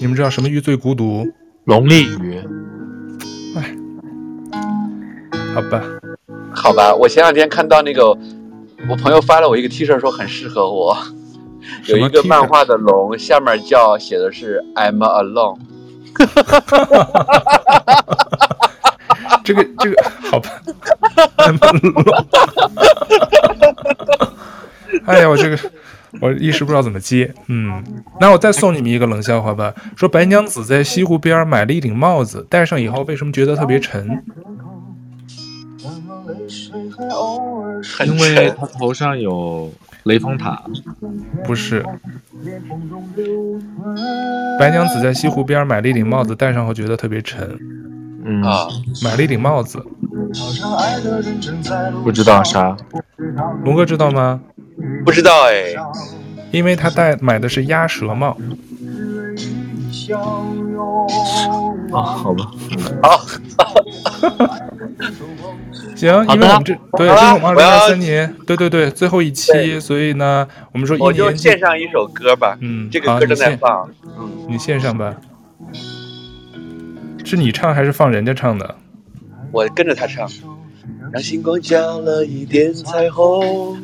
[0.00, 1.26] 你们知道什么鱼最孤独？
[1.64, 2.38] 龙利鱼。
[3.56, 3.76] 哎，
[5.54, 5.82] 好吧，
[6.54, 6.94] 好吧。
[6.94, 8.16] 我前两天看到那个，
[8.88, 10.96] 我朋友发了我一个 T 恤，说很适合我。
[11.86, 15.58] 有一个漫画的龙，下面叫写的是 I'm alone。
[19.44, 19.96] 这个这个
[20.30, 20.50] 好吧，
[25.06, 25.58] 哎呀，我这个
[26.20, 27.82] 我一时不知道怎么接，嗯，
[28.20, 29.74] 那我再送你们一个冷笑话吧。
[29.96, 34.22] 说白娘子在西湖边买了一顶帽子，戴上以后为什么觉得特别沉？
[38.06, 39.72] 因为他头上有
[40.04, 40.62] 雷峰塔。
[41.44, 41.84] 不是，
[44.58, 47.58] 白娘子在西湖边买了一顶帽子，戴上后觉得特别沉。
[48.24, 48.42] 嗯。
[48.42, 48.66] 啊，
[49.02, 49.84] 买了一顶帽子，
[52.02, 52.76] 不知道啥，
[53.64, 54.40] 龙哥知道吗？
[55.04, 55.74] 不知道哎，
[56.50, 58.36] 因为他戴买的是鸭舌帽。
[61.92, 62.50] 啊，好吧，
[63.02, 63.20] 好，
[65.94, 73.88] 行，因为我们这对，这是我们二零二三年，对对对，最后一期，所以呢，我们说一年，我就献上一首歌吧，嗯，这个歌正在放，
[74.18, 75.14] 嗯，你献上吧。
[77.32, 78.74] 是你唱还是放人家唱的？
[79.52, 80.28] 我跟着他唱。
[81.10, 83.74] 让星光加了一点彩虹，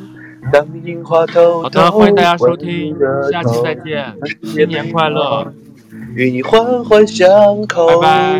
[0.53, 1.63] 当樱花透透。
[1.63, 2.95] 好的，欢迎大家收听，
[3.31, 4.13] 下期再见，
[4.43, 5.51] 新年快乐，
[6.13, 7.27] 与你环环相
[7.65, 7.99] 扣。
[7.99, 8.39] 拜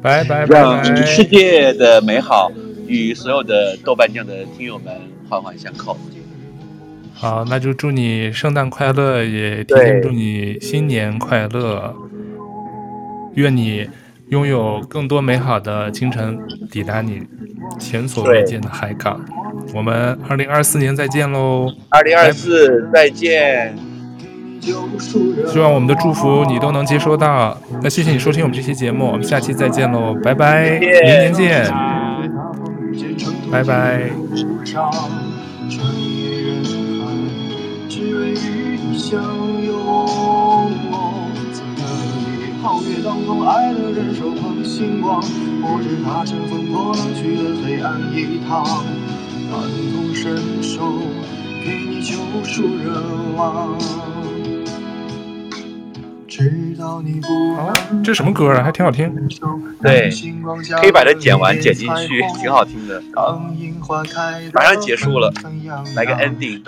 [0.00, 2.52] 拜，拜拜，让世界的美好
[2.86, 4.94] 与所有的豆瓣酱的听友们
[5.28, 5.96] 环环相扣。
[7.12, 11.92] 好，那就祝你圣诞快乐，也提前祝你新年快乐，
[13.34, 13.90] 愿你。
[14.32, 16.38] 拥有更多美好的清晨，
[16.70, 17.22] 抵达你
[17.78, 19.20] 前所未见的海港。
[19.74, 21.70] 我们二零二四年再见喽！
[21.90, 23.76] 二零二四再见。
[24.58, 27.60] 希望我们的祝福你都能接收到。
[27.82, 31.70] 那谢谢你收听我们这期节目，我们下期再见喽，拜拜，明年见，
[33.50, 34.08] 拜拜。
[42.62, 45.20] 皓月当空，爱的人手捧星光，
[45.62, 48.62] 我知他乘风破浪去了黑暗一趟，
[49.50, 49.58] 感
[49.92, 51.02] 同身受，
[51.64, 52.14] 给你救
[52.44, 53.02] 赎热
[53.34, 53.76] 望。
[56.28, 57.72] 知道你不好，
[58.04, 58.62] 这什么歌啊？
[58.62, 59.12] 还挺好听。
[59.82, 60.08] 对，
[60.80, 63.02] 可以把它剪完剪进去，挺好听的。
[64.52, 65.32] 马上结束了，
[65.96, 66.62] 来个 ending。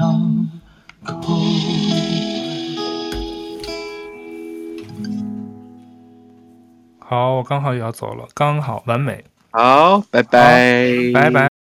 [0.00, 0.48] 嗯。
[6.98, 9.24] 好，我刚好也要走了，刚好完美。
[9.50, 11.53] 好，拜拜，拜拜。